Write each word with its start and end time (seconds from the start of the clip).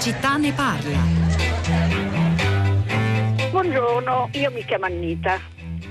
città 0.00 0.36
ne 0.38 0.50
parla. 0.52 0.98
Buongiorno, 3.50 4.30
io 4.32 4.50
mi 4.50 4.64
chiamo 4.64 4.86
Annita 4.86 5.38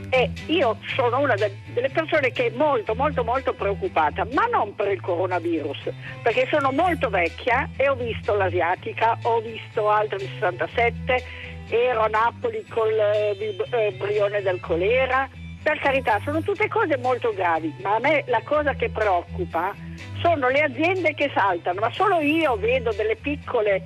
e 0.09 0.31
io 0.47 0.77
sono 0.95 1.19
una 1.19 1.35
de- 1.35 1.55
delle 1.73 1.89
persone 1.89 2.31
che 2.31 2.47
è 2.47 2.49
molto 2.55 2.95
molto 2.95 3.23
molto 3.23 3.53
preoccupata, 3.53 4.25
ma 4.33 4.45
non 4.51 4.73
per 4.73 4.91
il 4.91 4.99
coronavirus, 4.99 5.91
perché 6.23 6.47
sono 6.49 6.71
molto 6.71 7.09
vecchia 7.09 7.69
e 7.77 7.87
ho 7.87 7.93
visto 7.93 8.33
l'asiatica, 8.35 9.15
ho 9.21 9.41
visto 9.41 9.87
altre 9.87 10.17
67, 10.17 11.23
ero 11.69 12.01
a 12.01 12.07
Napoli 12.07 12.65
col 12.67 12.97
eh, 12.97 13.55
eh, 13.69 13.91
brione 13.95 14.41
del 14.41 14.59
colera, 14.59 15.29
per 15.61 15.77
carità 15.77 16.19
sono 16.23 16.41
tutte 16.41 16.67
cose 16.67 16.97
molto 16.97 17.31
gravi, 17.35 17.71
ma 17.83 17.95
a 17.95 17.99
me 17.99 18.23
la 18.25 18.41
cosa 18.43 18.73
che 18.73 18.89
preoccupa 18.89 19.75
sono 20.21 20.49
le 20.49 20.61
aziende 20.61 21.13
che 21.13 21.31
saltano, 21.33 21.79
ma 21.79 21.91
solo 21.91 22.19
io 22.19 22.55
vedo 22.57 22.91
delle 22.91 23.15
piccole 23.15 23.83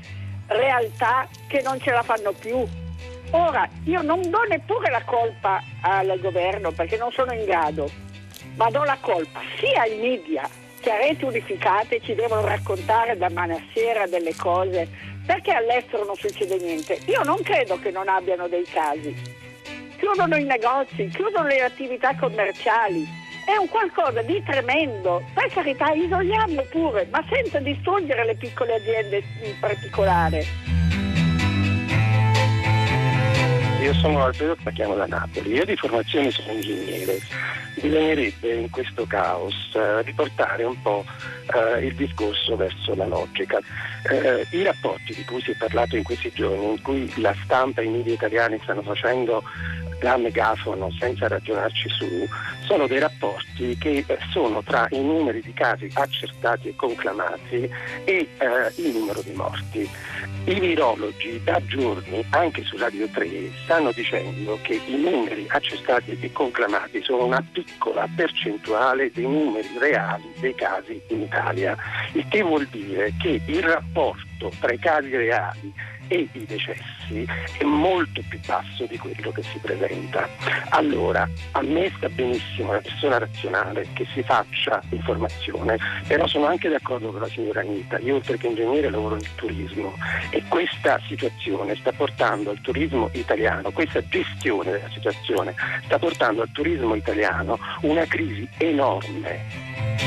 realtà 0.47 1.27
che 1.47 1.61
non 1.61 1.79
ce 1.79 1.91
la 1.91 2.03
fanno 2.03 2.31
più. 2.31 2.65
Ora, 3.31 3.67
io 3.85 4.01
non 4.01 4.21
do 4.29 4.43
neppure 4.47 4.91
la 4.91 5.03
colpa 5.03 5.61
al 5.81 6.19
governo 6.19 6.71
perché 6.71 6.97
non 6.97 7.11
sono 7.11 7.33
in 7.33 7.45
grado, 7.45 7.89
ma 8.55 8.69
do 8.69 8.83
la 8.83 8.97
colpa 8.99 9.41
sia 9.57 9.81
ai 9.81 9.97
media 9.97 10.47
che 10.79 10.91
a 10.91 10.97
reti 10.97 11.23
unificate 11.23 12.01
ci 12.01 12.13
devono 12.13 12.45
raccontare 12.45 13.17
da 13.17 13.29
sera 13.73 14.05
delle 14.05 14.35
cose 14.35 14.87
perché 15.25 15.51
all'estero 15.51 16.03
non 16.05 16.15
succede 16.15 16.57
niente. 16.57 16.99
Io 17.05 17.23
non 17.23 17.41
credo 17.41 17.79
che 17.79 17.89
non 17.89 18.09
abbiano 18.09 18.47
dei 18.47 18.65
casi. 18.65 19.15
Chiudono 19.97 20.35
i 20.35 20.43
negozi, 20.43 21.07
chiudono 21.07 21.47
le 21.47 21.61
attività 21.61 22.13
commerciali, 22.15 23.07
è 23.45 23.57
un 23.57 23.67
qualcosa 23.69 24.21
di 24.21 24.41
tremendo. 24.43 25.23
Per 25.33 25.47
carità, 25.51 25.91
isoliamo 25.91 26.61
pure, 26.69 27.07
ma 27.11 27.23
senza 27.29 27.59
distruggere 27.59 28.25
le 28.25 28.35
piccole 28.35 28.75
aziende 28.75 29.23
in 29.43 29.59
particolare. 29.59 30.45
Io 33.81 33.93
sono 33.95 34.23
Alfredo 34.23 34.55
chiamo 34.73 34.95
da 34.95 35.05
Napoli, 35.07 35.51
io 35.51 35.65
di 35.65 35.75
formazione 35.75 36.31
sono 36.31 36.53
ingegnere. 36.53 37.19
Bisognerebbe 37.81 38.53
in 38.53 38.69
questo 38.69 39.05
caos 39.05 39.53
eh, 39.73 40.01
riportare 40.03 40.63
un 40.63 40.81
po' 40.81 41.03
eh, 41.53 41.87
il 41.87 41.95
discorso 41.95 42.55
verso 42.55 42.95
la 42.95 43.07
logica. 43.07 43.59
Eh, 44.09 44.47
I 44.51 44.63
rapporti 44.63 45.13
di 45.13 45.25
cui 45.25 45.41
si 45.41 45.51
è 45.51 45.55
parlato 45.57 45.97
in 45.97 46.03
questi 46.03 46.31
giorni, 46.33 46.71
in 46.71 46.81
cui 46.81 47.11
la 47.17 47.35
stampa 47.43 47.81
e 47.81 47.85
i 47.85 47.89
media 47.89 48.13
italiani 48.13 48.57
stanno 48.63 48.83
facendo 48.83 49.43
da 50.03 50.17
megafono 50.17 50.91
senza 50.99 51.29
ragionarci 51.29 51.87
su, 51.87 52.27
sono 52.65 52.87
dei 52.87 52.99
rapporti 52.99 53.77
che 53.77 54.03
eh, 54.05 54.17
sono 54.31 54.61
tra 54.61 54.85
i 54.91 55.01
numeri 55.01 55.41
di 55.41 55.53
casi 55.53 55.89
accertati 55.93 56.67
e 56.67 56.75
conclamati 56.75 57.69
e 58.03 58.03
eh, 58.03 58.27
il 58.75 58.97
numero 58.97 59.21
di 59.21 59.31
morti. 59.31 59.89
I 60.45 60.59
virologi 60.59 61.41
da 61.41 61.65
giorni, 61.65 62.21
anche 62.31 62.63
su 62.63 62.75
Radio 62.75 63.07
3, 63.07 63.49
stanno 63.63 63.93
dicendo 63.93 64.59
che 64.61 64.81
i 64.85 64.97
numeri 64.97 65.45
accertati 65.47 66.17
e 66.19 66.31
conclamati 66.33 67.01
sono 67.01 67.23
una 67.23 67.43
piccola 67.53 68.05
percentuale 68.13 69.09
dei 69.13 69.23
numeri 69.23 69.69
reali 69.79 70.33
dei 70.41 70.53
casi 70.53 71.01
in 71.07 71.21
Italia, 71.21 71.77
il 72.11 72.27
che 72.27 72.41
vuol 72.41 72.67
dire 72.67 73.13
che 73.21 73.41
il 73.45 73.63
rapporto 73.63 74.51
tra 74.59 74.73
i 74.73 74.79
casi 74.79 75.15
reali 75.15 75.73
e 76.07 76.27
i 76.31 76.45
decessi 76.45 77.25
è 77.57 77.63
molto 77.63 78.21
più 78.27 78.39
basso 78.45 78.85
di 78.85 78.97
quello 78.97 79.31
che 79.31 79.43
si 79.43 79.57
presenta. 79.59 80.27
Allora, 80.69 81.27
a 81.51 81.61
me 81.61 81.91
sta 81.97 82.09
benissimo 82.09 82.69
una 82.69 82.79
persona 82.79 83.17
razionale 83.19 83.87
che 83.93 84.05
si 84.13 84.23
faccia 84.23 84.81
informazione, 84.89 85.77
però 86.07 86.27
sono 86.27 86.47
anche 86.47 86.69
d'accordo 86.69 87.11
con 87.11 87.21
la 87.21 87.27
signora 87.27 87.61
Anita, 87.61 87.99
io 87.99 88.15
oltre 88.15 88.37
che 88.37 88.47
ingegnere 88.47 88.89
lavoro 88.89 89.15
nel 89.15 89.35
turismo 89.35 89.95
e 90.29 90.43
questa 90.47 90.99
situazione 91.07 91.75
sta 91.75 91.91
portando 91.91 92.49
al 92.49 92.61
turismo 92.61 93.09
italiano, 93.13 93.71
questa 93.71 94.05
gestione 94.07 94.71
della 94.71 94.89
situazione 94.89 95.53
sta 95.85 95.99
portando 95.99 96.41
al 96.41 96.51
turismo 96.51 96.95
italiano 96.95 97.57
una 97.81 98.05
crisi 98.05 98.47
enorme. 98.57 100.02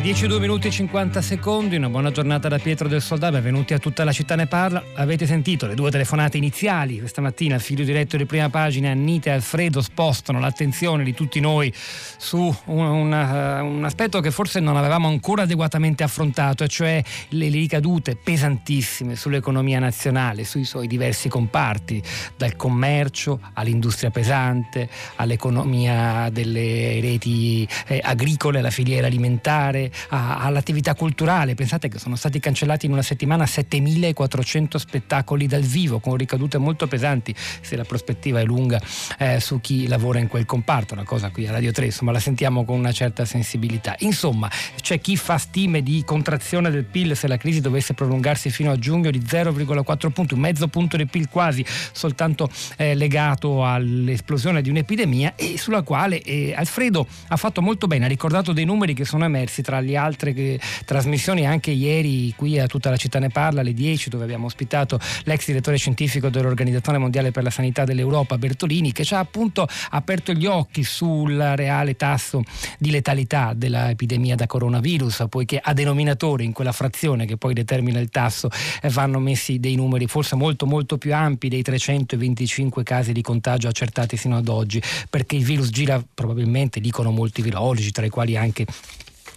10, 0.00 0.28
2 0.28 0.38
minuti 0.38 0.68
e 0.68 0.70
50 0.70 1.20
secondi, 1.20 1.74
una 1.74 1.88
buona 1.88 2.12
giornata 2.12 2.46
da 2.46 2.58
Pietro 2.58 2.86
del 2.86 3.02
Soldato, 3.02 3.32
benvenuti 3.32 3.74
a 3.74 3.78
tutta 3.80 4.04
la 4.04 4.12
città 4.12 4.36
ne 4.36 4.46
parla. 4.46 4.80
Avete 4.94 5.26
sentito 5.26 5.66
le 5.66 5.74
due 5.74 5.90
telefonate 5.90 6.36
iniziali 6.36 7.00
questa 7.00 7.20
mattina, 7.20 7.56
il 7.56 7.60
figlio 7.60 7.82
diretto 7.82 8.16
di 8.16 8.24
prima 8.24 8.48
pagina, 8.48 8.90
Annita 8.90 9.30
e 9.30 9.32
Alfredo 9.32 9.82
spostano 9.82 10.38
l'attenzione 10.38 11.02
di 11.02 11.14
tutti 11.14 11.40
noi 11.40 11.72
su 11.74 12.56
un, 12.66 12.84
una, 12.84 13.60
un 13.62 13.84
aspetto 13.84 14.20
che 14.20 14.30
forse 14.30 14.60
non 14.60 14.76
avevamo 14.76 15.08
ancora 15.08 15.42
adeguatamente 15.42 16.04
affrontato, 16.04 16.62
e 16.62 16.68
cioè 16.68 17.02
le 17.30 17.48
ricadute 17.48 18.14
pesantissime 18.14 19.16
sull'economia 19.16 19.80
nazionale, 19.80 20.44
sui 20.44 20.64
suoi 20.64 20.86
diversi 20.86 21.28
comparti, 21.28 22.00
dal 22.36 22.54
commercio 22.54 23.40
all'industria 23.54 24.10
pesante, 24.10 24.88
all'economia 25.16 26.30
delle 26.30 27.00
reti 27.00 27.68
eh, 27.88 28.00
agricole, 28.00 28.60
alla 28.60 28.70
filiera 28.70 29.08
alimentare, 29.08 29.86
a, 30.10 30.38
all'attività 30.38 30.94
culturale. 30.94 31.54
Pensate 31.54 31.88
che 31.88 31.98
sono 31.98 32.16
stati 32.16 32.40
cancellati 32.40 32.86
in 32.86 32.92
una 32.92 33.02
settimana 33.02 33.46
7400 33.46 34.78
spettacoli 34.78 35.46
dal 35.46 35.62
vivo 35.62 36.00
con 36.00 36.16
ricadute 36.16 36.58
molto 36.58 36.86
pesanti 36.86 37.34
se 37.36 37.76
la 37.76 37.84
prospettiva 37.84 38.40
è 38.40 38.44
lunga 38.44 38.80
eh, 39.18 39.40
su 39.40 39.60
chi 39.60 39.86
lavora 39.86 40.18
in 40.18 40.28
quel 40.28 40.44
comparto, 40.44 40.94
una 40.94 41.04
cosa 41.04 41.30
qui 41.30 41.46
a 41.46 41.52
Radio 41.52 41.72
3 41.72 41.86
insomma 41.86 42.12
la 42.12 42.20
sentiamo 42.20 42.64
con 42.64 42.78
una 42.78 42.92
certa 42.92 43.24
sensibilità. 43.24 43.94
Insomma 44.00 44.50
c'è 44.80 45.00
chi 45.00 45.16
fa 45.16 45.38
stime 45.38 45.82
di 45.82 46.02
contrazione 46.04 46.70
del 46.70 46.84
PIL 46.84 47.16
se 47.16 47.28
la 47.28 47.36
crisi 47.36 47.60
dovesse 47.60 47.94
prolungarsi 47.94 48.50
fino 48.50 48.70
a 48.70 48.78
giugno 48.78 49.10
di 49.10 49.20
0,4 49.20 50.10
punti, 50.10 50.34
un 50.34 50.40
mezzo 50.40 50.68
punto 50.68 50.96
del 50.96 51.08
PIL 51.08 51.28
quasi 51.28 51.64
soltanto 51.92 52.50
eh, 52.76 52.94
legato 52.94 53.64
all'esplosione 53.64 54.62
di 54.62 54.70
un'epidemia 54.70 55.34
e 55.36 55.58
sulla 55.58 55.82
quale 55.82 56.22
eh, 56.22 56.54
Alfredo 56.54 57.06
ha 57.28 57.36
fatto 57.36 57.62
molto 57.62 57.86
bene, 57.86 58.04
ha 58.04 58.08
ricordato 58.08 58.52
dei 58.52 58.64
numeri 58.64 58.94
che 58.94 59.04
sono 59.04 59.24
emersi 59.24 59.62
tra 59.62 59.77
le 59.80 59.96
altre 59.96 60.32
che, 60.32 60.60
trasmissioni 60.84 61.46
anche 61.46 61.70
ieri 61.70 62.32
qui 62.36 62.58
a 62.58 62.66
tutta 62.66 62.90
la 62.90 62.96
città 62.96 63.18
ne 63.18 63.28
parla 63.28 63.60
alle 63.60 63.74
10 63.74 64.08
dove 64.08 64.24
abbiamo 64.24 64.46
ospitato 64.46 64.98
l'ex 65.24 65.46
direttore 65.46 65.76
scientifico 65.76 66.28
dell'Organizzazione 66.28 66.98
Mondiale 66.98 67.30
per 67.30 67.42
la 67.42 67.50
Sanità 67.50 67.84
dell'Europa 67.84 68.38
Bertolini 68.38 68.92
che 68.92 69.04
ci 69.04 69.14
ha 69.14 69.18
appunto 69.18 69.66
aperto 69.90 70.32
gli 70.32 70.46
occhi 70.46 70.82
sul 70.82 71.36
reale 71.36 71.96
tasso 71.96 72.42
di 72.78 72.90
letalità 72.90 73.52
dell'epidemia 73.54 74.34
da 74.34 74.46
coronavirus 74.46 75.26
poiché 75.28 75.60
a 75.62 75.72
denominatore 75.72 76.44
in 76.44 76.52
quella 76.52 76.72
frazione 76.72 77.26
che 77.26 77.36
poi 77.36 77.54
determina 77.54 77.98
il 78.00 78.08
tasso 78.10 78.48
eh, 78.82 78.88
vanno 78.88 79.18
messi 79.18 79.58
dei 79.58 79.74
numeri 79.74 80.06
forse 80.06 80.36
molto 80.36 80.66
molto 80.66 80.98
più 80.98 81.14
ampi 81.14 81.48
dei 81.48 81.62
325 81.62 82.82
casi 82.82 83.12
di 83.12 83.22
contagio 83.22 83.68
accertati 83.68 84.16
sino 84.16 84.36
ad 84.36 84.48
oggi 84.48 84.80
perché 85.08 85.36
il 85.36 85.44
virus 85.44 85.70
gira 85.70 86.02
probabilmente 86.14 86.80
dicono 86.80 87.10
molti 87.10 87.42
virologi 87.42 87.90
tra 87.90 88.04
i 88.04 88.10
quali 88.10 88.36
anche 88.36 88.66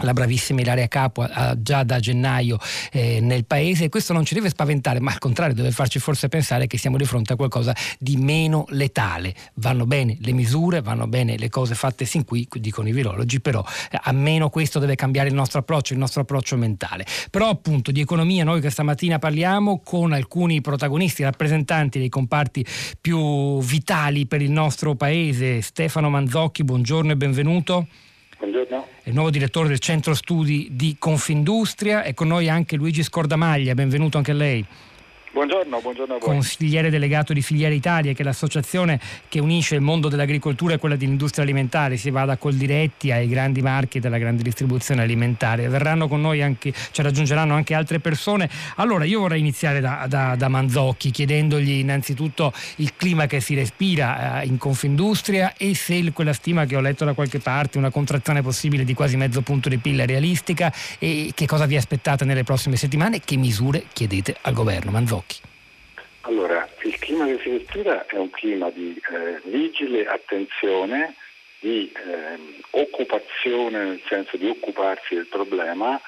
la 0.01 0.13
bravissima 0.13 0.61
Ilaria 0.61 0.87
Capo 0.87 1.27
già 1.57 1.83
da 1.83 1.99
gennaio 1.99 2.57
eh, 2.91 3.19
nel 3.21 3.45
paese. 3.45 3.85
E 3.85 3.89
questo 3.89 4.13
non 4.13 4.25
ci 4.25 4.33
deve 4.33 4.49
spaventare 4.49 4.99
ma 4.99 5.11
al 5.11 5.19
contrario 5.19 5.55
deve 5.55 5.71
farci 5.71 5.99
forse 5.99 6.27
pensare 6.27 6.67
che 6.67 6.77
siamo 6.77 6.97
di 6.97 7.05
fronte 7.05 7.33
a 7.33 7.35
qualcosa 7.35 7.75
di 7.99 8.17
meno 8.17 8.65
letale. 8.69 9.33
Vanno 9.55 9.85
bene 9.85 10.17
le 10.19 10.31
misure 10.31 10.81
vanno 10.81 11.07
bene 11.07 11.37
le 11.37 11.49
cose 11.49 11.75
fatte 11.75 12.05
sin 12.05 12.25
qui 12.25 12.47
dicono 12.53 12.87
i 12.87 12.91
virologi 12.91 13.39
però 13.39 13.63
eh, 13.91 13.99
a 14.01 14.11
meno 14.11 14.49
questo 14.49 14.79
deve 14.79 14.95
cambiare 14.95 15.29
il 15.29 15.35
nostro 15.35 15.59
approccio 15.59 15.93
il 15.93 15.99
nostro 15.99 16.21
approccio 16.21 16.57
mentale. 16.57 17.05
Però 17.29 17.49
appunto 17.49 17.91
di 17.91 18.01
economia 18.01 18.43
noi 18.43 18.59
questa 18.59 18.83
mattina 18.83 19.19
parliamo 19.19 19.81
con 19.83 20.13
alcuni 20.13 20.61
protagonisti 20.61 21.23
rappresentanti 21.23 21.99
dei 21.99 22.09
comparti 22.09 22.65
più 22.99 23.59
vitali 23.61 24.25
per 24.25 24.41
il 24.41 24.51
nostro 24.51 24.95
paese. 24.95 25.61
Stefano 25.61 26.09
Manzocchi 26.09 26.63
buongiorno 26.63 27.11
e 27.11 27.17
benvenuto. 27.17 27.87
Buongiorno. 28.37 28.90
È 29.11 29.13
il 29.13 29.19
nuovo 29.19 29.35
direttore 29.35 29.67
del 29.67 29.79
centro 29.79 30.13
studi 30.13 30.69
di 30.71 30.95
Confindustria 30.97 32.01
e 32.03 32.13
con 32.13 32.29
noi 32.29 32.47
anche 32.47 32.77
Luigi 32.77 33.03
Scordamaglia, 33.03 33.73
benvenuto 33.73 34.17
anche 34.17 34.31
a 34.31 34.35
lei. 34.35 34.65
Buongiorno, 35.33 35.79
buongiorno 35.79 36.15
a 36.15 36.17
voi. 36.17 36.27
Consigliere 36.27 36.89
delegato 36.89 37.31
di 37.31 37.41
Filiera 37.41 37.73
Italia, 37.73 38.11
che 38.11 38.21
è 38.21 38.25
l'associazione 38.25 38.99
che 39.29 39.39
unisce 39.39 39.75
il 39.75 39.81
mondo 39.81 40.09
dell'agricoltura 40.09 40.73
e 40.73 40.77
quella 40.77 40.97
dell'industria 40.97 41.45
alimentare. 41.45 41.95
Si 41.95 42.09
va 42.09 42.25
da 42.25 42.35
Coldiretti 42.35 43.13
ai 43.13 43.29
grandi 43.29 43.61
marchi 43.61 44.01
della 44.01 44.17
grande 44.17 44.43
distribuzione 44.43 45.03
alimentare. 45.03 45.69
Verranno 45.69 46.09
con 46.09 46.19
noi 46.19 46.41
anche, 46.41 46.73
ci 46.91 47.01
raggiungeranno 47.01 47.53
anche 47.53 47.73
altre 47.73 48.01
persone. 48.01 48.49
Allora, 48.75 49.05
io 49.05 49.21
vorrei 49.21 49.39
iniziare 49.39 49.79
da, 49.79 50.05
da, 50.09 50.35
da 50.35 50.49
Manzocchi, 50.49 51.11
chiedendogli 51.11 51.79
innanzitutto 51.79 52.51
il 52.77 52.93
clima 52.97 53.25
che 53.25 53.39
si 53.39 53.55
respira 53.55 54.41
eh, 54.41 54.47
in 54.47 54.57
Confindustria 54.57 55.53
e 55.55 55.73
se 55.75 56.11
quella 56.11 56.33
stima 56.33 56.65
che 56.65 56.75
ho 56.75 56.81
letto 56.81 57.05
da 57.05 57.13
qualche 57.13 57.39
parte, 57.39 57.77
una 57.77 57.89
contrazione 57.89 58.41
possibile 58.41 58.83
di 58.83 58.93
quasi 58.93 59.15
mezzo 59.15 59.41
punto 59.41 59.69
di 59.69 59.77
PIL 59.77 59.99
è 59.99 60.05
realistica 60.05 60.73
e 60.99 61.31
che 61.33 61.45
cosa 61.45 61.65
vi 61.67 61.77
aspettate 61.77 62.25
nelle 62.25 62.43
prossime 62.43 62.75
settimane 62.75 63.17
e 63.17 63.21
che 63.23 63.37
misure 63.37 63.85
chiedete 63.93 64.35
al 64.41 64.53
governo. 64.53 64.91
Manzocchi 64.91 65.20
occhi? 65.21 65.39
Allora, 66.21 66.67
il 66.83 66.97
clima 66.99 67.25
si 67.25 67.49
respira 67.49 68.05
è 68.05 68.15
un 68.15 68.29
clima 68.29 68.69
di 68.69 68.99
eh, 69.09 69.41
vigile 69.45 70.05
attenzione 70.05 71.15
di 71.59 71.91
eh, 71.91 72.61
occupazione 72.71 73.83
nel 73.83 74.01
senso 74.07 74.37
di 74.37 74.47
occuparsi 74.47 75.15
del 75.15 75.27
problema. 75.27 75.99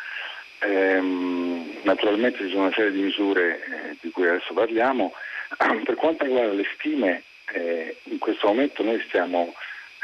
Ehm, 0.60 1.80
naturalmente 1.84 2.40
ci 2.40 2.50
sono 2.50 2.64
una 2.66 2.74
serie 2.74 2.92
di 2.92 3.02
misure 3.02 3.64
eh, 3.64 3.98
di 4.02 4.10
cui 4.12 4.28
adesso 4.28 4.54
parliamo. 4.54 5.14
Per 5.84 5.96
quanto 5.96 6.24
riguarda 6.24 6.54
le 6.54 6.66
stime, 6.76 7.24
eh, 7.52 7.98
in 8.04 8.18
questo 8.18 8.48
momento 8.48 8.84
noi 8.84 9.02
stiamo, 9.08 9.54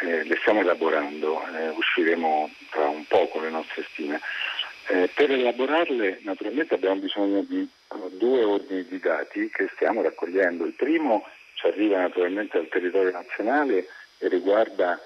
eh, 0.01 0.23
le 0.23 0.37
stiamo 0.41 0.61
elaborando, 0.61 1.41
eh, 1.55 1.69
usciremo 1.69 2.49
tra 2.69 2.87
un 2.87 3.05
po' 3.05 3.27
con 3.27 3.43
le 3.43 3.49
nostre 3.49 3.85
stime. 3.91 4.19
Eh, 4.91 5.07
per 5.13 5.29
elaborarle 5.29 6.17
naturalmente 6.23 6.73
abbiamo 6.73 6.99
bisogno 6.99 7.43
di 7.43 7.69
due 8.17 8.43
ordini 8.43 8.83
di 8.87 8.99
dati 8.99 9.47
che 9.51 9.69
stiamo 9.75 10.01
raccogliendo. 10.01 10.65
Il 10.65 10.73
primo 10.73 11.27
ci 11.53 11.67
arriva 11.67 11.99
naturalmente 11.99 12.57
dal 12.57 12.69
territorio 12.69 13.11
nazionale 13.11 13.87
e 14.17 14.27
riguarda 14.27 14.99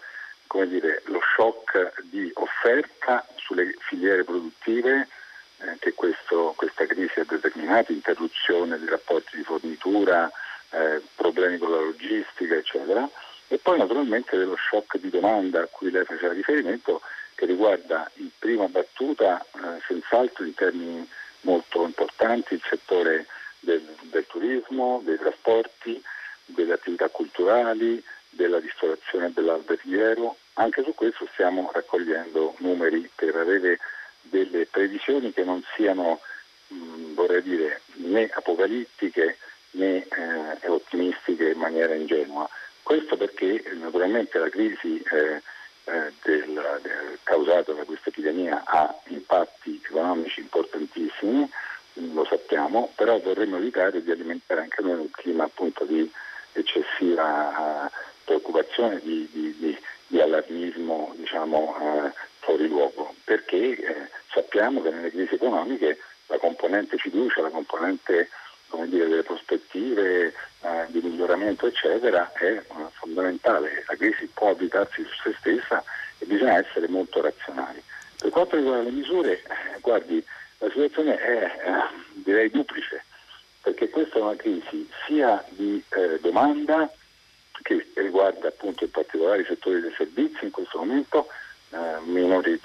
dire, 0.67 1.01
lo 1.07 1.19
shock 1.35 2.01
di 2.03 2.31
offerta 2.35 3.27
sulle 3.35 3.75
filiere 3.79 4.23
produttive 4.23 5.09
eh, 5.57 5.77
che 5.79 5.93
questo, 5.93 6.53
questa 6.55 6.85
crisi 6.85 7.19
ha 7.19 7.25
determinato, 7.27 7.91
interruzione 7.91 8.79
dei 8.79 8.87
rapporti 8.87 9.35
di 9.35 9.43
fornitura, 9.43 10.31
eh, 10.69 11.01
problemi 11.15 11.57
con 11.57 11.71
la 11.71 11.81
logistica, 11.81 12.55
eccetera. 12.55 13.09
E 13.49 13.57
poi 13.57 13.79
naturalmente 13.79 14.37
dello 14.37 14.55
shock 14.55 14.97
di 14.97 15.09
domanda 15.09 15.63
a 15.63 15.67
cui 15.69 15.91
lei 15.91 16.05
faceva 16.05 16.31
riferimento, 16.31 17.01
che 17.43 17.45
riguarda 17.45 18.09
in 18.15 18.29
prima 18.39 18.67
battuta, 18.67 19.45
eh, 19.53 19.81
senz'altro 19.85 20.45
in 20.45 20.53
termini 20.53 21.07
molto 21.41 21.83
importanti, 21.83 22.53
il 22.53 22.63
settore 22.67 23.25
del, 23.59 23.83
del 24.03 24.25
turismo, 24.27 25.01
dei 25.03 25.17
trasporti, 25.17 26.01
delle 26.45 26.73
attività 26.73 27.09
culturali, 27.09 28.01
della 28.29 28.59
ristorazione 28.59 29.31
dell'alberghiero. 29.33 30.37
Anche 30.53 30.83
su 30.83 30.93
questo 30.95 31.27
stiamo 31.33 31.69
raccogliendo 31.73 32.55
numeri 32.59 33.09
per 33.13 33.35
avere 33.35 33.79
delle 34.21 34.65
previsioni 34.65 35.33
che 35.33 35.43
non 35.43 35.61
siano, 35.75 36.21
mh, 36.67 37.13
vorrei 37.13 37.41
dire, 37.41 37.81
né 37.95 38.29
apocalittiche 38.33 39.37
né 39.71 40.07
eh, 40.07 40.67
ottimistiche 40.67 41.49
in 41.49 41.59
maniera 41.59 41.93
ingenua. 41.93 42.47
Questo 42.81 43.17
perché 43.17 43.63
naturalmente 43.73 44.37
la 44.37 44.49
crisi 44.49 45.01
eh, 45.11 45.41
eh, 45.85 46.13
del, 46.23 46.79
del, 46.81 47.19
causata 47.23 47.73
da 47.73 47.83
questa 47.83 48.09
epidemia 48.09 48.63
ha 48.65 48.95
impatti 49.07 49.81
economici 49.83 50.39
importantissimi, 50.41 51.49
lo 52.13 52.25
sappiamo, 52.25 52.91
però 52.95 53.19
vorremmo 53.19 53.57
evitare 53.57 54.01
di 54.01 54.11
alimentare 54.11 54.61
anche 54.61 54.81
noi 54.81 54.99
un 54.99 55.11
clima 55.11 55.43
appunto 55.43 55.85
di 55.85 56.09
eccessiva 56.53 57.89
uh, 57.89 57.97
preoccupazione, 58.23 58.99
di, 59.01 59.29
di, 59.31 59.55
di, 59.57 59.77
di, 60.07 60.19
allarmismo 60.19 61.13
diciamo, 61.17 61.75
uh, 61.79 62.11
fuori 62.39 62.67
luogo, 62.67 63.13
perché 63.23 63.75
eh, 63.75 64.09
sappiamo 64.31 64.81
che 64.81 64.89
nelle 64.89 65.11
crisi 65.11 65.35
economiche 65.35 65.99
la 66.27 66.37
componente 66.37 66.97
fiducia, 66.97 67.41
la 67.41 67.49
componente 67.49 68.29
dire, 68.85 69.07
delle 69.07 69.23
prospettive 69.23 70.33
eh, 70.61 70.85
di 70.87 70.99
miglioramento 71.01 71.67
eccetera 71.67 72.31
è 72.33 72.45
eh, 72.45 72.63
fondamentale. 73.13 73.85
La 73.87 73.95
crisi 73.95 74.27
può 74.33 74.49
abitarsi 74.49 75.03
su 75.03 75.29
se 75.29 75.35
stessa 75.39 75.83
e 76.17 76.25
bisogna 76.25 76.57
essere 76.57 76.87
molto 76.87 77.21
razionali. 77.21 77.81
Per 78.19 78.31
quanto 78.31 78.55
riguarda 78.55 78.83
le 78.83 78.91
misure, 78.91 79.33
eh, 79.33 79.79
guardi, 79.81 80.23
la 80.57 80.69
situazione 80.69 81.17
è 81.17 81.43
eh, 81.43 81.51
direi 82.13 82.49
duplice, 82.49 83.03
perché 83.61 83.89
questa 83.89 84.17
è 84.17 84.21
una 84.21 84.35
crisi 84.35 84.89
sia 85.05 85.43
di 85.49 85.81
eh, 85.89 86.19
domanda 86.21 86.91
che 87.61 87.87
riguarda 87.95 88.47
appunto 88.47 88.83
in 88.83 88.91
particolare 88.91 89.41
i 89.41 89.45
settori 89.45 89.79
dei 89.79 89.93
servizi 89.95 90.45
in 90.45 90.51
questo 90.51 90.79
momento, 90.79 91.27
eh, 91.69 91.77
minori, 92.05 92.59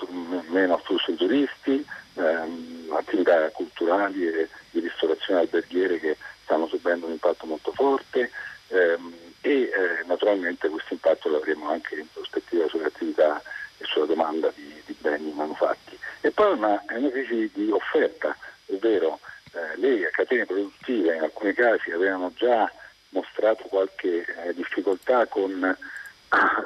meno 0.49 0.75
afflusso 0.75 1.11
di 1.11 1.17
turisti, 1.17 1.87
ehm, 2.15 2.93
attività 2.93 3.49
culturali 3.51 4.27
e 4.27 4.49
di 4.71 4.81
ristorazione 4.81 5.41
alberghiere 5.41 6.01
che 6.01 6.17
stanno 6.43 6.67
subendo 6.67 7.07
un 7.07 7.13
impatto 7.13 7.47
molto 7.47 7.73
forte 7.73 8.31
ehm, 8.69 9.15
e 9.41 9.51
eh, 9.51 9.71
naturalmente 10.07 10.69
questo 10.69 10.95
impatto 10.95 11.29
lo 11.29 11.37
avremo 11.37 11.71
anche 11.71 11.95
in 11.95 12.07
prospettiva 12.13 12.67
sulle 12.69 12.87
attività 12.87 13.41
e 13.79 13.85
sulla 13.85 14.07
domanda 14.07 14.53
di, 14.55 14.83
di 14.85 14.97
beni 14.99 15.33
manufatti. 15.33 15.97
Una, 16.59 16.85
è 16.87 16.97
una 16.97 17.11
crisi 17.11 17.49
di 17.55 17.71
offerta, 17.71 18.37
ovvero 18.67 19.21
eh, 19.53 19.77
le 19.77 20.11
catene 20.11 20.45
produttive 20.45 21.15
in 21.15 21.23
alcuni 21.23 21.53
casi 21.53 21.93
avevano 21.93 22.33
già 22.35 22.69
mostrato 23.11 23.63
qualche 23.69 24.25
eh, 24.25 24.55
difficoltà 24.55 25.27
con 25.27 25.65
eh, 25.65 25.77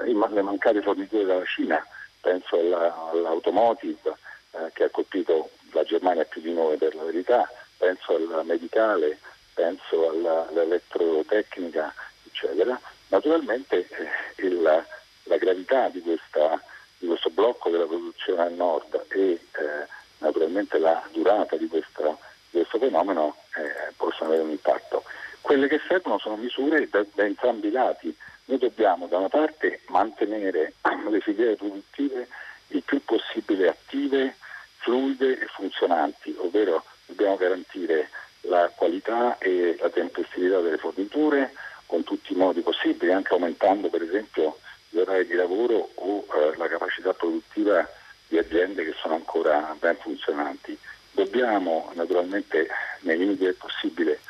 le 0.04 0.42
mancate 0.42 0.80
forniture 0.80 1.26
dalla 1.26 1.44
Cina, 1.44 1.86
penso 2.20 2.58
alla, 2.58 3.10
all'automotive 3.10 4.16
eh, 4.52 4.70
che 4.72 4.84
ha 4.84 4.88
colpito 4.88 5.50
la 5.72 5.84
Germania 5.84 6.24
più 6.24 6.40
di 6.40 6.54
noi 6.54 6.78
per 6.78 6.94
la 6.94 7.02
verità, 7.02 7.46
penso 7.76 8.14
alla 8.14 8.42
medicale, 8.42 9.18
penso 9.52 10.08
alla, 10.08 10.48
all'elettrotecnica, 10.48 11.92
eccetera. 12.24 12.80
Naturalmente 13.08 13.86
eh, 13.90 14.46
il, 14.46 14.62
la 14.62 15.36
gravità 15.36 15.88
di, 15.88 16.00
questa, 16.00 16.58
di, 16.96 17.06
questo 17.06 17.28
blocco 17.28 17.68
della 17.68 17.86
produzione 17.86 18.42
al 18.42 18.52
nord 18.52 19.04
e 19.08 19.32
eh, 19.32 19.40
naturalmente 20.18 20.78
la 20.78 21.02
durata 21.12 21.56
di, 21.56 21.66
questa, 21.66 22.16
di 22.50 22.58
questo 22.58 22.78
fenomeno 22.78 23.36
eh, 23.56 23.92
possono 23.96 24.30
avere 24.30 24.44
un 24.44 24.50
impatto. 24.50 25.04
Quelle 25.40 25.66
che 25.66 25.80
servono 25.88 26.18
sono 26.18 26.36
misure 26.36 26.88
da, 26.88 27.04
da 27.14 27.26
entrambi 27.52 27.68
i 27.68 27.70
lati. 27.70 28.16
Noi 28.46 28.58
dobbiamo 28.58 29.06
da 29.06 29.18
una 29.18 29.28
parte 29.28 29.80
mantenere 29.88 30.74
le 31.08 31.20
filiere 31.20 31.56
produttive 31.56 32.28
il 32.68 32.82
più 32.82 33.04
possibile 33.04 33.68
attive, 33.68 34.36
fluide 34.78 35.38
e 35.38 35.46
funzionanti, 35.46 36.34
ovvero 36.38 36.82
dobbiamo 37.06 37.36
garantire 37.36 38.08
la 38.42 38.70
qualità 38.74 39.36
e 39.38 39.76
la 39.78 39.90
tempestività 39.90 40.60
delle 40.60 40.78
forniture 40.78 41.52
con 41.86 42.02
tutti 42.02 42.32
i 42.32 42.36
modi 42.36 42.60
possibili, 42.62 43.12
anche 43.12 43.34
aumentando 43.34 43.88
per 43.88 44.02
esempio 44.02 44.58
gli 44.88 44.98
orari 44.98 45.26
di 45.26 45.34
lavoro 45.34 45.90
o 45.94 46.26
eh, 46.34 46.56
la 46.56 46.66
capacità 46.66 47.12
produttiva 47.12 47.86
di 48.26 48.38
aziende 48.38 48.84
che 48.84 48.94
sono 49.00 49.14
ancora 49.14 49.76
ben 49.78 49.96
funzionanti. 49.96 50.76
Dobbiamo 51.10 51.90
naturalmente 51.94 52.68
nei 53.00 53.18
limiti 53.18 53.44
del 53.44 53.54
possibile 53.54 54.20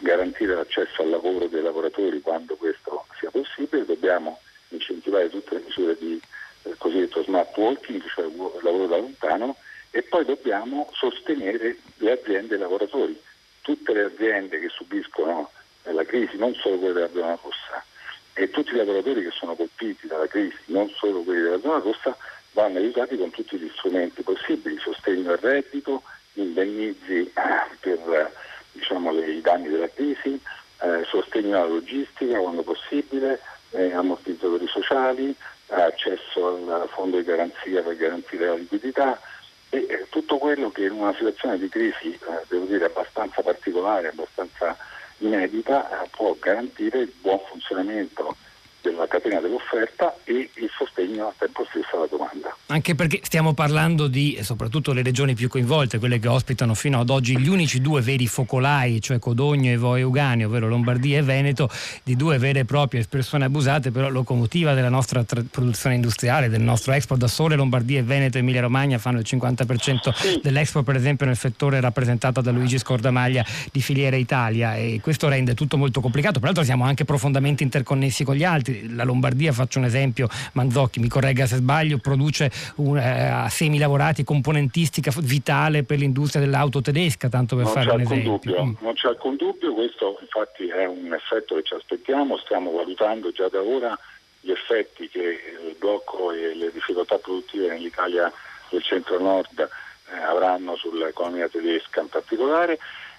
garantire 0.00 0.54
l'accesso 0.54 1.02
al 1.02 1.10
lavoro 1.10 1.46
dei 1.46 1.62
lavoratori 1.62 2.20
quando 2.20 2.56
questo 2.56 3.06
sia 3.18 3.30
possibile, 3.30 3.84
dobbiamo 3.84 4.40
incentivare 4.68 5.30
tutte 5.30 5.54
le 5.54 5.62
misure 5.64 5.96
di 5.96 6.20
eh, 6.62 6.74
cosiddetto 6.78 7.22
smart 7.22 7.56
working, 7.56 8.02
cioè 8.08 8.26
lavoro 8.62 8.86
da 8.86 8.96
lontano, 8.96 9.56
e 9.90 10.02
poi 10.02 10.24
dobbiamo 10.24 10.90
sostenere 10.92 11.78
le 11.96 12.12
aziende 12.12 12.54
e 12.54 12.56
i 12.56 12.60
lavoratori. 12.60 13.20
Tutte 13.62 13.92
le 13.92 14.04
aziende 14.04 14.58
che 14.60 14.68
subiscono 14.68 15.50
eh, 15.84 15.92
la 15.92 16.04
crisi, 16.04 16.36
non 16.36 16.54
solo 16.54 16.78
quelle 16.78 16.94
della 16.94 17.10
zona 17.10 17.38
rossa, 17.42 17.84
e 18.34 18.50
tutti 18.50 18.72
i 18.72 18.76
lavoratori 18.76 19.22
che 19.22 19.32
sono 19.32 19.54
colpiti 19.54 20.06
dalla 20.06 20.28
crisi, 20.28 20.58
non 20.66 20.88
solo 20.90 21.22
quelli 21.22 21.42
della 21.42 21.60
zona 21.60 21.78
rossa, 21.78 22.16
vanno 22.52 22.78
aiutati 22.78 23.16
con 23.16 23.30
tutti 23.30 23.58
gli 23.58 23.70
strumenti 23.74 24.22
possibili, 24.22 24.78
sostegno 24.78 25.32
al 25.32 25.38
reddito, 25.38 26.02
indennizi 26.34 27.20
eh, 27.22 27.76
per 27.80 28.32
diciamo, 28.78 29.12
i 29.12 29.40
danni 29.40 29.68
della 29.68 29.88
crisi, 29.88 30.40
eh, 30.80 31.04
sostegno 31.06 31.56
alla 31.56 31.66
logistica 31.66 32.38
quando 32.38 32.62
possibile, 32.62 33.40
eh, 33.70 33.92
ammortizzatori 33.92 34.66
sociali, 34.66 35.34
accesso 35.66 36.72
al 36.72 36.88
fondo 36.88 37.18
di 37.18 37.24
garanzia 37.24 37.82
per 37.82 37.96
garantire 37.96 38.46
la 38.46 38.54
liquidità 38.54 39.20
e 39.68 39.86
eh, 39.88 40.06
tutto 40.08 40.38
quello 40.38 40.70
che 40.70 40.84
in 40.84 40.92
una 40.92 41.12
situazione 41.12 41.58
di 41.58 41.68
crisi, 41.68 42.12
eh, 42.12 42.44
devo 42.48 42.64
dire, 42.64 42.86
abbastanza 42.86 43.42
particolare, 43.42 44.08
abbastanza 44.08 44.76
inedita, 45.18 46.02
eh, 46.02 46.08
può 46.10 46.34
garantire 46.38 47.00
il 47.00 47.12
buon 47.20 47.40
funzionamento 47.48 48.36
della 48.90 49.06
catena 49.06 49.40
dell'offerta 49.40 50.16
e 50.24 50.50
il 50.54 50.70
sostegno 50.76 51.28
al 51.28 51.34
tempo 51.36 51.66
stesso 51.68 51.96
alla 51.96 52.06
domanda. 52.08 52.56
Anche 52.70 52.94
perché 52.94 53.20
stiamo 53.22 53.54
parlando 53.54 54.08
di 54.08 54.38
soprattutto 54.42 54.92
le 54.92 55.02
regioni 55.02 55.34
più 55.34 55.48
coinvolte, 55.48 55.98
quelle 55.98 56.18
che 56.18 56.28
ospitano 56.28 56.74
fino 56.74 57.00
ad 57.00 57.08
oggi 57.08 57.38
gli 57.38 57.48
unici 57.48 57.80
due 57.80 58.02
veri 58.02 58.26
focolai, 58.26 59.00
cioè 59.00 59.18
Codogno 59.18 59.70
e 59.70 59.76
Voi 59.76 60.02
Ugani, 60.02 60.44
ovvero 60.44 60.68
Lombardia 60.68 61.18
e 61.18 61.22
Veneto, 61.22 61.70
di 62.02 62.14
due 62.14 62.36
vere 62.36 62.60
e 62.60 62.64
proprie 62.66 63.00
espressioni 63.00 63.44
abusate, 63.44 63.90
però 63.90 64.10
locomotiva 64.10 64.74
della 64.74 64.90
nostra 64.90 65.24
tra- 65.24 65.42
produzione 65.50 65.94
industriale, 65.94 66.50
del 66.50 66.60
nostro 66.60 66.92
export. 66.92 67.20
Da 67.20 67.26
sole 67.26 67.56
Lombardia 67.56 68.00
e 68.00 68.02
Veneto 68.02 68.36
e 68.36 68.40
Emilia 68.40 68.60
Romagna 68.60 68.98
fanno 68.98 69.18
il 69.18 69.26
50% 69.26 70.12
sì. 70.14 70.40
dell'export, 70.42 70.84
per 70.84 70.96
esempio, 70.96 71.24
nel 71.24 71.36
settore 71.36 71.80
rappresentato 71.80 72.42
da 72.42 72.50
Luigi 72.50 72.78
Scordamaglia 72.78 73.44
di 73.72 73.80
Filiera 73.80 74.16
Italia 74.16 74.76
e 74.76 75.00
questo 75.02 75.28
rende 75.28 75.54
tutto 75.54 75.78
molto 75.78 76.02
complicato. 76.02 76.38
Peraltro 76.38 76.64
siamo 76.64 76.84
anche 76.84 77.06
profondamente 77.06 77.62
interconnessi 77.62 78.24
con 78.24 78.34
gli 78.34 78.44
altri 78.44 78.77
la 78.90 79.04
Lombardia, 79.04 79.52
faccio 79.52 79.78
un 79.78 79.84
esempio, 79.84 80.28
Manzocchi 80.52 81.00
mi 81.00 81.08
corregga 81.08 81.46
se 81.46 81.56
sbaglio, 81.56 81.98
produce 81.98 82.50
un, 82.76 82.98
eh, 82.98 83.46
semi 83.50 83.78
lavorati, 83.78 84.24
componentistica 84.24 85.12
vitale 85.18 85.84
per 85.84 85.98
l'industria 85.98 86.42
dell'auto 86.42 86.80
tedesca, 86.80 87.28
tanto 87.28 87.56
per 87.56 87.64
non 87.64 87.74
fare 87.74 87.90
un 87.90 88.00
esempio. 88.00 88.30
Dubbio, 88.30 88.64
mm. 88.64 88.74
Non 88.80 88.94
c'è 88.94 89.08
alcun 89.08 89.36
dubbio, 89.36 89.74
questo 89.74 90.18
infatti 90.20 90.68
è 90.68 90.86
un 90.86 91.12
effetto 91.14 91.54
che 91.56 91.62
ci 91.62 91.74
aspettiamo, 91.74 92.36
stiamo 92.38 92.70
valutando 92.72 93.30
già 93.32 93.48
da 93.48 93.60
ora 93.60 93.98
gli 94.40 94.50
effetti 94.50 95.08
che 95.08 95.20
il 95.68 95.76
blocco 95.78 96.32
e 96.32 96.54
le 96.54 96.70
difficoltà 96.72 97.18
produttive 97.18 97.68
nell'Italia 97.68 98.32
del 98.70 98.82
centro-nord 98.82 99.68
eh, 100.10 100.22
avranno 100.22 100.76
sull'economia 100.76 101.48
tedesca 101.48 102.00
in 102.00 102.08
particolare 102.08 102.78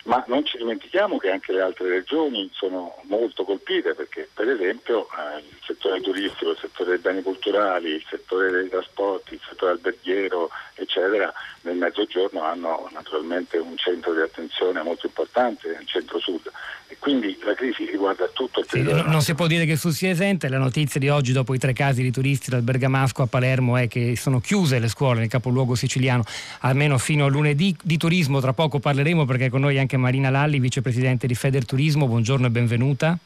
ma 0.09 0.23
non 0.25 0.43
ci 0.43 0.57
dimentichiamo 0.57 1.19
che 1.19 1.29
anche 1.29 1.53
le 1.53 1.61
altre 1.61 1.87
regioni 1.87 2.49
sono 2.51 2.95
molto 3.03 3.43
colpite 3.43 3.93
perché 3.93 4.27
per 4.33 4.49
esempio 4.49 5.03
eh, 5.05 5.37
il 5.37 5.57
settore 5.63 6.01
turistico, 6.01 6.49
il 6.49 6.57
settore 6.59 6.89
dei 6.89 6.97
beni 6.97 7.21
culturali, 7.21 7.91
il 7.91 8.05
settore 8.09 8.49
dei 8.49 8.69
trasporti, 8.69 9.35
il 9.35 9.41
settore 9.47 9.73
alberghiero 9.73 10.49
eccetera 10.73 11.31
nel 11.61 11.75
mezzogiorno 11.75 12.41
hanno 12.41 12.89
naturalmente 12.91 13.57
un 13.57 13.77
centro 13.77 14.13
di 14.15 14.21
attenzione 14.21 14.81
molto 14.81 15.05
importante 15.05 15.67
nel 15.67 15.85
centro-sud 15.85 16.49
e 16.87 16.97
quindi 16.97 17.37
la 17.43 17.53
crisi 17.53 17.85
riguarda 17.85 18.27
tutto 18.33 18.61
il 18.61 18.65
sì, 18.67 18.77
territorio. 18.77 19.03
Non 19.05 19.21
si 19.21 19.35
può 19.35 19.45
dire 19.45 19.65
che 19.65 19.75
su 19.75 19.91
sia 19.91 20.09
esente, 20.09 20.49
la 20.49 20.57
notizia 20.57 20.99
di 20.99 21.07
oggi 21.07 21.33
dopo 21.33 21.53
i 21.53 21.59
tre 21.59 21.71
casi 21.71 22.01
di 22.01 22.11
turisti 22.11 22.49
dal 22.49 22.63
Bergamasco 22.63 23.21
a 23.21 23.27
Palermo 23.27 23.77
è 23.77 23.87
che 23.87 24.15
sono 24.15 24.39
chiuse 24.39 24.79
le 24.79 24.87
scuole 24.87 25.19
nel 25.19 25.29
capoluogo 25.29 25.75
siciliano 25.75 26.23
almeno 26.61 26.97
fino 26.97 27.25
a 27.25 27.29
lunedì. 27.29 27.75
Di 27.79 27.97
turismo 27.97 28.39
tra 28.39 28.53
poco 28.53 28.79
parleremo 28.79 29.25
perché 29.25 29.49
con 29.49 29.61
noi 29.61 29.77
anche 29.77 29.97
Marina 29.99 30.29
Lalli, 30.29 30.59
vicepresidente 30.59 31.27
di 31.27 31.35
Federturismo, 31.35 32.07
buongiorno 32.07 32.47
e 32.47 32.49
benvenuta 32.49 33.19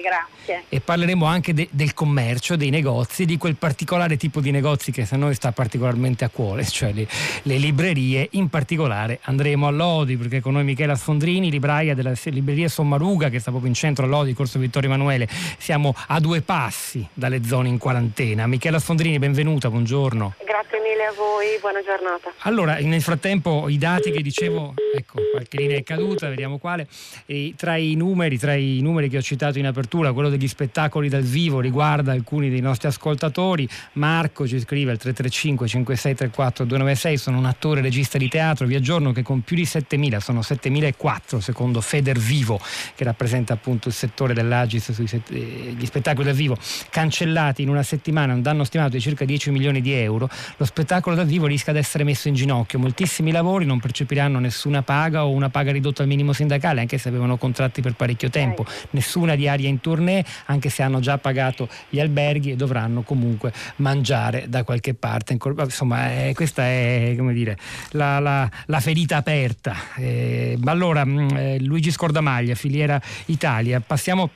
grazie. 0.00 0.64
E 0.68 0.80
parleremo 0.80 1.24
anche 1.26 1.52
de- 1.52 1.68
del 1.70 1.94
commercio, 1.94 2.56
dei 2.56 2.70
negozi, 2.70 3.24
di 3.24 3.36
quel 3.36 3.56
particolare 3.56 4.16
tipo 4.16 4.40
di 4.40 4.50
negozi 4.50 4.92
che 4.92 5.06
a 5.08 5.16
noi 5.16 5.34
sta 5.34 5.52
particolarmente 5.52 6.24
a 6.24 6.28
cuore, 6.28 6.64
cioè 6.68 6.92
le, 6.92 7.06
le 7.42 7.56
librerie. 7.56 8.28
In 8.32 8.48
particolare 8.48 9.18
andremo 9.22 9.66
a 9.66 9.70
Lodi, 9.70 10.16
perché 10.16 10.40
con 10.40 10.54
noi 10.54 10.64
Michela 10.64 10.94
Sfondrini, 10.94 11.50
libraia 11.50 11.94
della 11.94 12.12
libreria 12.24 12.68
Sommaruga, 12.68 13.28
che 13.28 13.38
sta 13.38 13.50
proprio 13.50 13.70
in 13.70 13.76
centro 13.76 14.04
a 14.04 14.08
Lodi, 14.08 14.32
Corso 14.32 14.58
Vittorio 14.58 14.88
Emanuele. 14.88 15.28
Siamo 15.58 15.94
a 16.06 16.20
due 16.20 16.40
passi 16.42 17.06
dalle 17.12 17.44
zone 17.44 17.68
in 17.68 17.78
quarantena. 17.78 18.46
Michela 18.46 18.78
Sfondrini, 18.78 19.18
benvenuta, 19.18 19.68
buongiorno. 19.68 20.34
Grazie 20.44 20.80
mille 20.80 21.04
a 21.06 21.12
voi, 21.12 21.58
buona 21.60 21.80
giornata. 21.82 22.32
Allora, 22.40 22.76
nel 22.78 23.02
frattempo 23.02 23.68
i 23.68 23.78
dati 23.78 24.10
che 24.10 24.22
dicevo, 24.22 24.74
ecco, 24.94 25.20
qualche 25.30 25.56
linea 25.56 25.78
è 25.78 25.82
caduta, 25.82 26.28
vediamo 26.28 26.58
quale. 26.58 26.86
E 27.26 27.54
tra 27.56 27.76
i 27.76 27.94
numeri, 27.94 28.38
tra 28.38 28.54
i 28.54 28.80
numeri 28.80 29.08
che 29.08 29.16
ho 29.16 29.22
citato 29.22 29.58
in 29.58 29.66
apertura, 29.66 29.81
apertura, 29.82 30.12
quello 30.12 30.28
degli 30.28 30.46
spettacoli 30.46 31.08
dal 31.08 31.22
vivo, 31.22 31.58
riguarda 31.58 32.12
alcuni 32.12 32.48
dei 32.48 32.60
nostri 32.60 32.86
ascoltatori. 32.86 33.68
Marco 33.94 34.46
ci 34.46 34.60
scrive 34.60 34.92
al 34.92 34.98
335 34.98 35.66
5634 35.66 36.64
296, 36.64 37.16
sono 37.18 37.38
un 37.38 37.46
attore 37.46 37.80
regista 37.80 38.16
di 38.16 38.28
teatro, 38.28 38.66
vi 38.66 38.76
aggiorno 38.76 39.10
che 39.12 39.22
con 39.22 39.40
più 39.40 39.56
di 39.56 39.64
7000, 39.64 40.20
sono 40.20 40.40
7004 40.40 41.40
secondo 41.40 41.80
Feder 41.80 42.18
Vivo, 42.18 42.60
che 42.94 43.02
rappresenta 43.02 43.54
appunto 43.54 43.88
il 43.88 43.94
settore 43.94 44.34
dell'Agis 44.34 44.92
sugli 44.92 45.20
eh, 45.30 45.76
spettacoli 45.84 46.26
dal 46.26 46.36
vivo, 46.36 46.56
cancellati 46.90 47.62
in 47.62 47.68
una 47.68 47.82
settimana, 47.82 48.32
un 48.34 48.42
danno 48.42 48.64
stimato 48.64 48.90
di 48.90 49.00
circa 49.00 49.24
10 49.24 49.50
milioni 49.50 49.80
di 49.80 49.92
euro, 49.92 50.28
lo 50.56 50.64
spettacolo 50.64 51.16
dal 51.16 51.26
vivo 51.26 51.46
rischia 51.46 51.72
di 51.72 51.80
essere 51.80 52.04
messo 52.04 52.28
in 52.28 52.34
ginocchio, 52.34 52.78
moltissimi 52.78 53.32
lavori 53.32 53.64
non 53.64 53.80
percepiranno 53.80 54.38
nessuna 54.38 54.82
paga 54.82 55.24
o 55.24 55.30
una 55.30 55.48
paga 55.48 55.72
ridotta 55.72 56.02
al 56.02 56.08
minimo 56.08 56.32
sindacale, 56.32 56.80
anche 56.80 56.98
se 56.98 57.08
avevano 57.08 57.36
contratti 57.36 57.80
per 57.80 57.94
parecchio 57.94 58.30
tempo, 58.30 58.64
nessuna 58.90 59.34
diaria 59.34 59.68
in 59.72 59.80
tournée, 59.80 60.24
anche 60.46 60.68
se 60.68 60.82
hanno 60.82 61.00
già 61.00 61.18
pagato 61.18 61.68
gli 61.88 61.98
alberghi 61.98 62.52
e 62.52 62.56
dovranno 62.56 63.02
comunque 63.02 63.52
mangiare 63.76 64.46
da 64.48 64.62
qualche 64.62 64.94
parte. 64.94 65.36
Insomma, 65.36 66.12
eh, 66.12 66.34
questa 66.34 66.62
è 66.62 67.16
dire, 67.32 67.56
la, 67.90 68.18
la, 68.18 68.48
la, 68.66 68.80
ferita 68.80 69.16
aperta. 69.16 69.74
Eh, 69.96 70.58
allora, 70.64 71.04
mm, 71.04 71.28
eh, 71.30 71.60
Luigi 71.60 71.90
Scordamaglia, 71.90 72.54
filiera 72.54 73.00
Italia, 73.26 73.80
passiamo 73.80 74.30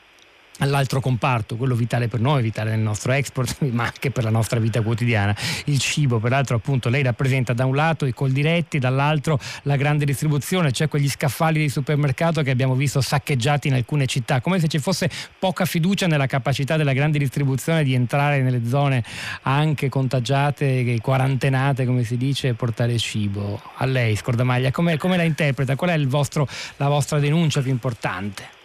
all'altro 0.58 1.00
comparto, 1.00 1.56
quello 1.56 1.74
vitale 1.74 2.08
per 2.08 2.20
noi, 2.20 2.42
vitale 2.42 2.70
nel 2.70 2.80
nostro 2.80 3.12
export, 3.12 3.64
ma 3.70 3.84
anche 3.84 4.10
per 4.10 4.24
la 4.24 4.30
nostra 4.30 4.60
vita 4.60 4.80
quotidiana, 4.80 5.34
il 5.66 5.78
cibo. 5.78 6.18
Peraltro, 6.18 6.56
appunto, 6.56 6.88
lei 6.88 7.02
rappresenta 7.02 7.52
da 7.52 7.64
un 7.64 7.74
lato 7.74 8.06
i 8.06 8.14
coldiretti, 8.14 8.78
dall'altro 8.78 9.38
la 9.62 9.76
grande 9.76 10.04
distribuzione, 10.04 10.72
cioè 10.72 10.88
quegli 10.88 11.08
scaffali 11.08 11.58
di 11.58 11.68
supermercato 11.68 12.42
che 12.42 12.50
abbiamo 12.50 12.74
visto 12.74 13.00
saccheggiati 13.00 13.68
in 13.68 13.74
alcune 13.74 14.06
città, 14.06 14.40
come 14.40 14.60
se 14.60 14.68
ci 14.68 14.78
fosse 14.78 15.10
poca 15.38 15.64
fiducia 15.64 16.06
nella 16.06 16.26
capacità 16.26 16.76
della 16.76 16.92
grande 16.92 17.18
distribuzione 17.18 17.84
di 17.84 17.94
entrare 17.94 18.40
nelle 18.42 18.66
zone 18.66 19.02
anche 19.42 19.88
contagiate, 19.88 20.98
quarantenate, 21.00 21.84
come 21.84 22.04
si 22.04 22.16
dice, 22.16 22.48
e 22.48 22.54
portare 22.54 22.98
cibo. 22.98 23.60
A 23.76 23.84
lei, 23.84 24.16
Scordamaglia, 24.16 24.70
come, 24.70 24.96
come 24.96 25.16
la 25.16 25.22
interpreta? 25.22 25.76
Qual 25.76 25.90
è 25.90 26.06
vostro, 26.06 26.48
la 26.76 26.88
vostra 26.88 27.18
denuncia 27.18 27.60
più 27.60 27.70
importante? 27.70 28.56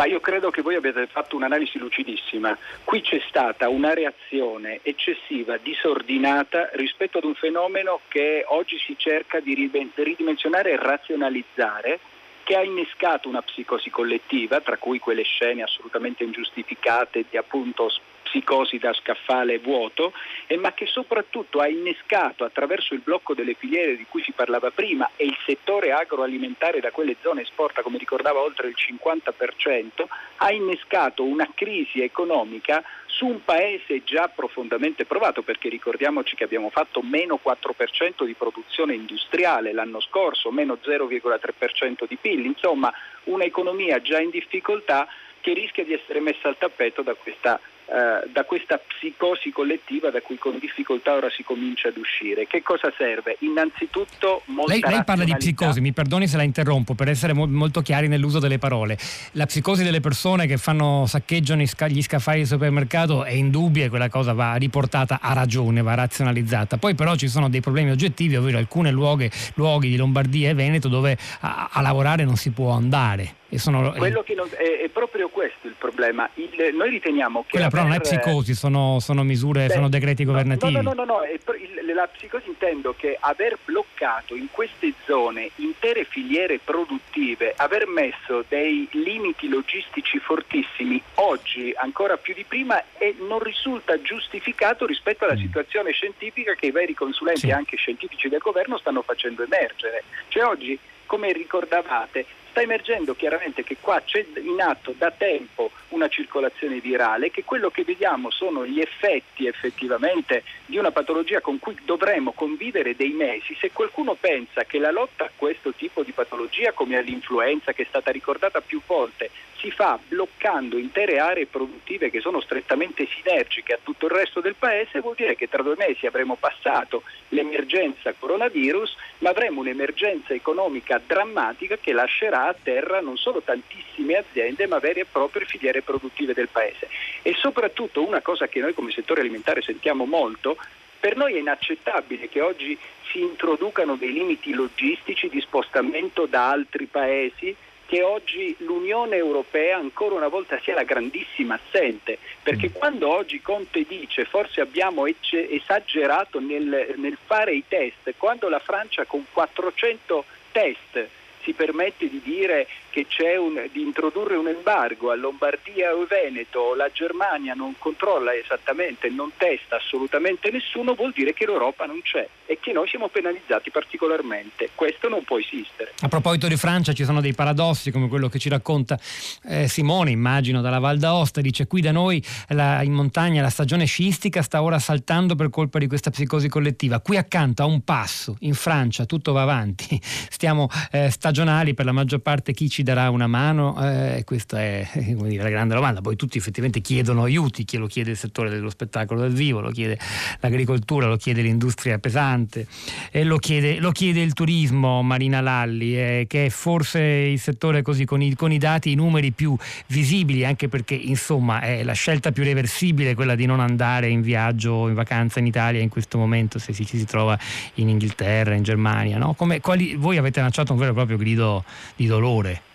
Ma 0.00 0.06
io 0.06 0.20
credo 0.20 0.48
che 0.48 0.62
voi 0.62 0.76
abbiate 0.76 1.08
fatto 1.08 1.36
un'analisi 1.36 1.76
lucidissima. 1.76 2.56
Qui 2.84 3.02
c'è 3.02 3.20
stata 3.28 3.68
una 3.68 3.92
reazione 3.92 4.80
eccessiva, 4.80 5.58
disordinata 5.58 6.70
rispetto 6.72 7.18
ad 7.18 7.24
un 7.24 7.34
fenomeno 7.34 8.00
che 8.08 8.42
oggi 8.46 8.78
si 8.78 8.94
cerca 8.96 9.40
di 9.40 9.52
ridimensionare 9.52 10.70
e 10.70 10.76
razionalizzare 10.78 11.98
che 12.44 12.56
ha 12.56 12.62
innescato 12.62 13.28
una 13.28 13.42
psicosi 13.42 13.90
collettiva, 13.90 14.62
tra 14.62 14.78
cui 14.78 14.98
quelle 14.98 15.22
scene 15.22 15.64
assolutamente 15.64 16.24
ingiustificate 16.24 17.26
di 17.28 17.36
appunto 17.36 17.90
psicosi 18.30 18.78
da 18.78 18.92
scaffale 18.92 19.58
vuoto, 19.58 20.12
eh, 20.46 20.56
ma 20.56 20.72
che 20.72 20.86
soprattutto 20.86 21.58
ha 21.58 21.66
innescato 21.66 22.44
attraverso 22.44 22.94
il 22.94 23.00
blocco 23.00 23.34
delle 23.34 23.54
filiere 23.54 23.96
di 23.96 24.06
cui 24.08 24.22
si 24.22 24.32
parlava 24.32 24.70
prima 24.70 25.10
e 25.16 25.24
il 25.24 25.36
settore 25.44 25.92
agroalimentare 25.92 26.80
da 26.80 26.92
quelle 26.92 27.16
zone 27.20 27.42
esporta, 27.42 27.82
come 27.82 27.98
ricordava, 27.98 28.40
oltre 28.40 28.68
il 28.68 28.76
50%, 28.76 30.04
ha 30.36 30.52
innescato 30.52 31.24
una 31.24 31.48
crisi 31.52 32.02
economica 32.02 32.82
su 33.06 33.26
un 33.26 33.44
paese 33.44 34.02
già 34.04 34.28
profondamente 34.28 35.04
provato, 35.04 35.42
perché 35.42 35.68
ricordiamoci 35.68 36.36
che 36.36 36.44
abbiamo 36.44 36.70
fatto 36.70 37.02
meno 37.02 37.38
4% 37.44 38.24
di 38.24 38.34
produzione 38.34 38.94
industriale 38.94 39.72
l'anno 39.72 40.00
scorso, 40.00 40.50
meno 40.50 40.78
0,3% 40.82 42.06
di 42.06 42.16
PIL, 42.16 42.46
insomma 42.46 42.92
un'economia 43.24 44.00
già 44.00 44.20
in 44.20 44.30
difficoltà 44.30 45.06
che 45.40 45.52
rischia 45.52 45.84
di 45.84 45.92
essere 45.92 46.20
messa 46.20 46.48
al 46.48 46.58
tappeto 46.58 47.02
da 47.02 47.14
questa 47.14 47.60
eh, 47.90 48.30
da 48.32 48.44
questa 48.44 48.78
psicosi 48.78 49.50
collettiva 49.50 50.10
da 50.10 50.20
cui 50.20 50.38
con 50.38 50.56
difficoltà 50.60 51.14
ora 51.14 51.28
si 51.28 51.42
comincia 51.42 51.88
ad 51.88 51.96
uscire. 51.96 52.46
Che 52.46 52.62
cosa 52.62 52.92
serve? 52.96 53.36
Innanzitutto 53.40 54.42
molta 54.46 54.72
lei, 54.72 54.80
lei 54.80 55.02
parla 55.02 55.24
di 55.24 55.34
psicosi, 55.34 55.80
mi 55.80 55.92
perdoni 55.92 56.28
se 56.28 56.36
la 56.36 56.44
interrompo 56.44 56.94
per 56.94 57.08
essere 57.08 57.32
mo- 57.32 57.48
molto 57.48 57.82
chiari 57.82 58.06
nell'uso 58.06 58.38
delle 58.38 58.58
parole. 58.58 58.96
La 59.32 59.46
psicosi 59.46 59.82
delle 59.82 59.98
persone 59.98 60.46
che 60.46 60.56
fanno, 60.56 61.06
saccheggiano 61.06 61.62
gli 61.62 62.02
scaffali 62.02 62.38
del 62.38 62.46
supermercato 62.46 63.24
è 63.24 63.32
indubbia 63.32 63.86
e 63.86 63.88
quella 63.88 64.08
cosa 64.08 64.34
va 64.34 64.54
riportata 64.54 65.18
a 65.20 65.32
ragione, 65.32 65.82
va 65.82 65.94
razionalizzata. 65.94 66.76
Poi 66.76 66.94
però 66.94 67.16
ci 67.16 67.26
sono 67.26 67.48
dei 67.48 67.60
problemi 67.60 67.90
oggettivi, 67.90 68.36
ovvero 68.36 68.58
alcuni 68.58 68.92
luoghi, 68.92 69.28
luoghi 69.54 69.88
di 69.88 69.96
Lombardia 69.96 70.50
e 70.50 70.54
Veneto 70.54 70.86
dove 70.86 71.18
a, 71.40 71.70
a 71.72 71.80
lavorare 71.80 72.22
non 72.24 72.36
si 72.36 72.50
può 72.50 72.70
andare. 72.70 73.38
Sono... 73.58 73.80
Non, 73.80 74.48
è, 74.56 74.80
è, 74.82 74.88
proprio 74.88 75.28
questo 75.28 75.66
il 75.66 75.74
problema. 75.76 76.28
Il, 76.34 76.74
noi 76.74 76.90
riteniamo 76.90 77.42
che. 77.42 77.50
Quella 77.50 77.68
però 77.68 77.82
non 77.82 77.92
è 77.92 78.00
psicosi, 78.00 78.54
sono, 78.54 78.98
sono 79.00 79.22
misure, 79.22 79.66
beh, 79.66 79.72
sono 79.72 79.88
decreti 79.88 80.24
governativi. 80.24 80.72
No, 80.72 80.80
no, 80.82 80.92
no, 80.92 81.04
no, 81.04 81.14
no 81.14 81.24
il, 81.24 81.94
la 81.94 82.06
psicosi 82.06 82.48
intendo 82.48 82.94
che 82.96 83.16
aver 83.18 83.58
bloccato 83.64 84.34
in 84.34 84.46
queste 84.50 84.92
zone 85.04 85.50
intere 85.56 86.04
filiere 86.04 86.58
produttive, 86.62 87.54
aver 87.56 87.86
messo 87.86 88.44
dei 88.48 88.88
limiti 88.92 89.48
logistici 89.48 90.18
fortissimi 90.18 91.02
oggi 91.14 91.72
ancora 91.76 92.16
più 92.16 92.34
di 92.34 92.44
prima 92.44 92.82
e 92.98 93.14
non 93.18 93.40
risulta 93.40 94.00
giustificato 94.00 94.86
rispetto 94.86 95.24
alla 95.24 95.34
mm. 95.34 95.40
situazione 95.40 95.92
scientifica 95.92 96.54
che 96.54 96.66
i 96.66 96.70
veri 96.70 96.94
consulenti 96.94 97.40
sì. 97.40 97.50
anche 97.50 97.76
scientifici 97.76 98.28
del 98.28 98.40
governo 98.40 98.78
stanno 98.78 99.02
facendo 99.02 99.42
emergere. 99.42 100.04
Cioè 100.28 100.44
oggi, 100.44 100.78
come 101.06 101.32
ricordavate, 101.32 102.24
sta 102.50 102.60
emergendo 102.60 103.14
chiaramente 103.14 103.62
che 103.62 103.76
qua 103.80 104.02
c'è 104.04 104.24
in 104.36 104.60
atto 104.60 104.92
da 104.96 105.10
tempo 105.10 105.70
una 105.88 106.08
circolazione 106.08 106.80
virale, 106.80 107.30
che 107.30 107.44
quello 107.44 107.70
che 107.70 107.84
vediamo 107.84 108.30
sono 108.30 108.66
gli 108.66 108.80
effetti 108.80 109.46
effettivamente 109.46 110.42
di 110.66 110.76
una 110.76 110.90
patologia 110.90 111.40
con 111.40 111.58
cui 111.58 111.76
dovremo 111.84 112.32
convivere 112.32 112.94
dei 112.96 113.10
mesi. 113.10 113.56
Se 113.58 113.70
qualcuno 113.72 114.14
pensa 114.14 114.64
che 114.64 114.78
la 114.78 114.90
lotta 114.90 115.24
a 115.24 115.30
questo 115.34 115.72
tipo 115.72 116.02
di 116.02 116.12
patologia, 116.12 116.72
come 116.72 116.96
all'influenza 116.96 117.72
che 117.72 117.82
è 117.82 117.86
stata 117.88 118.10
ricordata 118.10 118.60
più 118.60 118.80
volte, 118.84 119.30
si 119.60 119.70
fa 119.70 119.98
bloccando 120.08 120.78
intere 120.78 121.18
aree 121.18 121.46
produttive 121.46 122.10
che 122.10 122.20
sono 122.20 122.40
strettamente 122.40 123.06
sinergiche 123.06 123.74
a 123.74 123.78
tutto 123.82 124.06
il 124.06 124.12
resto 124.12 124.40
del 124.40 124.54
paese, 124.54 125.00
vuol 125.00 125.14
dire 125.16 125.36
che 125.36 125.48
tra 125.48 125.62
due 125.62 125.74
mesi 125.76 126.06
avremo 126.06 126.36
passato 126.36 127.02
l'emergenza 127.28 128.14
coronavirus, 128.18 128.96
ma 129.18 129.30
avremo 129.30 129.60
un'emergenza 129.60 130.32
economica 130.32 131.00
drammatica 131.04 131.76
che 131.76 131.92
lascerà 131.92 132.48
a 132.48 132.56
terra 132.60 133.00
non 133.00 133.16
solo 133.16 133.42
tantissime 133.42 134.16
aziende, 134.16 134.66
ma 134.66 134.78
vere 134.78 135.00
e 135.00 135.06
proprie 135.10 135.46
filiere 135.46 135.82
produttive 135.82 136.32
del 136.32 136.48
paese. 136.48 136.88
E 137.22 137.34
soprattutto 137.34 138.06
una 138.06 138.22
cosa 138.22 138.48
che 138.48 138.60
noi 138.60 138.72
come 138.72 138.90
settore 138.90 139.20
alimentare 139.20 139.60
sentiamo 139.60 140.06
molto, 140.06 140.56
per 140.98 141.16
noi 141.16 141.34
è 141.34 141.38
inaccettabile 141.38 142.28
che 142.28 142.40
oggi 142.40 142.78
si 143.10 143.20
introducano 143.20 143.96
dei 143.96 144.12
limiti 144.12 144.52
logistici 144.52 145.28
di 145.28 145.40
spostamento 145.40 146.26
da 146.26 146.50
altri 146.50 146.86
paesi 146.86 147.56
che 147.90 148.04
oggi 148.04 148.54
l'Unione 148.58 149.16
Europea 149.16 149.76
ancora 149.76 150.14
una 150.14 150.28
volta 150.28 150.60
sia 150.62 150.74
la 150.74 150.84
grandissima 150.84 151.58
assente, 151.60 152.18
perché 152.40 152.68
mm. 152.68 152.72
quando 152.72 153.12
oggi 153.12 153.40
Conte 153.40 153.84
dice 153.84 154.26
forse 154.26 154.60
abbiamo 154.60 155.06
esagerato 155.06 156.38
nel, 156.38 156.94
nel 156.94 157.18
fare 157.26 157.52
i 157.52 157.64
test, 157.66 158.14
quando 158.16 158.48
la 158.48 158.60
Francia 158.60 159.04
con 159.06 159.26
400 159.32 160.24
test 160.52 161.08
si 161.42 161.52
permette 161.52 162.08
di 162.08 162.20
dire 162.22 162.68
che 162.90 163.06
c'è 163.06 163.36
un, 163.36 163.68
di 163.72 163.82
introdurre 163.82 164.36
un 164.36 164.48
embargo 164.48 165.10
a 165.10 165.14
Lombardia 165.14 165.94
o 165.94 166.04
Veneto, 166.06 166.74
la 166.74 166.90
Germania 166.92 167.54
non 167.54 167.74
controlla 167.78 168.34
esattamente, 168.34 169.08
non 169.08 169.30
testa 169.36 169.76
assolutamente 169.76 170.50
nessuno, 170.50 170.94
vuol 170.94 171.12
dire 171.12 171.32
che 171.32 171.46
l'Europa 171.46 171.86
non 171.86 172.02
c'è 172.02 172.28
e 172.46 172.58
che 172.60 172.72
noi 172.72 172.88
siamo 172.88 173.08
penalizzati 173.08 173.70
particolarmente. 173.70 174.70
Questo 174.74 175.08
non 175.08 175.22
può 175.24 175.38
esistere. 175.38 175.92
A 176.00 176.08
proposito 176.08 176.48
di 176.48 176.56
Francia 176.56 176.92
ci 176.92 177.04
sono 177.04 177.20
dei 177.20 177.32
paradossi 177.32 177.90
come 177.90 178.08
quello 178.08 178.28
che 178.28 178.38
ci 178.38 178.48
racconta 178.48 178.98
eh, 179.44 179.68
Simone, 179.68 180.10
immagino, 180.10 180.60
dalla 180.60 180.80
Val 180.80 180.98
d'Aosta, 180.98 181.40
dice 181.40 181.66
qui 181.66 181.80
da 181.80 181.92
noi 181.92 182.22
la, 182.48 182.82
in 182.82 182.92
montagna 182.92 183.40
la 183.40 183.50
stagione 183.50 183.84
sciistica 183.84 184.42
sta 184.42 184.62
ora 184.62 184.78
saltando 184.78 185.36
per 185.36 185.48
colpa 185.50 185.78
di 185.78 185.86
questa 185.86 186.10
psicosi 186.10 186.48
collettiva. 186.48 187.00
Qui 187.00 187.16
accanto 187.16 187.62
a 187.62 187.66
un 187.66 187.82
passo, 187.84 188.36
in 188.40 188.54
Francia, 188.54 189.04
tutto 189.04 189.32
va 189.32 189.42
avanti, 189.42 190.00
stiamo 190.02 190.68
eh, 190.90 191.10
stagionali 191.10 191.74
per 191.74 191.84
la 191.84 191.92
maggior 191.92 192.20
parte 192.20 192.52
chi 192.52 192.68
ci 192.68 192.79
ci 192.80 192.82
darà 192.82 193.10
una 193.10 193.26
mano? 193.26 193.76
Eh, 193.78 194.22
questa 194.24 194.58
è 194.58 194.88
dire, 194.94 195.42
la 195.42 195.50
grande 195.50 195.74
domanda. 195.74 196.00
Poi 196.00 196.16
tutti 196.16 196.38
effettivamente 196.38 196.80
chiedono 196.80 197.24
aiuti, 197.24 197.64
chi 197.64 197.76
lo 197.76 197.86
chiede 197.86 198.12
il 198.12 198.16
settore 198.16 198.48
dello 198.48 198.70
spettacolo 198.70 199.20
dal 199.20 199.32
vivo, 199.32 199.60
lo 199.60 199.70
chiede 199.70 199.98
l'agricoltura, 200.40 201.06
lo 201.06 201.16
chiede 201.16 201.42
l'industria 201.42 201.98
pesante, 201.98 202.66
e 203.10 203.24
lo, 203.24 203.36
chiede, 203.36 203.78
lo 203.80 203.92
chiede 203.92 204.22
il 204.22 204.32
turismo, 204.32 205.02
Marina 205.02 205.40
Lalli, 205.40 205.96
eh, 205.96 206.24
che 206.26 206.46
è 206.46 206.48
forse 206.48 207.00
il 207.00 207.38
settore 207.38 207.82
così 207.82 208.06
con 208.06 208.22
i, 208.22 208.34
con 208.34 208.50
i 208.50 208.58
dati, 208.58 208.90
i 208.90 208.94
numeri 208.94 209.30
più 209.32 209.54
visibili, 209.88 210.44
anche 210.46 210.68
perché 210.68 210.94
insomma 210.94 211.60
è 211.60 211.82
la 211.82 211.92
scelta 211.92 212.32
più 212.32 212.44
reversibile 212.44 213.14
quella 213.14 213.34
di 213.34 213.44
non 213.44 213.60
andare 213.60 214.08
in 214.08 214.22
viaggio, 214.22 214.88
in 214.88 214.94
vacanza 214.94 215.38
in 215.38 215.46
Italia 215.46 215.82
in 215.82 215.90
questo 215.90 216.16
momento, 216.16 216.58
se 216.58 216.72
ci 216.72 216.84
si 216.84 217.04
trova 217.04 217.38
in 217.74 217.90
Inghilterra, 217.90 218.54
in 218.54 218.62
Germania. 218.62 219.18
No? 219.18 219.34
Come, 219.34 219.60
quali, 219.60 219.96
voi 219.96 220.16
avete 220.16 220.40
lanciato 220.40 220.72
un 220.72 220.78
vero 220.78 220.92
e 220.92 220.94
proprio 220.94 221.18
grido 221.18 221.62
di 221.96 222.06
dolore. 222.06 222.68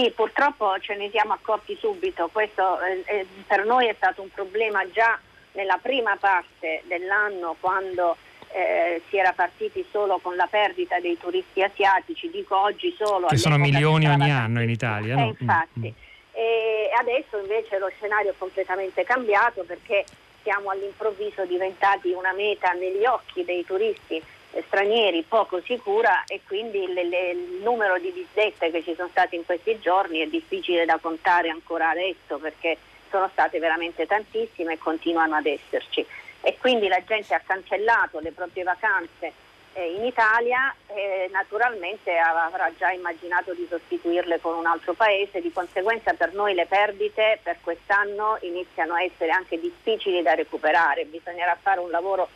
Sì, 0.00 0.10
purtroppo 0.12 0.78
ce 0.80 0.96
ne 0.96 1.10
siamo 1.10 1.34
accorti 1.34 1.76
subito, 1.78 2.30
questo 2.32 2.80
eh, 2.80 3.02
eh, 3.04 3.26
per 3.46 3.66
noi 3.66 3.86
è 3.86 3.94
stato 3.98 4.22
un 4.22 4.30
problema 4.30 4.88
già 4.90 5.18
nella 5.52 5.78
prima 5.82 6.16
parte 6.16 6.82
dell'anno 6.86 7.54
quando 7.60 8.16
eh, 8.50 9.02
si 9.10 9.18
era 9.18 9.32
partiti 9.32 9.84
solo 9.90 10.18
con 10.18 10.36
la 10.36 10.46
perdita 10.46 10.98
dei 11.00 11.18
turisti 11.18 11.62
asiatici, 11.62 12.30
dico 12.30 12.58
oggi 12.58 12.94
solo... 12.96 13.26
Che 13.26 13.36
sono 13.36 13.58
milioni 13.58 14.08
ogni 14.08 14.30
anno 14.30 14.62
in 14.62 14.70
Italia. 14.70 15.16
No? 15.16 15.20
Eh, 15.20 15.36
infatti. 15.38 15.94
Mm. 15.94 16.08
E 16.32 16.90
adesso 16.98 17.36
invece 17.36 17.78
lo 17.78 17.90
scenario 17.96 18.30
è 18.30 18.34
completamente 18.38 19.04
cambiato 19.04 19.64
perché 19.64 20.06
siamo 20.42 20.70
all'improvviso 20.70 21.44
diventati 21.44 22.12
una 22.12 22.32
meta 22.32 22.72
negli 22.72 23.04
occhi 23.04 23.44
dei 23.44 23.66
turisti 23.66 24.22
stranieri 24.66 25.22
poco 25.22 25.60
sicura 25.62 26.24
e 26.26 26.40
quindi 26.46 26.92
le, 26.92 27.04
le, 27.04 27.30
il 27.30 27.60
numero 27.62 27.98
di 27.98 28.12
disdette 28.12 28.70
che 28.70 28.82
ci 28.82 28.94
sono 28.94 29.08
state 29.10 29.36
in 29.36 29.44
questi 29.44 29.78
giorni 29.78 30.18
è 30.20 30.26
difficile 30.26 30.84
da 30.84 30.98
contare 31.00 31.48
ancora 31.48 31.90
adesso 31.90 32.38
perché 32.38 32.76
sono 33.10 33.28
state 33.32 33.58
veramente 33.58 34.06
tantissime 34.06 34.74
e 34.74 34.78
continuano 34.78 35.36
ad 35.36 35.46
esserci. 35.46 36.04
E 36.42 36.56
quindi 36.58 36.88
la 36.88 37.02
gente 37.04 37.34
ha 37.34 37.42
cancellato 37.44 38.18
le 38.20 38.32
proprie 38.32 38.62
vacanze 38.62 39.32
eh, 39.74 39.92
in 39.92 40.04
Italia 40.04 40.74
e 40.86 41.28
naturalmente 41.30 42.16
avrà 42.16 42.70
già 42.76 42.90
immaginato 42.90 43.52
di 43.52 43.66
sostituirle 43.68 44.40
con 44.40 44.56
un 44.56 44.66
altro 44.66 44.94
paese, 44.94 45.40
di 45.40 45.52
conseguenza 45.52 46.14
per 46.14 46.32
noi 46.32 46.54
le 46.54 46.66
perdite 46.66 47.40
per 47.42 47.58
quest'anno 47.62 48.38
iniziano 48.40 48.94
a 48.94 49.02
essere 49.02 49.30
anche 49.30 49.60
difficili 49.60 50.22
da 50.22 50.34
recuperare, 50.34 51.04
bisognerà 51.04 51.56
fare 51.60 51.80
un 51.80 51.90
lavoro 51.90 52.28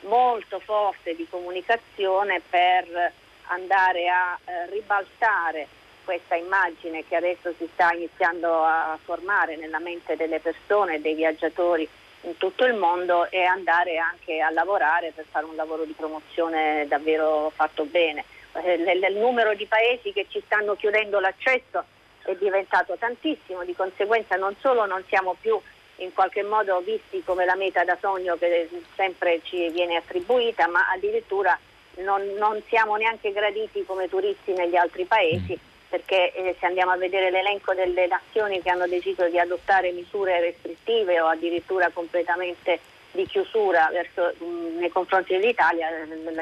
molto 0.00 0.60
forte 0.60 1.14
di 1.14 1.26
comunicazione 1.28 2.40
per 2.48 3.12
andare 3.46 4.08
a 4.08 4.38
eh, 4.44 4.66
ribaltare 4.70 5.66
questa 6.04 6.34
immagine 6.34 7.04
che 7.06 7.16
adesso 7.16 7.52
si 7.58 7.68
sta 7.72 7.92
iniziando 7.92 8.64
a 8.64 8.98
formare 9.04 9.56
nella 9.56 9.78
mente 9.78 10.16
delle 10.16 10.40
persone 10.40 11.00
dei 11.00 11.14
viaggiatori 11.14 11.88
in 12.22 12.36
tutto 12.36 12.64
il 12.64 12.74
mondo 12.74 13.30
e 13.30 13.44
andare 13.44 13.98
anche 13.98 14.40
a 14.40 14.50
lavorare 14.50 15.12
per 15.14 15.24
fare 15.30 15.46
un 15.46 15.56
lavoro 15.56 15.84
di 15.84 15.92
promozione 15.92 16.86
davvero 16.88 17.52
fatto 17.54 17.84
bene. 17.84 18.24
Eh, 18.54 18.74
il 18.74 19.16
numero 19.16 19.54
di 19.54 19.66
paesi 19.66 20.12
che 20.12 20.26
ci 20.28 20.42
stanno 20.44 20.74
chiudendo 20.74 21.20
l'accesso 21.20 21.84
è 22.24 22.34
diventato 22.34 22.96
tantissimo, 22.96 23.64
di 23.64 23.74
conseguenza 23.74 24.36
non 24.36 24.54
solo 24.60 24.84
non 24.86 25.02
siamo 25.08 25.36
più 25.40 25.60
in 26.00 26.12
qualche 26.12 26.42
modo 26.42 26.80
visti 26.80 27.22
come 27.24 27.44
la 27.44 27.54
meta 27.54 27.84
da 27.84 27.96
sogno 28.00 28.36
che 28.36 28.68
sempre 28.94 29.40
ci 29.44 29.68
viene 29.70 29.96
attribuita, 29.96 30.66
ma 30.68 30.88
addirittura 30.92 31.58
non, 31.98 32.22
non 32.38 32.60
siamo 32.68 32.96
neanche 32.96 33.32
graditi 33.32 33.84
come 33.84 34.08
turisti 34.08 34.52
negli 34.52 34.76
altri 34.76 35.04
paesi. 35.04 35.52
Mm. 35.52 35.68
Perché 35.90 36.32
eh, 36.32 36.56
se 36.60 36.66
andiamo 36.66 36.92
a 36.92 36.96
vedere 36.96 37.30
l'elenco 37.30 37.74
delle 37.74 38.06
nazioni 38.06 38.62
che 38.62 38.70
hanno 38.70 38.86
deciso 38.86 39.28
di 39.28 39.40
adottare 39.40 39.90
misure 39.90 40.38
restrittive 40.38 41.20
o 41.20 41.26
addirittura 41.26 41.90
completamente 41.90 42.78
di 43.12 43.26
chiusura 43.26 43.90
verso, 43.92 44.34
nei 44.78 44.88
confronti 44.90 45.36
dell'Italia, 45.36 45.88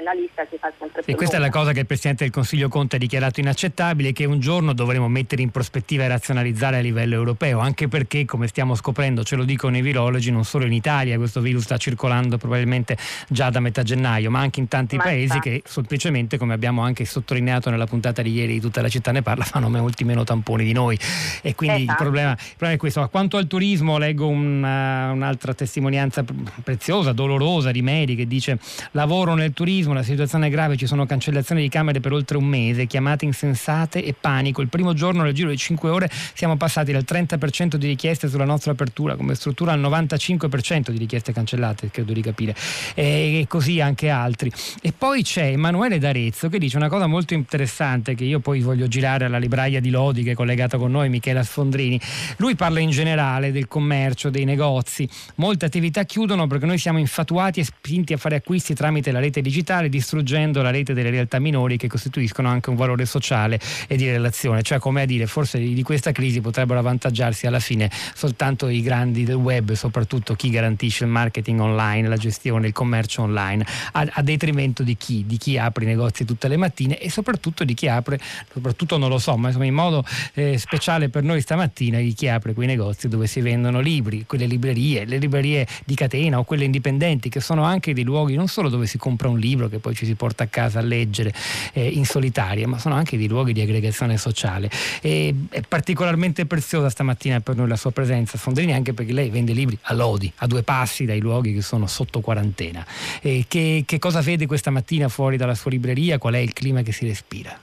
la 0.03 0.13
lista 0.13 0.47
si 0.51 0.57
fa 0.59 0.71
sempre 0.79 1.03
più. 1.03 1.13
E 1.13 1.17
questa 1.17 1.37
lunga. 1.37 1.51
è 1.51 1.53
la 1.53 1.59
cosa 1.59 1.73
che 1.73 1.81
il 1.81 1.87
Presidente 1.87 2.25
del 2.25 2.33
Consiglio 2.33 2.69
Conte 2.69 2.97
ha 2.97 2.99
dichiarato 2.99 3.41
inaccettabile, 3.41 4.13
che 4.13 4.25
un 4.25 4.41
giorno 4.41 4.73
dovremo 4.73 5.09
mettere 5.09 5.43
in 5.43 5.51
prospettiva 5.51 6.05
e 6.05 6.09
razionalizzare 6.09 6.79
a 6.79 6.81
livello 6.81 7.15
europeo, 7.15 7.59
anche 7.59 7.89
perché, 7.89 8.25
come 8.25 8.49
stiamo 8.49 8.75
scoprendo, 8.75 9.23
ce 9.23 9.37
lo 9.37 9.45
dicono 9.45 9.77
i 9.77 9.83
virologi, 9.83 10.31
non 10.31 10.45
solo 10.45 10.67
in 10.67 10.73
Italia 10.73 11.17
questo 11.17 11.41
virus 11.41 11.65
sta 11.65 11.77
circolando 11.77 12.37
probabilmente 12.39 12.97
già 13.29 13.51
da 13.51 13.61
metà 13.61 13.83
gennaio, 13.83 14.31
ma 14.31 14.41
anche 14.41 14.61
in 14.61 14.69
tanti 14.69 14.97
ma 14.97 15.05
paesi 15.05 15.27
sta. 15.29 15.39
che 15.41 15.63
semplicemente, 15.65 16.37
come 16.37 16.55
abbiamo 16.55 16.83
anche 16.83 17.05
sottolineato 17.05 17.71
nella 17.71 17.87
puntata 17.87 18.23
di 18.23 18.33
ieri 18.33 18.55
di 18.55 18.61
tutta 18.61 18.83
la 18.83 18.89
città 18.89 19.11
ne 19.11 19.23
parla, 19.23 19.45
fanno 19.49 19.69
molti 19.69 20.05
meno 20.05 20.25
tamponi 20.25 20.65
di 20.65 20.73
noi. 20.73 20.99
E 21.43 21.55
quindi 21.55 21.83
esatto. 21.83 21.93
il, 21.93 21.97
problema, 21.99 22.31
il, 22.33 22.39
problema, 22.49 22.75
è 22.75 22.77
questo. 22.77 23.09
Quanto 23.09 23.37
al 23.37 23.47
turismo, 23.47 23.99
leggo 23.99 24.27
una, 24.29 25.11
un'altra 25.13 25.55
testimonianza 25.55 26.25
preziosa, 26.63 27.13
dolorosa 27.13 27.71
di 27.71 27.83
Mary 27.83 28.15
che 28.15 28.27
dice 28.27 28.59
lavoro 28.93 29.35
nel 29.35 29.53
turismo, 29.53 29.93
la 29.93 30.03
situazione 30.03 30.47
è 30.47 30.51
grave, 30.51 30.77
ci 30.77 30.87
sono 30.87 31.07
cancellazioni 31.07 31.63
di 31.63 31.69
camere 31.69 32.01
per 32.01 32.13
oltre 32.13 32.37
un 32.37 32.45
mese, 32.45 32.87
chiamate 32.87 33.25
insensate 33.25 34.05
e 34.05 34.15
panico. 34.19 34.61
Il 34.61 34.69
primo 34.69 34.93
giorno 34.95 35.23
nel 35.23 35.33
giro 35.33 35.51
di 35.51 35.57
5 35.57 35.89
ore 35.91 36.11
siamo 36.35 36.57
passati 36.57 36.93
dal 36.93 37.05
30% 37.07 37.77
di 37.77 37.87
richieste 37.87 38.29
sulla 38.29 38.45
nostra 38.45 38.73
apertura 38.73 39.17
come 39.17 39.35
struttura 39.35 39.73
al 39.73 39.81
95% 39.81 40.91
di 40.91 40.99
richieste 40.99 41.33
cancellate, 41.33 41.91
credo 41.91 42.13
di 42.13 42.21
capire, 42.21 42.55
e 42.95 43.45
così 43.49 43.81
anche 43.81 44.09
altri. 44.09 44.51
E 44.83 44.93
poi 44.97 45.23
c'è 45.23 45.51
Emanuele 45.51 45.99
D'Arezzo 45.99 46.49
che 46.49 46.59
dice 46.59 46.77
una 46.77 46.89
cosa 46.89 47.07
molto 47.07 47.35
interessante 47.35 48.15
che 48.15 48.25
io 48.25 48.41
poi 48.41 48.61
voglio 48.61 48.89
girare 48.89 49.25
alla 49.25 49.39
libraia 49.39 49.81
di 49.81 49.91
Lodi 49.91 50.23
che 50.23 50.33
è 50.33 50.35
collegata 50.35 50.79
con 50.79 50.91
noi, 50.91 51.09
Michela 51.09 51.43
Sfondrini. 51.43 52.01
Lui 52.39 52.55
parla 52.57 52.81
in 52.81 52.91
generale 52.91 53.53
del 53.53 53.69
commercio, 53.69 54.31
dei 54.31 54.45
negozi. 54.45 55.09
Molte 55.37 55.67
attività 55.67 56.05
chiudono 56.05 56.47
perché 56.49 56.67
noi 56.67 56.79
siamo 56.79 56.99
infatuati 56.99 57.61
e 57.61 57.65
spinti 57.65 58.13
a 58.13 58.17
fare 58.17 58.37
acquisti 58.37 58.75
tramite 58.75 59.13
la 59.13 59.21
rete 59.21 59.41
digitale, 59.41 59.89
distruggendo 59.89 60.63
la 60.63 60.71
rete 60.71 60.95
delle 60.95 61.11
realtà 61.11 61.39
minori 61.39 61.77
che 61.77 61.87
costituiscono 61.89 62.49
anche 62.49 62.71
un 62.71 62.77
valore 62.77 63.07
sociale 63.07 63.61
e 63.87 63.97
di 63.97 64.11
relazione. 64.11 64.63
Cioè, 64.63 64.79
come 64.79 65.03
a 65.03 65.05
dire, 65.07 65.27
forse 65.27 65.59
di 65.59 65.83
questa 65.83 66.13
crisi 66.13 66.41
potrebbero 66.41 66.81
avvantaggiarsi 66.81 67.47
alla 67.47 67.61
fine 67.61 67.91
soltanto 68.15 68.69
i 68.69 68.83
grandi 68.83 69.25
del 69.25 69.37
web, 69.37 69.73
soprattutto 69.73 70.35
chi 70.35 70.51
garantisce 70.51 71.05
il 71.05 71.11
marketing 71.11 71.61
online, 71.61 72.09
la 72.09 72.17
gestione, 72.17 72.67
il 72.67 72.73
commercio 72.73 73.23
online, 73.23 73.65
a, 73.93 74.07
a 74.11 74.23
detrimento 74.23 74.83
di 74.83 74.97
chi? 74.97 75.25
Di 75.27 75.37
chi 75.37 75.59
apre 75.59 75.85
i 75.85 75.87
negozi 75.87 76.25
tutte 76.25 76.49
le 76.49 76.57
mattine 76.57 76.99
e 76.99 77.11
soprattutto 77.11 77.65
di 77.65 77.75
chi 77.75 77.89
apre, 77.89 78.19
soprattutto 78.53 78.97
non 78.97 79.09
lo 79.09 79.19
so, 79.19 79.37
ma 79.37 79.49
insomma 79.49 79.67
in 79.67 79.75
modo 79.75 80.05
eh, 80.35 80.59
speciale 80.59 81.09
per 81.09 81.23
noi 81.23 81.41
stamattina, 81.41 81.99
di 81.99 82.13
chi 82.15 82.29
apre 82.29 82.55
quei 82.55 82.67
negozi 82.67 83.09
dove 83.09 83.27
si 83.27 83.41
vendono 83.41 83.81
libri, 83.81 84.25
quelle 84.27 84.47
librerie, 84.47 85.05
le 85.05 85.19
librerie 85.19 85.67
di 85.85 85.95
catena 85.95 86.38
o 86.39 86.45
quelle 86.45 86.65
indipendenti 86.65 87.29
che 87.29 87.41
sono 87.41 87.65
anche 87.65 87.93
dei 87.93 88.05
luoghi 88.05 88.37
non 88.37 88.49
solo 88.49 88.69
dove 88.69 88.87
si 88.87 88.99
compra 88.99 89.29
un 89.29 89.39
libro 89.39 89.69
che 89.69 89.79
poi 89.79 89.95
ci 89.95 90.05
si 90.05 90.15
porta 90.15 90.45
a 90.45 90.47
casa 90.47 90.79
a 90.79 90.83
leggere 90.83 91.33
eh, 91.73 91.87
in 91.87 92.05
solitaria, 92.05 92.67
ma 92.67 92.79
sono 92.79 92.95
anche 92.95 93.17
dei 93.17 93.29
luoghi 93.29 93.53
di 93.53 93.61
aggregazione 93.61 94.17
sociale. 94.17 94.71
E 95.01 95.35
è 95.51 95.61
particolarmente 95.67 96.47
preziosa 96.47 96.91
stamattina 96.91 97.41
per 97.41 97.57
noi 97.57 97.69
la 97.69 97.77
sua 97.77 97.91
presenza, 97.91 98.39
Sondrini, 98.39 98.73
anche 98.73 98.93
perché 98.93 99.13
lei 99.13 99.31
vende 99.31 99.53
libri 99.53 99.79
a 99.83 99.95
Lodi, 99.95 100.33
a 100.37 100.47
due 100.47 100.63
passi 100.63 101.05
dai 101.05 101.21
luoghi 101.21 101.55
che 101.55 101.63
sono 101.63 101.87
sotto 101.87 102.21
quarantena. 102.21 102.85
E 103.21 103.45
che, 103.49 103.85
che 103.87 103.99
cosa 103.99 104.21
vede 104.21 104.47
questa 104.47 104.71
mattina 104.71 105.09
fuori 105.09 105.37
dalla 105.37 105.55
sua 105.55 105.71
libreria? 105.71 106.19
Qual 106.19 106.35
è 106.35 106.39
il 106.39 106.53
clima 106.53 106.83
che 106.83 106.93
si 106.93 107.07
respira? 107.07 107.59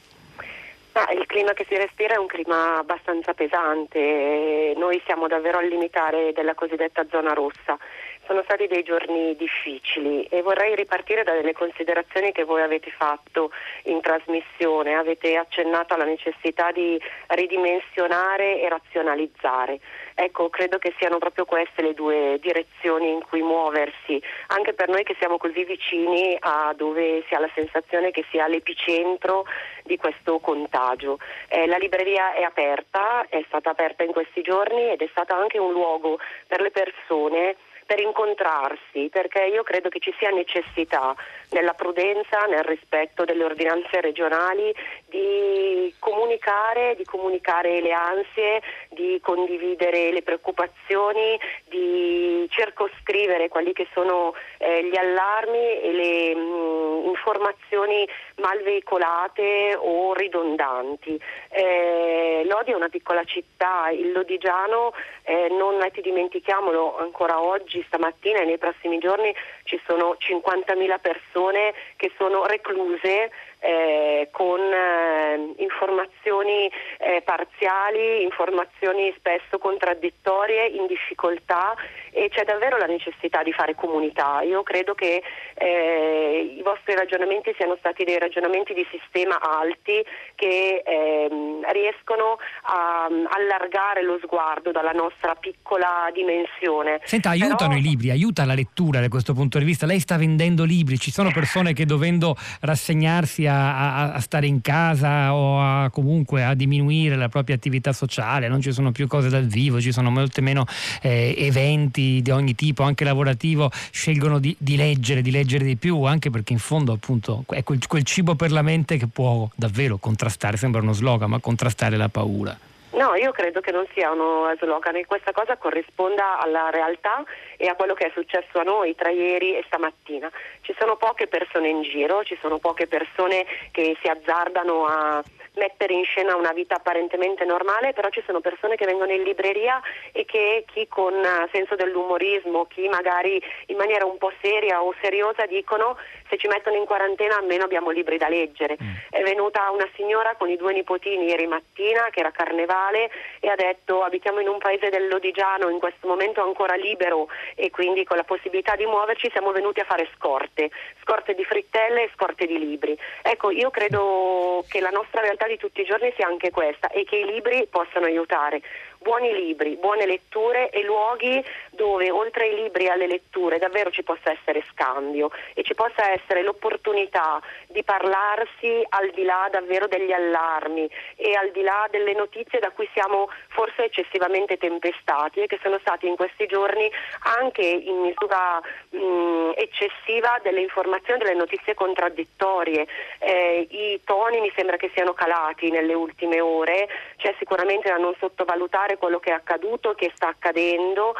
Ah, 0.98 1.12
il 1.12 1.26
clima 1.26 1.52
che 1.52 1.66
si 1.68 1.76
respira 1.76 2.16
è 2.16 2.18
un 2.18 2.28
clima 2.28 2.78
abbastanza 2.78 3.34
pesante, 3.34 4.74
noi 4.78 5.02
siamo 5.06 5.28
davvero 5.28 5.58
al 5.58 5.68
limitare 5.68 6.32
della 6.32 6.54
cosiddetta 6.54 7.06
zona 7.10 7.34
rossa 7.34 7.78
sono 8.26 8.42
stati 8.44 8.68
dei 8.68 8.84
giorni 8.84 9.36
difficili 9.36 10.24
e 10.26 10.42
vorrei 10.42 10.76
ripartire 10.76 11.24
da 11.24 11.34
delle 11.34 11.54
considerazioni 11.54 12.32
che 12.32 12.44
voi 12.44 12.62
avete 12.62 12.92
fatto 12.92 13.52
in 13.84 14.02
trasmissione. 14.02 14.96
Avete 14.96 15.38
accennato 15.38 15.94
alla 15.94 16.06
necessità 16.06 16.72
di 16.72 17.00
ridimensionare 17.28 18.62
e 18.62 18.70
razionalizzare. 18.70 19.80
Ecco, 20.16 20.50
credo 20.50 20.78
che 20.78 20.94
siano 20.98 21.18
proprio 21.18 21.46
queste 21.46 21.82
le 21.82 21.94
due 21.94 22.40
direzioni 22.42 23.12
in 23.12 23.22
cui 23.22 23.42
muoversi, 23.42 24.22
anche 24.48 24.74
per 24.74 24.88
noi 24.88 25.04
che 25.04 25.16
siamo 25.20 25.38
così 25.38 25.64
vicini 25.66 26.38
a 26.40 26.74
dove 26.76 27.24
si 27.28 27.34
ha 27.34 27.40
la 27.40 27.50
sensazione 27.54 28.12
che 28.12 28.24
sia 28.32 28.48
l'epicentro 28.48 29.46
di 29.84 29.98
questo 29.98 30.40
contagio. 30.40 31.20
Eh, 31.50 31.68
la 31.68 31.78
libreria 31.78 32.34
è 32.34 32.44
aperta, 32.44 33.26
è 33.28 33.44
stata 33.48 33.70
aperta 33.72 34.04
in 34.04 34.12
questi 34.12 34.42
giorni 34.42 34.90
ed 34.90 35.02
è 35.02 35.08
stata 35.12 35.36
anche 35.36 35.60
un 35.60 35.72
luogo 35.72 36.18
per 36.48 36.62
le 36.62 36.72
persone 36.72 37.56
per 37.86 38.00
incontrarsi, 38.00 39.10
perché 39.12 39.44
io 39.46 39.64
credo 39.64 39.90
che 39.90 40.00
ci 40.00 40.14
sia 40.18 40.30
necessità 40.32 41.16
nella 41.52 41.74
prudenza, 41.74 42.46
nel 42.46 42.64
rispetto 42.64 43.26
delle 43.26 43.44
ordinanze 43.44 44.02
regionali, 44.02 44.74
di 45.08 45.94
comunicare, 46.00 46.96
di 46.96 47.06
comunicare 47.06 47.82
le 47.82 47.92
ansie, 47.92 48.62
di 48.90 49.20
condividere 49.22 50.12
le 50.12 50.24
preoccupazioni, 50.24 51.40
di 51.66 52.48
circoscrivere 52.50 53.48
quelli 53.50 53.74
che 53.74 53.88
sono 53.94 54.34
eh, 54.58 54.84
gli 54.86 54.98
allarmi 54.98 55.82
e 55.82 55.92
le 55.92 56.36
mh, 56.36 56.40
mm, 56.40 57.06
informazioni 57.08 58.08
mal 58.38 58.62
veicolate 58.64 59.76
o 59.78 60.14
ridondanti. 60.14 61.20
Eh, 61.50 62.44
Lodi 62.46 62.72
è 62.72 62.76
una 62.76 62.90
piccola 62.90 63.24
città, 63.24 63.90
il 63.92 64.12
Lodigiano, 64.12 64.94
eh, 65.24 65.48
non 65.50 65.84
ti 65.92 66.02
dimentichiamolo 66.02 66.98
ancora 66.98 67.42
oggi, 67.42 67.75
stamattina 67.88 68.40
e 68.40 68.46
nei 68.46 68.58
prossimi 68.58 68.98
giorni 68.98 69.34
ci 69.64 69.80
sono 69.86 70.18
50.000 70.20 71.00
persone 71.02 71.74
che 71.96 72.12
sono 72.18 72.46
recluse 72.46 73.32
eh, 73.66 74.30
con 74.32 74.60
eh, 74.60 75.54
informazioni 75.58 76.70
eh, 77.00 77.22
parziali, 77.26 78.22
informazioni 78.22 79.12
spesso 79.18 79.58
contraddittorie, 79.58 80.68
in 80.68 80.86
difficoltà 80.86 81.74
e 82.12 82.30
c'è 82.30 82.44
davvero 82.46 82.78
la 82.78 82.86
necessità 82.86 83.42
di 83.44 83.52
fare 83.52 83.74
comunità. 83.76 84.42
Io 84.42 84.62
credo 84.64 84.94
che 84.94 85.22
eh, 85.56 86.56
i 86.58 86.62
vostri 86.62 86.94
ragionamenti 86.94 87.54
siano 87.58 87.76
stati 87.80 88.04
dei 88.04 88.20
ragionamenti 88.20 88.74
di 88.74 88.86
sistema 88.92 89.40
alti 89.42 90.06
che 90.36 90.84
ehm, 90.86 91.66
riescono 91.72 92.38
a 92.64 93.08
um, 93.10 93.28
allargare 93.30 94.04
lo 94.04 94.20
sguardo 94.22 94.72
dalla 94.72 94.92
nostra 94.92 95.36
piccola 95.36 96.10
dimensione. 96.14 97.02
Senta, 97.04 97.30
aiutano 97.30 97.74
Però... 97.74 97.80
i 97.80 97.82
libri, 97.82 98.12
aiuta 98.12 98.46
la 98.46 98.54
lettura 98.54 99.00
da 99.00 99.10
questo 99.10 99.34
punto 99.34 99.58
di 99.58 99.66
vista. 99.66 99.86
Lei 99.86 100.00
sta 100.00 100.18
vendendo 100.18 100.64
libri, 100.64 100.98
ci 100.98 101.12
sono 101.12 101.32
persone 101.32 101.74
che 101.74 101.86
dovendo 101.86 102.36
rassegnarsi 102.62 103.48
a 103.48 103.55
a, 103.56 104.14
a, 104.14 104.20
stare 104.20 104.48
in 104.48 104.62
casa 104.62 105.34
o 105.34 105.60
a, 105.60 105.90
comunque 105.90 106.44
a 106.44 106.54
diminuire 106.54 107.16
la 107.16 107.30
propria 107.30 107.56
attività 107.56 107.94
sociale, 107.94 108.48
non 108.48 108.62
ci 108.62 108.72
sono 108.72 108.92
più 108.92 109.08
cose 109.08 109.30
dal 109.30 109.46
vivo, 109.46 109.82
ci 109.82 109.92
sono 109.92 110.10
molte 110.10 110.42
meno 110.42 110.66
eh, 111.02 111.34
eventi 111.38 112.22
di 112.22 112.32
ogni 112.32 112.56
tipo, 112.56 112.84
anche 112.84 113.04
lavorativo, 113.04 113.72
scelgono 113.92 114.40
di, 114.40 114.56
di, 114.58 114.76
leggere, 114.76 115.22
di 115.22 115.32
leggere 115.32 115.66
di 115.66 115.76
più, 115.76 116.04
anche 116.04 116.30
perché 116.30 116.54
in 116.54 116.60
fondo 116.60 116.94
appunto 116.94 117.44
è 117.50 117.64
quel, 117.64 117.80
quel 117.88 118.04
cibo 118.04 118.36
per 118.36 118.52
la 118.52 118.62
mente 118.62 118.98
che 118.98 119.08
può 119.08 119.50
davvero 119.56 119.98
contrastare, 119.98 120.58
sembra 120.58 120.82
uno 120.82 120.94
slogan, 120.94 121.30
ma 121.30 121.40
contrastare 121.40 121.98
la 121.98 122.10
paura. 122.10 122.58
No, 122.96 123.14
io 123.16 123.34
credo 123.34 123.60
che 123.60 123.72
non 123.72 123.86
sia 123.94 124.12
uno 124.12 124.50
slogan 124.58 124.96
e 124.96 125.06
questa 125.06 125.34
cosa 125.34 125.58
corrisponda 125.58 126.40
alla 126.40 126.70
realtà 126.70 127.26
e 127.58 127.68
a 127.68 127.76
quello 127.76 127.94
che 127.94 128.06
è 128.06 128.12
successo 128.14 128.58
a 128.60 128.64
noi 128.64 128.96
tra 128.96 129.10
ieri 129.10 129.58
e 129.58 129.64
stamattina. 129.68 130.32
Ci 130.62 130.74
sono 130.80 130.96
poche 130.96 131.28
persone 131.28 131.68
in 131.68 131.82
giro, 131.82 132.24
ci 132.24 132.38
sono 132.40 132.58
poche 132.58 132.88
persone 132.88 133.46
che 133.72 133.98
si 134.02 134.08
azzardano 134.08 134.86
a 134.86 135.24
mettere 135.56 135.94
in 135.94 136.04
scena 136.06 136.36
una 136.36 136.54
vita 136.54 136.76
apparentemente 136.76 137.44
normale, 137.44 137.94
però 137.94 138.10
ci 138.10 138.24
sono 138.26 138.40
persone 138.40 138.76
che 138.76 138.86
vengono 138.86 139.12
in 139.12 139.24
libreria 139.24 139.82
e 140.12 140.26
che 140.26 140.66
chi 140.72 140.88
con 140.88 141.14
senso 141.52 141.76
dell'umorismo, 141.76 142.66
chi 142.66 142.88
magari 142.88 143.42
in 143.68 143.78
maniera 143.78 144.06
un 144.06 144.18
po' 144.18 144.32
seria 144.42 144.82
o 144.82 144.94
seriosa 145.02 145.46
dicono 145.46 145.98
se 146.30 146.38
ci 146.38 146.48
mettono 146.48 146.76
in 146.78 146.86
quarantena 146.86 147.38
almeno 147.38 147.64
abbiamo 147.64 147.90
libri 147.90 148.18
da 148.18 148.30
leggere. 148.30 148.78
Mm. 148.82 148.94
È 149.10 149.22
venuta 149.24 149.70
una 149.72 149.88
signora 149.96 150.36
con 150.36 150.50
i 150.50 150.58
due 150.58 150.74
nipotini 150.74 151.26
ieri 151.26 151.48
mattina, 151.48 152.10
che 152.12 152.20
era 152.20 152.32
carnevale, 152.32 153.10
e 153.40 153.50
ha 153.50 153.56
detto 153.56 154.04
abitiamo 154.04 154.40
in 154.40 154.48
un 154.48 154.58
paese 154.58 154.90
del 154.90 155.08
Lodigiano 155.08 155.70
in 155.70 155.80
questo 155.80 156.08
momento 156.08 156.42
ancora 156.42 156.76
libero 156.76 157.28
e 157.56 157.70
quindi 157.70 158.04
con 158.04 158.18
la 158.18 158.24
possibilità 158.24 158.76
di 158.76 158.86
muoverci 158.86 159.30
siamo 159.32 159.52
venuti 159.52 159.80
a 159.80 159.86
fare 159.86 160.10
scorte, 160.16 160.70
scorte 161.02 161.34
di 161.34 161.44
frittelle 161.44 162.04
e 162.04 162.12
scorte 162.14 162.46
di 162.46 162.58
libri. 162.58 162.98
Ecco, 163.22 163.52
io 163.52 163.70
credo 163.70 164.64
che 164.68 164.80
la 164.80 164.90
nostra 164.90 165.22
realtà 165.22 165.48
di 165.48 165.58
tutti 165.58 165.82
i 165.82 165.86
giorni 165.86 166.12
sia 166.16 166.28
anche 166.28 166.52
questa 166.52 166.88
e 166.90 167.04
che 167.04 167.18
i 167.18 167.26
libri 167.26 167.68
possano 167.70 168.06
aiutare 168.06 168.62
buoni 169.06 169.32
libri, 169.36 169.76
buone 169.76 170.08
letture 170.08 170.72
e 170.72 170.82
luoghi 170.82 171.46
dove 171.70 172.10
oltre 172.10 172.46
ai 172.46 172.56
libri 172.56 172.86
e 172.86 172.90
alle 172.90 173.06
letture 173.06 173.60
davvero 173.60 173.92
ci 173.92 174.02
possa 174.02 174.32
essere 174.32 174.64
scambio 174.72 175.30
e 175.54 175.62
ci 175.62 175.76
possa 175.76 176.10
essere 176.10 176.42
l'opportunità 176.42 177.40
di 177.68 177.84
parlarsi 177.84 178.84
al 178.90 179.12
di 179.12 179.24
là 179.24 179.48
davvero 179.52 179.86
degli 179.86 180.12
allarmi 180.12 180.90
e 181.18 181.36
al 181.36 181.52
di 181.52 181.62
là 181.62 181.86
delle 181.92 182.16
notizie 182.16 182.58
da 182.60 182.72
cui 182.72 182.90
siamo 182.94 183.30
forse 183.50 183.84
eccessivamente 183.84 184.58
tempestati 184.58 185.42
e 185.42 185.46
che 185.46 185.60
sono 185.62 185.78
stati 185.78 186.08
in 186.08 186.16
questi 186.16 186.48
giorni 186.48 186.90
anche 187.38 187.62
in 187.62 188.00
misura 188.02 188.60
mh, 188.90 189.52
eccessiva 189.56 190.40
delle 190.42 190.62
informazioni, 190.62 191.20
delle 191.20 191.36
notizie 191.36 191.76
contraddittorie. 191.76 192.88
Eh, 193.20 193.68
I 193.70 194.02
toni 194.04 194.40
mi 194.40 194.52
sembra 194.56 194.78
che 194.78 194.90
siano 194.96 195.14
calati 195.14 195.70
nelle 195.70 195.94
ultime 195.94 196.42
ore, 196.42 196.88
c'è 197.18 197.36
sicuramente 197.38 197.90
da 197.90 197.98
non 197.98 198.16
sottovalutare 198.18 198.95
raccontare 198.96 198.98
quello 198.98 199.20
che 199.20 199.30
è 199.30 199.34
accaduto, 199.34 199.94
che 199.94 200.12
sta 200.16 200.30
accadendo, 200.30 201.14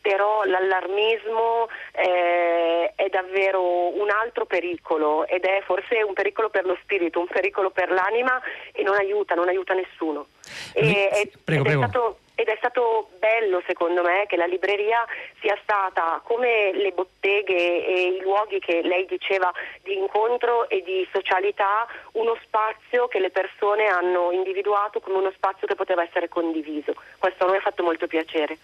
però 0.00 0.44
l'allarmismo 0.44 1.68
eh, 1.92 2.92
è 2.94 3.08
davvero 3.08 3.98
un 3.98 4.08
altro 4.10 4.46
pericolo 4.46 5.26
ed 5.26 5.44
è 5.44 5.62
forse 5.64 6.02
un 6.02 6.12
pericolo 6.12 6.48
per 6.48 6.64
lo 6.64 6.78
spirito, 6.82 7.18
un 7.18 7.26
pericolo 7.26 7.70
per 7.70 7.90
l'anima 7.90 8.40
e 8.72 8.82
non 8.82 8.94
aiuta, 8.94 9.34
non 9.34 9.48
aiuta 9.48 9.74
nessuno. 9.74 10.28
E, 10.74 11.10
e, 11.12 11.32
prego, 11.42 11.64
prego. 11.64 11.82
È 11.82 11.88
stato, 11.88 12.18
ed 12.36 12.48
è 12.48 12.54
stato 12.58 13.08
bello 13.18 13.62
secondo 13.66 14.02
me 14.02 14.26
che 14.28 14.36
la 14.36 14.44
libreria 14.44 15.04
sia 15.40 15.58
stata 15.62 16.20
come 16.22 16.70
le 16.74 16.92
botteghe 16.92 17.86
e 17.86 18.16
i 18.18 18.20
luoghi 18.20 18.58
che 18.58 18.82
lei 18.84 19.06
diceva 19.06 19.50
di 19.82 19.96
incontro 19.96 20.68
e 20.68 20.82
di 20.84 21.08
socialità, 21.10 21.86
uno 22.12 22.36
spazio 22.44 23.08
che 23.08 23.20
le 23.20 23.30
persone 23.30 23.86
hanno 23.86 24.32
individuato 24.32 25.00
come 25.00 25.16
uno 25.16 25.32
spazio 25.34 25.66
che 25.66 25.74
poteva 25.74 26.02
essere 26.02 26.28
condiviso. 26.28 26.94
Questo 27.18 27.44
a 27.44 27.46
noi 27.46 27.56
ha 27.56 27.60
fatto 27.60 27.82
molto 27.82 28.06
piacere. 28.06 28.58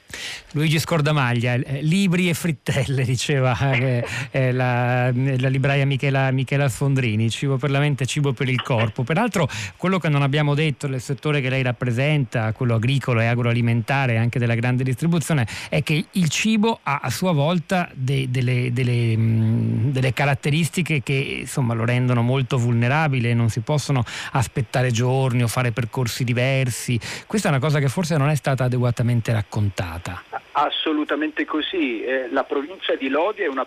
Luigi 0.52 0.78
Scordamaglia, 0.78 1.54
eh, 1.54 1.80
libri 1.80 2.28
e 2.28 2.34
frittelle, 2.34 3.04
diceva 3.08 3.56
eh, 3.72 4.04
eh, 4.32 4.52
la, 4.52 5.06
la, 5.06 5.48
libraia 5.48 5.86
Michela, 5.86 6.30
Michela 6.30 6.68
Sfondrini, 6.68 7.30
cibo 7.30 7.56
per 7.56 7.70
la 7.70 7.78
mente, 7.78 8.04
cibo 8.04 8.32
per 8.34 8.50
il 8.50 8.60
corpo. 8.60 9.02
Peraltro 9.02 9.48
quello 9.78 9.98
che 9.98 10.10
non 10.10 10.20
abbiamo 10.20 10.54
detto 10.54 10.88
nel 10.88 11.00
settore 11.00 11.40
che 11.40 11.48
lei 11.48 11.62
rappresenta, 11.62 12.52
quello 12.52 12.74
agricolo 12.74 13.20
e 13.20 13.26
agroalimentare, 13.26 13.61
alimentare 13.62 14.18
anche 14.18 14.38
della 14.38 14.54
grande 14.54 14.82
distribuzione 14.82 15.46
è 15.68 15.82
che 15.82 16.04
il 16.10 16.28
cibo 16.28 16.80
ha 16.82 17.00
a 17.02 17.10
sua 17.10 17.32
volta 17.32 17.88
de, 17.94 18.28
delle, 18.28 18.72
delle, 18.72 19.16
mh, 19.16 19.92
delle, 19.92 20.12
caratteristiche 20.12 21.02
che 21.02 21.38
insomma, 21.40 21.72
lo 21.74 21.84
rendono 21.84 22.22
molto 22.22 22.58
vulnerabile, 22.58 23.32
non 23.32 23.48
si 23.48 23.60
possono 23.60 24.04
aspettare 24.32 24.90
giorni 24.90 25.42
o 25.42 25.48
fare 25.48 25.70
percorsi 25.70 26.24
diversi. 26.24 26.98
Questa 27.26 27.48
è 27.48 27.50
una 27.50 27.60
cosa 27.60 27.78
che 27.78 27.88
forse 27.88 28.16
non 28.16 28.28
è 28.28 28.34
stata 28.34 28.64
adeguatamente 28.64 29.32
raccontata. 29.32 30.22
Assolutamente 30.52 31.46
così. 31.46 32.04
Eh, 32.04 32.28
la 32.30 32.44
provincia 32.44 32.94
di 32.94 33.08
Lodi 33.08 33.42
è 33.42 33.46
una 33.46 33.66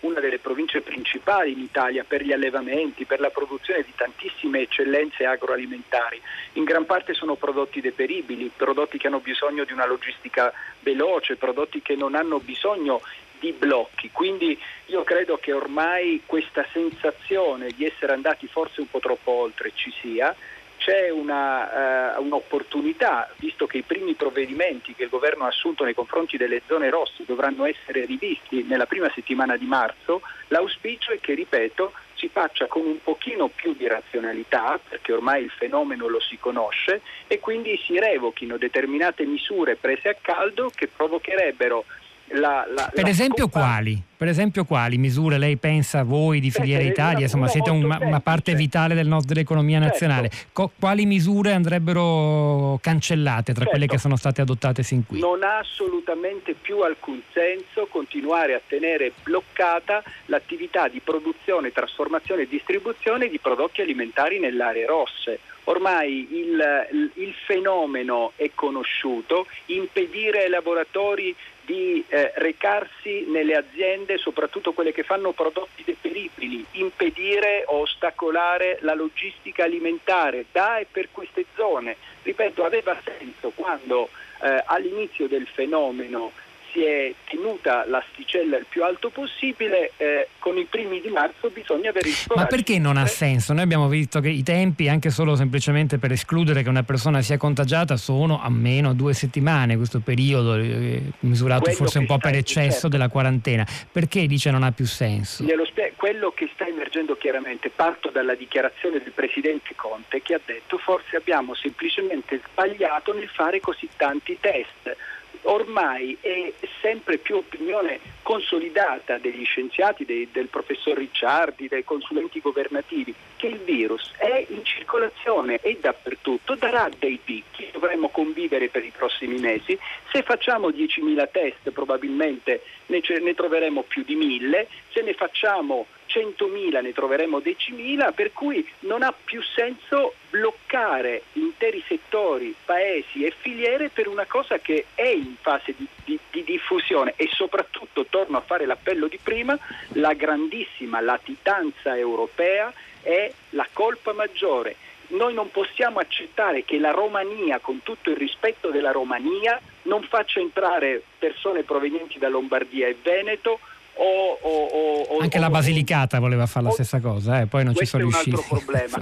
una 0.00 0.20
delle 0.20 0.38
province 0.38 0.80
principali 0.80 1.52
in 1.52 1.60
Italia 1.60 2.04
per 2.06 2.22
gli 2.22 2.32
allevamenti, 2.32 3.04
per 3.04 3.20
la 3.20 3.30
produzione 3.30 3.82
di 3.82 3.92
tantissime 3.94 4.60
eccellenze 4.60 5.24
agroalimentari. 5.26 6.20
In 6.54 6.64
gran 6.64 6.86
parte 6.86 7.14
sono 7.14 7.34
prodotti 7.34 7.80
deperibili, 7.80 8.50
prodotti 8.56 8.98
che 8.98 9.08
hanno 9.08 9.20
bisogno 9.20 9.64
di 9.64 9.72
una 9.72 9.86
logistica 9.86 10.52
veloce, 10.80 11.36
prodotti 11.36 11.82
che 11.82 11.94
non 11.94 12.14
hanno 12.14 12.40
bisogno 12.40 13.02
di 13.38 13.52
blocchi. 13.52 14.10
Quindi 14.10 14.58
io 14.86 15.02
credo 15.02 15.36
che 15.36 15.52
ormai 15.52 16.22
questa 16.24 16.64
sensazione 16.72 17.68
di 17.76 17.84
essere 17.84 18.12
andati 18.12 18.46
forse 18.46 18.80
un 18.80 18.88
po' 18.88 19.00
troppo 19.00 19.32
oltre 19.32 19.72
ci 19.74 19.92
sia 20.00 20.34
c'è 20.84 21.10
una, 21.10 22.16
uh, 22.16 22.24
un'opportunità, 22.24 23.30
visto 23.36 23.66
che 23.66 23.78
i 23.78 23.82
primi 23.82 24.14
provvedimenti 24.14 24.94
che 24.94 25.04
il 25.04 25.08
governo 25.08 25.44
ha 25.44 25.48
assunto 25.48 25.84
nei 25.84 25.94
confronti 25.94 26.36
delle 26.36 26.62
zone 26.66 26.90
rosse 26.90 27.22
dovranno 27.24 27.64
essere 27.64 28.04
rivisti 28.04 28.64
nella 28.64 28.86
prima 28.86 29.08
settimana 29.14 29.56
di 29.56 29.66
marzo, 29.66 30.22
l'auspicio 30.48 31.12
è 31.12 31.20
che, 31.20 31.34
ripeto, 31.34 31.92
si 32.14 32.28
faccia 32.28 32.66
con 32.66 32.84
un 32.84 33.00
pochino 33.00 33.48
più 33.48 33.74
di 33.74 33.86
razionalità, 33.86 34.80
perché 34.88 35.12
ormai 35.12 35.44
il 35.44 35.50
fenomeno 35.50 36.08
lo 36.08 36.20
si 36.20 36.36
conosce, 36.38 37.00
e 37.28 37.38
quindi 37.38 37.80
si 37.84 37.98
revochino 37.98 38.56
determinate 38.56 39.24
misure 39.24 39.76
prese 39.76 40.08
a 40.08 40.16
caldo 40.20 40.70
che 40.74 40.88
provocherebbero 40.88 41.84
la, 42.28 42.66
la, 42.74 42.90
per, 42.94 43.06
esempio 43.06 43.48
quali? 43.48 44.02
per 44.16 44.28
esempio 44.28 44.64
quali? 44.64 44.96
misure 44.96 45.36
lei 45.36 45.56
pensa 45.56 46.02
voi 46.02 46.40
di 46.40 46.50
Filiera 46.50 46.82
Italia? 46.82 47.22
Insomma, 47.22 47.48
siete 47.48 47.70
una, 47.70 47.98
una, 48.00 48.20
parte 48.20 48.54
vitale 48.54 48.94
del 48.94 49.06
nostro, 49.06 49.34
dell'economia 49.34 49.80
certo. 49.80 49.92
nazionale. 49.92 50.30
Co- 50.52 50.70
quali 50.78 51.04
misure 51.04 51.52
andrebbero 51.52 52.78
cancellate 52.80 53.52
tra 53.52 53.64
certo. 53.64 53.70
quelle 53.70 53.86
che 53.86 53.98
sono 53.98 54.16
state 54.16 54.40
adottate 54.40 54.82
sin 54.82 55.04
qui? 55.06 55.20
Non 55.20 55.42
ha 55.42 55.58
assolutamente 55.58 56.54
più 56.54 56.80
alcun 56.80 57.20
senso 57.32 57.86
continuare 57.90 58.54
a 58.54 58.60
tenere 58.66 59.12
bloccata 59.22 60.02
l'attività 60.26 60.88
di 60.88 61.00
produzione, 61.00 61.72
trasformazione 61.72 62.42
e 62.42 62.48
distribuzione 62.48 63.28
di 63.28 63.38
prodotti 63.38 63.82
alimentari 63.82 64.38
nelle 64.38 64.62
aree 64.62 64.86
rosse 64.86 65.40
ormai 65.64 66.26
il, 66.32 67.10
il, 67.14 67.34
fenomeno 67.46 68.32
è 68.36 68.50
conosciuto, 68.54 69.46
impedire 69.66 70.44
ai 70.44 70.48
lavoratori 70.48 71.34
di 71.72 72.04
eh, 72.08 72.32
recarsi 72.34 73.24
nelle 73.28 73.56
aziende, 73.56 74.18
soprattutto 74.18 74.72
quelle 74.72 74.92
che 74.92 75.04
fanno 75.04 75.32
prodotti 75.32 75.82
deperibili, 75.82 76.66
impedire 76.72 77.64
o 77.66 77.80
ostacolare 77.80 78.76
la 78.82 78.92
logistica 78.92 79.64
alimentare 79.64 80.44
da 80.52 80.78
e 80.78 80.86
per 80.90 81.08
queste 81.10 81.46
zone. 81.56 81.96
Ripeto, 82.22 82.62
aveva 82.64 83.00
senso 83.02 83.52
quando 83.54 84.10
eh, 84.42 84.62
all'inizio 84.66 85.26
del 85.28 85.46
fenomeno 85.46 86.32
si 86.72 86.82
è 86.82 87.14
tenuta 87.28 87.84
l'asticella 87.86 88.56
il 88.56 88.66
più 88.68 88.82
alto 88.82 89.10
possibile, 89.10 89.92
eh, 89.96 90.28
con 90.38 90.56
i 90.56 90.64
primi 90.64 91.00
di 91.00 91.08
marzo 91.08 91.50
bisogna 91.50 91.90
avere 91.90 92.08
il 92.08 92.14
coraggio. 92.26 92.40
Ma 92.40 92.46
perché 92.46 92.78
non 92.78 92.96
ha 92.96 93.06
senso? 93.06 93.52
Noi 93.52 93.62
abbiamo 93.62 93.88
visto 93.88 94.20
che 94.20 94.28
i 94.28 94.42
tempi, 94.42 94.88
anche 94.88 95.10
solo 95.10 95.36
semplicemente 95.36 95.98
per 95.98 96.12
escludere 96.12 96.62
che 96.62 96.68
una 96.68 96.82
persona 96.82 97.20
sia 97.22 97.36
contagiata, 97.36 97.96
sono 97.96 98.40
a 98.42 98.50
meno 98.50 98.94
due 98.94 99.12
settimane, 99.14 99.76
questo 99.76 100.00
periodo 100.00 100.54
eh, 100.54 101.02
misurato 101.20 101.62
quello 101.62 101.76
forse 101.76 101.98
un 101.98 102.06
po' 102.06 102.18
per 102.18 102.34
eccesso 102.34 102.70
certo. 102.72 102.88
della 102.88 103.08
quarantena. 103.08 103.66
Perché 103.90 104.26
dice 104.26 104.50
non 104.50 104.62
ha 104.62 104.72
più 104.72 104.86
senso? 104.86 105.44
Spie- 105.72 105.92
quello 105.96 106.32
che 106.32 106.50
sta 106.52 106.66
emergendo 106.66 107.16
chiaramente, 107.16 107.70
parto 107.70 108.10
dalla 108.10 108.34
dichiarazione 108.34 108.98
del 108.98 109.12
Presidente 109.12 109.74
Conte 109.76 110.20
che 110.20 110.34
ha 110.34 110.40
detto 110.44 110.76
forse 110.78 111.16
abbiamo 111.16 111.54
semplicemente 111.54 112.40
sbagliato 112.44 113.12
nel 113.14 113.28
fare 113.28 113.60
così 113.60 113.88
tanti 113.96 114.36
test 114.40 114.96
ormai 115.42 116.16
è 116.20 116.52
sempre 116.80 117.18
più 117.18 117.36
opinione 117.36 117.98
consolidata 118.22 119.18
degli 119.18 119.44
scienziati, 119.44 120.04
dei, 120.04 120.28
del 120.30 120.48
professor 120.48 120.96
Ricciardi, 120.96 121.68
dei 121.68 121.84
consulenti 121.84 122.40
governativi, 122.40 123.14
che 123.36 123.48
il 123.48 123.58
virus 123.58 124.12
è 124.16 124.46
in 124.48 124.64
circolazione 124.64 125.58
e 125.62 125.78
dappertutto, 125.80 126.54
darà 126.54 126.88
dei 126.98 127.18
picchi, 127.22 127.68
dovremo 127.72 128.08
convivere 128.08 128.68
per 128.68 128.84
i 128.84 128.92
prossimi 128.96 129.38
mesi, 129.38 129.78
se 130.12 130.22
facciamo 130.22 130.68
10.000 130.68 131.28
test 131.30 131.70
probabilmente 131.70 132.62
ne, 132.86 133.00
ne 133.20 133.34
troveremo 133.34 133.82
più 133.82 134.04
di 134.04 134.16
1.000, 134.16 134.66
se 134.92 135.02
ne 135.02 135.14
facciamo 135.14 135.86
100.000 136.12 136.82
ne 136.82 136.92
troveremo 136.92 137.38
10.000, 137.38 138.12
per 138.12 138.32
cui 138.32 138.66
non 138.80 139.02
ha 139.02 139.12
più 139.12 139.40
senso 139.42 140.14
bloccare 140.28 141.22
interi 141.32 141.82
settori, 141.86 142.54
paesi 142.64 143.24
e 143.24 143.32
filiere 143.36 143.88
per 143.88 144.08
una 144.08 144.26
cosa 144.26 144.58
che 144.58 144.86
è 144.94 145.08
in 145.08 145.36
fase 145.40 145.74
di, 145.76 145.86
di, 146.04 146.18
di 146.30 146.44
diffusione 146.44 147.14
e 147.16 147.28
soprattutto, 147.32 148.06
torno 148.08 148.36
a 148.36 148.42
fare 148.42 148.66
l'appello 148.66 149.08
di 149.08 149.18
prima, 149.22 149.58
la 149.94 150.12
grandissima 150.14 151.00
latitanza 151.00 151.96
europea 151.96 152.72
è 153.02 153.32
la 153.50 153.66
colpa 153.72 154.12
maggiore. 154.12 154.76
Noi 155.08 155.34
non 155.34 155.50
possiamo 155.50 155.98
accettare 155.98 156.64
che 156.64 156.78
la 156.78 156.90
Romania, 156.90 157.58
con 157.58 157.82
tutto 157.82 158.10
il 158.10 158.16
rispetto 158.16 158.70
della 158.70 158.92
Romania, 158.92 159.60
non 159.82 160.02
faccia 160.04 160.40
entrare 160.40 161.02
persone 161.18 161.64
provenienti 161.64 162.18
da 162.18 162.28
Lombardia 162.28 162.86
e 162.86 162.96
Veneto 163.02 163.60
o, 163.94 164.38
o, 164.40 165.02
o, 165.02 165.18
Anche 165.18 165.38
la 165.38 165.50
Basilicata 165.50 166.18
voleva 166.18 166.46
fare 166.46 166.66
la 166.66 166.72
stessa 166.72 167.00
cosa, 167.00 167.40
eh? 167.40 167.46
poi 167.46 167.64
non 167.64 167.74
ci 167.74 167.84
sono 167.84 168.04
riusciti. 168.04 168.36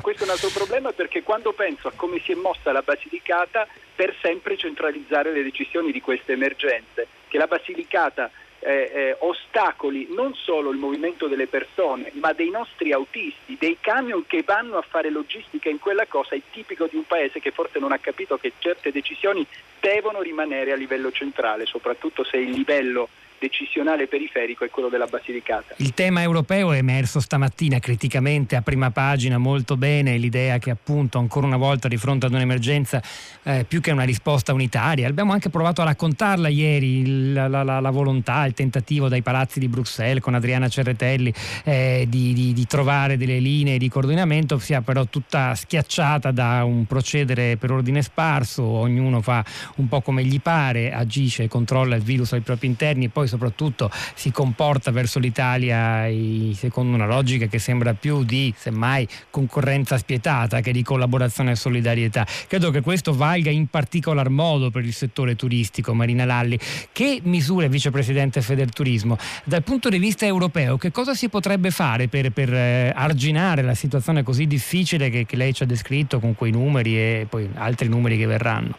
Questo 0.00 0.22
è 0.22 0.26
un 0.26 0.30
altro 0.30 0.50
problema 0.52 0.92
perché 0.92 1.22
quando 1.22 1.52
penso 1.52 1.88
a 1.88 1.92
come 1.94 2.20
si 2.24 2.32
è 2.32 2.34
mossa 2.34 2.72
la 2.72 2.82
Basilicata 2.82 3.66
per 3.94 4.14
sempre 4.20 4.56
centralizzare 4.56 5.32
le 5.32 5.42
decisioni 5.42 5.92
di 5.92 6.00
queste 6.00 6.32
emergenze, 6.32 7.06
che 7.28 7.38
la 7.38 7.46
Basilicata 7.46 8.30
eh, 8.60 8.90
eh, 8.92 9.16
ostacoli 9.20 10.08
non 10.10 10.34
solo 10.34 10.70
il 10.70 10.78
movimento 10.78 11.28
delle 11.28 11.46
persone, 11.46 12.10
ma 12.14 12.32
dei 12.32 12.50
nostri 12.50 12.92
autisti, 12.92 13.56
dei 13.58 13.78
camion 13.80 14.26
che 14.26 14.42
vanno 14.44 14.76
a 14.76 14.84
fare 14.86 15.10
logistica 15.10 15.68
in 15.68 15.78
quella 15.78 16.06
cosa, 16.06 16.34
è 16.34 16.40
tipico 16.50 16.86
di 16.86 16.96
un 16.96 17.06
paese 17.06 17.40
che 17.40 17.52
forse 17.52 17.78
non 17.78 17.92
ha 17.92 17.98
capito 17.98 18.36
che 18.36 18.52
certe 18.58 18.92
decisioni 18.92 19.46
devono 19.80 20.20
rimanere 20.20 20.72
a 20.72 20.76
livello 20.76 21.10
centrale, 21.10 21.64
soprattutto 21.64 22.22
se 22.22 22.36
il 22.36 22.50
livello 22.50 23.08
decisionale 23.40 24.06
periferico 24.06 24.64
è 24.64 24.68
quello 24.68 24.90
della 24.90 25.06
Basilicata. 25.06 25.74
Il 25.78 25.94
tema 25.94 26.20
europeo 26.20 26.72
è 26.72 26.76
emerso 26.76 27.20
stamattina 27.20 27.78
criticamente 27.78 28.54
a 28.54 28.60
prima 28.60 28.90
pagina 28.90 29.38
molto 29.38 29.78
bene, 29.78 30.18
l'idea 30.18 30.58
che 30.58 30.70
appunto 30.70 31.18
ancora 31.18 31.46
una 31.46 31.56
volta 31.56 31.88
di 31.88 31.96
fronte 31.96 32.26
ad 32.26 32.34
un'emergenza 32.34 33.02
eh, 33.42 33.64
più 33.66 33.80
che 33.80 33.90
una 33.90 34.04
risposta 34.04 34.52
unitaria, 34.52 35.08
abbiamo 35.08 35.32
anche 35.32 35.48
provato 35.48 35.80
a 35.80 35.84
raccontarla 35.84 36.48
ieri, 36.48 37.32
la, 37.32 37.48
la, 37.48 37.80
la, 37.80 37.90
volontà, 37.90 38.44
il 38.44 38.52
tentativo 38.52 39.08
dai 39.08 39.22
palazzi 39.22 39.58
di 39.58 39.68
Bruxelles 39.68 40.22
con 40.22 40.34
Adriana 40.34 40.68
Cerretelli 40.68 41.32
eh, 41.64 42.04
di, 42.08 42.34
di, 42.34 42.52
di 42.52 42.66
trovare 42.66 43.16
delle 43.16 43.38
linee 43.38 43.78
di 43.78 43.88
coordinamento, 43.88 44.58
sia 44.58 44.82
però 44.82 45.06
tutta 45.06 45.54
schiacciata 45.54 46.30
da 46.30 46.62
un 46.64 46.84
procedere 46.84 47.56
per 47.56 47.70
ordine 47.70 48.02
sparso, 48.02 48.62
ognuno 48.62 49.22
fa 49.22 49.42
un 49.76 49.88
po' 49.88 50.02
come 50.02 50.24
gli 50.24 50.40
pare, 50.40 50.92
agisce, 50.92 51.48
controlla 51.48 51.96
il 51.96 52.02
virus 52.02 52.34
ai 52.34 52.40
propri 52.40 52.66
interni 52.66 53.06
e 53.06 53.08
poi 53.08 53.28
soprattutto 53.30 53.90
si 54.14 54.30
comporta 54.30 54.90
verso 54.90 55.18
l'Italia 55.18 56.08
secondo 56.54 56.94
una 56.94 57.06
logica 57.06 57.46
che 57.46 57.58
sembra 57.58 57.94
più 57.94 58.24
di, 58.24 58.52
semmai, 58.56 59.06
concorrenza 59.30 59.96
spietata 59.96 60.60
che 60.60 60.72
di 60.72 60.82
collaborazione 60.82 61.52
e 61.52 61.56
solidarietà. 61.56 62.26
Credo 62.46 62.70
che 62.70 62.80
questo 62.80 63.14
valga 63.14 63.50
in 63.50 63.68
particolar 63.68 64.28
modo 64.28 64.70
per 64.70 64.84
il 64.84 64.92
settore 64.92 65.36
turistico, 65.36 65.94
Marina 65.94 66.24
Lalli. 66.24 66.58
Che 66.92 67.20
misure, 67.22 67.68
vicepresidente 67.68 68.42
Federturismo, 68.42 69.16
dal 69.44 69.62
punto 69.62 69.88
di 69.88 69.98
vista 69.98 70.26
europeo, 70.26 70.76
che 70.76 70.90
cosa 70.90 71.14
si 71.14 71.28
potrebbe 71.28 71.70
fare 71.70 72.08
per, 72.08 72.30
per 72.30 72.52
eh, 72.52 72.92
arginare 72.94 73.62
la 73.62 73.74
situazione 73.74 74.22
così 74.22 74.46
difficile 74.46 75.10
che, 75.10 75.24
che 75.24 75.36
lei 75.36 75.54
ci 75.54 75.62
ha 75.62 75.66
descritto 75.66 76.18
con 76.18 76.34
quei 76.34 76.50
numeri 76.50 76.96
e 76.96 77.26
poi 77.28 77.48
altri 77.54 77.88
numeri 77.88 78.18
che 78.18 78.26
verranno? 78.26 78.76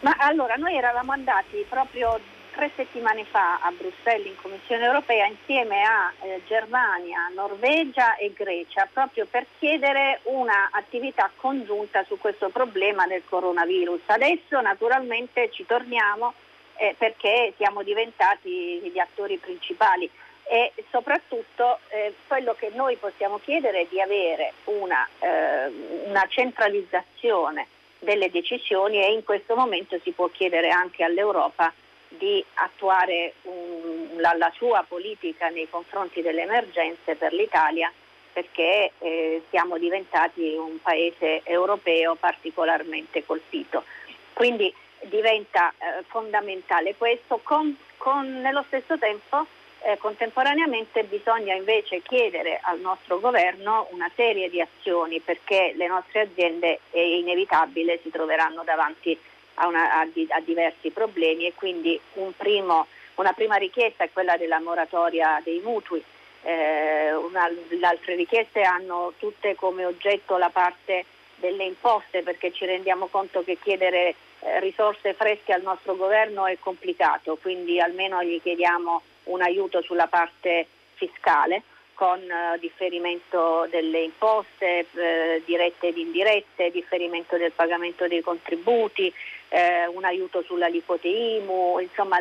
Ma 0.00 0.16
allora, 0.18 0.54
noi 0.54 0.76
eravamo 0.76 1.12
andati 1.12 1.64
proprio 1.68 2.18
tre 2.50 2.70
settimane 2.74 3.24
fa 3.24 3.60
a 3.60 3.70
Bruxelles 3.70 4.26
in 4.26 4.36
Commissione 4.36 4.84
europea 4.84 5.26
insieme 5.26 5.82
a 5.82 6.12
eh, 6.20 6.42
Germania, 6.46 7.30
Norvegia 7.34 8.16
e 8.16 8.32
Grecia 8.32 8.88
proprio 8.92 9.26
per 9.26 9.46
chiedere 9.58 10.20
un'attività 10.24 11.30
congiunta 11.36 12.04
su 12.04 12.18
questo 12.18 12.50
problema 12.50 13.06
del 13.06 13.22
coronavirus. 13.28 14.00
Adesso 14.06 14.60
naturalmente 14.60 15.50
ci 15.50 15.64
torniamo 15.64 16.34
eh, 16.76 16.94
perché 16.98 17.52
siamo 17.56 17.82
diventati 17.82 18.80
gli 18.92 18.98
attori 18.98 19.36
principali 19.38 20.10
e 20.44 20.72
soprattutto 20.90 21.78
eh, 21.88 22.14
quello 22.26 22.54
che 22.54 22.70
noi 22.74 22.96
possiamo 22.96 23.38
chiedere 23.38 23.82
è 23.82 23.86
di 23.88 24.00
avere 24.00 24.54
una, 24.64 25.08
eh, 25.20 25.72
una 26.06 26.26
centralizzazione 26.28 27.68
delle 28.00 28.30
decisioni 28.30 29.00
e 29.00 29.12
in 29.12 29.22
questo 29.22 29.54
momento 29.54 29.98
si 30.02 30.10
può 30.10 30.28
chiedere 30.28 30.70
anche 30.70 31.04
all'Europa 31.04 31.72
di 32.10 32.44
attuare 32.54 33.34
un, 33.42 34.16
la, 34.16 34.34
la, 34.36 34.52
sua 34.56 34.84
politica 34.86 35.48
nei 35.48 35.68
confronti 35.70 36.22
delle 36.22 36.42
emergenze 36.42 37.14
per 37.14 37.32
l'Italia 37.32 37.92
perché 38.32 38.92
eh, 38.98 39.42
siamo 39.50 39.78
diventati 39.78 40.54
un 40.54 40.80
paese 40.80 41.42
europeo 41.44 42.14
particolarmente 42.14 43.24
colpito. 43.24 43.84
Quindi 44.32 44.72
diventa 45.02 45.70
eh, 45.70 46.04
fondamentale 46.06 46.94
questo, 46.96 47.40
con, 47.42 47.76
con, 47.96 48.40
nello 48.40 48.64
stesso 48.68 48.98
tempo 48.98 49.46
eh, 49.82 49.96
contemporaneamente 49.98 51.04
bisogna 51.04 51.54
invece 51.54 52.02
chiedere 52.02 52.58
al 52.62 52.80
nostro 52.80 53.18
governo 53.18 53.88
una 53.92 54.10
serie 54.14 54.50
di 54.50 54.60
azioni 54.60 55.20
perché 55.20 55.72
le 55.74 55.86
nostre 55.86 56.20
aziende 56.20 56.80
è 56.90 56.98
inevitabile 56.98 57.98
si 58.02 58.10
troveranno 58.10 58.62
davanti 58.62 59.12
a 59.12 59.29
a, 59.60 59.66
una, 59.66 59.92
a, 59.92 60.00
a 60.00 60.40
diversi 60.40 60.90
problemi 60.90 61.46
e 61.46 61.54
quindi 61.54 61.98
un 62.14 62.32
primo, 62.36 62.86
una 63.16 63.32
prima 63.32 63.56
richiesta 63.56 64.04
è 64.04 64.10
quella 64.12 64.36
della 64.36 64.60
moratoria 64.60 65.40
dei 65.44 65.60
mutui. 65.60 66.02
Eh, 66.42 67.12
una, 67.14 67.48
le 67.48 67.86
altre 67.86 68.14
richieste 68.14 68.62
hanno 68.62 69.12
tutte 69.18 69.54
come 69.54 69.84
oggetto 69.84 70.38
la 70.38 70.48
parte 70.48 71.04
delle 71.36 71.64
imposte 71.64 72.22
perché 72.22 72.52
ci 72.52 72.64
rendiamo 72.64 73.06
conto 73.06 73.44
che 73.44 73.58
chiedere 73.60 74.14
eh, 74.40 74.60
risorse 74.60 75.12
fresche 75.14 75.52
al 75.52 75.62
nostro 75.62 75.96
governo 75.96 76.46
è 76.46 76.56
complicato, 76.58 77.36
quindi 77.40 77.78
almeno 77.78 78.22
gli 78.22 78.40
chiediamo 78.40 79.02
un 79.24 79.42
aiuto 79.42 79.82
sulla 79.82 80.06
parte 80.06 80.66
fiscale 80.94 81.62
con 82.00 82.18
eh, 82.18 82.58
differimento 82.58 83.66
delle 83.68 84.00
imposte 84.00 84.86
eh, 84.94 85.42
dirette 85.44 85.88
ed 85.88 85.98
indirette, 85.98 86.70
differimento 86.70 87.36
del 87.36 87.52
pagamento 87.52 88.08
dei 88.08 88.22
contributi, 88.22 89.12
eh, 89.50 89.86
un 89.88 90.04
aiuto 90.04 90.42
sull'aliquote 90.42 91.08
IMU, 91.08 91.78
insomma 91.80 92.18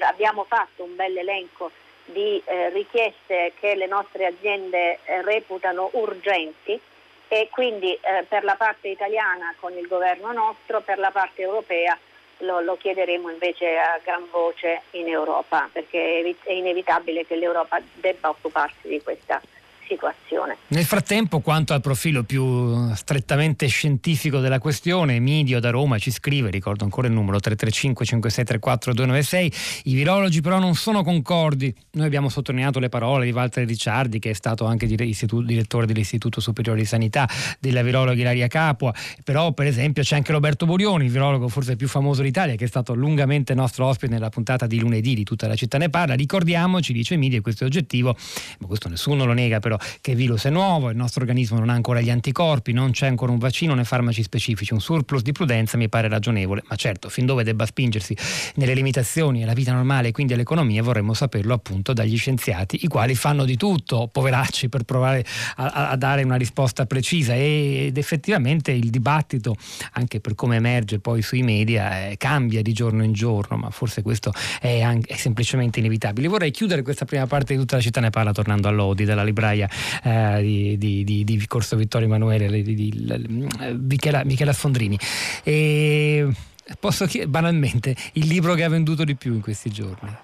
abbiamo 0.00 0.44
fatto 0.44 0.84
un 0.84 0.94
bel 0.96 1.16
elenco 1.18 1.70
di 2.06 2.40
eh, 2.44 2.70
richieste 2.70 3.52
che 3.58 3.74
le 3.74 3.86
nostre 3.86 4.26
aziende 4.26 4.98
eh, 5.04 5.22
reputano 5.22 5.90
urgenti 5.92 6.78
e 7.28 7.48
quindi 7.50 7.92
eh, 7.94 8.24
per 8.28 8.44
la 8.44 8.54
parte 8.54 8.88
italiana 8.88 9.54
con 9.58 9.76
il 9.76 9.86
governo 9.86 10.32
nostro, 10.32 10.82
per 10.82 10.98
la 10.98 11.10
parte 11.10 11.42
europea 11.42 11.98
lo, 12.38 12.60
lo, 12.60 12.76
chiederemo 12.76 13.30
invece 13.30 13.76
a 13.78 13.98
gran 14.02 14.28
voce 14.30 14.82
in 14.92 15.08
Europa 15.08 15.68
perché 15.72 16.36
è 16.42 16.52
inevitabile 16.52 17.26
che 17.26 17.36
l'Europa 17.36 17.80
debba 17.94 18.28
occuparsi 18.28 18.88
di 18.88 19.02
questa 19.02 19.40
situazione. 19.88 20.56
Nel 20.68 20.84
frattempo, 20.84 21.40
quanto 21.40 21.72
al 21.72 21.80
profilo 21.80 22.24
più 22.24 22.92
strettamente 22.94 23.66
scientifico 23.66 24.40
della 24.40 24.58
questione, 24.58 25.16
Emidio 25.16 25.60
da 25.60 25.70
Roma 25.70 25.98
ci 25.98 26.10
scrive, 26.10 26.50
ricordo 26.50 26.84
ancora 26.84 27.06
il 27.06 27.12
numero 27.12 27.38
335 27.38 28.04
5634 28.04 28.92
296, 28.94 29.52
i 29.90 29.94
virologi 29.94 30.40
però 30.40 30.58
non 30.58 30.74
sono 30.74 31.02
concordi. 31.02 31.74
Noi 31.92 32.06
abbiamo 32.06 32.28
sottolineato 32.28 32.78
le 32.78 32.88
parole 32.88 33.24
di 33.24 33.32
Walter 33.32 33.66
Ricciardi, 33.66 34.18
che 34.18 34.30
è 34.30 34.34
stato 34.34 34.64
anche 34.64 34.86
direttore 34.86 35.86
dell'Istituto 35.86 36.40
Superiore 36.40 36.80
di 36.80 36.86
Sanità, 36.86 37.28
della 37.58 37.82
virologa 37.82 38.20
Ilaria 38.20 38.48
Capua, 38.48 38.92
però 39.22 39.52
per 39.52 39.66
esempio 39.66 40.02
c'è 40.02 40.16
anche 40.16 40.32
Roberto 40.32 40.66
Borioni, 40.66 41.04
il 41.04 41.10
virologo 41.10 41.48
forse 41.48 41.76
più 41.76 41.88
famoso 41.88 42.22
d'Italia, 42.22 42.54
che 42.56 42.64
è 42.64 42.68
stato 42.68 42.94
lungamente 42.94 43.54
nostro 43.54 43.86
ospite 43.86 44.12
nella 44.12 44.30
puntata 44.30 44.66
di 44.66 44.78
lunedì 44.78 45.14
di 45.14 45.24
tutta 45.24 45.46
la 45.46 45.54
città 45.54 45.78
ne 45.78 45.90
parla. 45.90 46.14
Ricordiamoci, 46.14 46.92
dice 46.92 47.14
Emidio, 47.14 47.40
questo 47.40 47.64
è 47.64 47.66
oggettivo, 47.66 48.16
ma 48.58 48.66
questo 48.66 48.88
nessuno 48.88 49.24
lo 49.24 49.32
nega 49.32 49.60
però, 49.60 49.73
che 50.00 50.12
il 50.12 50.16
virus 50.16 50.44
è 50.44 50.50
nuovo, 50.50 50.90
il 50.90 50.96
nostro 50.96 51.22
organismo 51.22 51.58
non 51.58 51.70
ha 51.70 51.74
ancora 51.74 52.00
gli 52.00 52.10
anticorpi, 52.10 52.72
non 52.72 52.90
c'è 52.90 53.06
ancora 53.06 53.32
un 53.32 53.38
vaccino 53.38 53.74
né 53.74 53.84
farmaci 53.84 54.22
specifici, 54.22 54.72
un 54.72 54.80
surplus 54.80 55.22
di 55.22 55.32
prudenza 55.32 55.76
mi 55.76 55.88
pare 55.88 56.08
ragionevole, 56.08 56.62
ma 56.68 56.76
certo, 56.76 57.08
fin 57.08 57.26
dove 57.26 57.44
debba 57.44 57.66
spingersi 57.66 58.16
nelle 58.56 58.74
limitazioni 58.74 59.42
alla 59.42 59.52
vita 59.52 59.72
normale 59.72 60.08
e 60.08 60.12
quindi 60.12 60.32
all'economia 60.32 60.82
vorremmo 60.82 61.14
saperlo 61.14 61.54
appunto 61.54 61.92
dagli 61.92 62.16
scienziati, 62.16 62.84
i 62.84 62.86
quali 62.88 63.14
fanno 63.14 63.44
di 63.44 63.56
tutto, 63.56 64.08
poveracci, 64.10 64.68
per 64.68 64.84
provare 64.84 65.24
a, 65.56 65.90
a 65.90 65.96
dare 65.96 66.22
una 66.22 66.36
risposta 66.36 66.86
precisa. 66.86 67.34
Ed 67.34 67.96
effettivamente 67.96 68.72
il 68.72 68.90
dibattito, 68.90 69.56
anche 69.92 70.20
per 70.20 70.34
come 70.34 70.56
emerge 70.56 70.98
poi 70.98 71.22
sui 71.22 71.42
media, 71.42 72.08
eh, 72.08 72.16
cambia 72.16 72.62
di 72.62 72.72
giorno 72.72 73.02
in 73.04 73.12
giorno, 73.12 73.56
ma 73.56 73.70
forse 73.70 74.02
questo 74.02 74.32
è, 74.60 74.80
anche, 74.80 75.14
è 75.14 75.16
semplicemente 75.16 75.78
inevitabile. 75.78 76.28
Vorrei 76.28 76.50
chiudere 76.50 76.82
questa 76.82 77.04
prima 77.04 77.26
parte 77.26 77.54
di 77.54 77.60
tutta 77.60 77.76
la 77.76 77.82
città 77.82 78.00
ne 78.00 78.10
parla 78.10 78.32
tornando 78.32 78.68
all'Odi 78.68 79.04
della 79.04 79.24
libraia 79.24 79.63
eh, 80.02 80.38
di, 80.40 80.78
di, 80.78 81.04
di, 81.04 81.24
di, 81.24 81.46
Corso 81.46 81.76
Vittorio 81.76 82.06
Emanuele, 82.06 82.62
di, 82.62 82.74
di 82.74 83.48
Michela, 83.78 84.24
Michela 84.24 84.52
Fondrini. 84.52 84.98
E 85.42 86.26
posso 86.78 87.06
chiedere 87.06 87.30
banalmente 87.30 87.94
il 88.14 88.26
libro 88.26 88.54
che 88.54 88.64
ha 88.64 88.68
venduto 88.68 89.04
di 89.04 89.14
più 89.14 89.34
in 89.34 89.40
questi 89.40 89.70
giorni? 89.70 90.16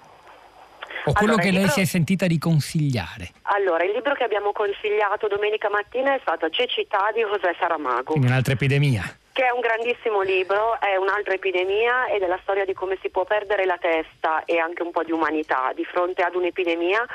O 1.05 1.13
quello 1.13 1.33
allora, 1.33 1.43
che 1.43 1.51
lei 1.51 1.61
libro... 1.61 1.73
si 1.73 1.81
è 1.81 1.85
sentita 1.85 2.27
di 2.27 2.37
consigliare? 2.37 3.31
Allora, 3.43 3.83
il 3.83 3.91
libro 3.91 4.13
che 4.13 4.23
abbiamo 4.23 4.51
consigliato 4.51 5.27
domenica 5.27 5.69
mattina 5.69 6.13
è 6.13 6.19
stato 6.21 6.49
Cecità 6.49 7.11
di 7.13 7.21
José 7.21 7.55
Saramago. 7.59 8.11
Quindi 8.11 8.27
un'altra 8.27 8.53
epidemia 8.53 9.15
che 9.33 9.45
è 9.45 9.51
un 9.51 9.61
grandissimo 9.61 10.21
libro, 10.21 10.79
è 10.79 10.97
un'altra 10.97 11.33
epidemia 11.33 12.07
ed 12.07 12.21
è 12.21 12.27
la 12.27 12.39
storia 12.41 12.65
di 12.65 12.73
come 12.73 12.97
si 13.01 13.09
può 13.09 13.23
perdere 13.23 13.65
la 13.65 13.77
testa 13.77 14.43
e 14.45 14.59
anche 14.59 14.83
un 14.83 14.91
po' 14.91 15.03
di 15.03 15.11
umanità 15.11 15.71
di 15.73 15.85
fronte 15.85 16.21
ad 16.21 16.35
un'epidemia 16.35 17.05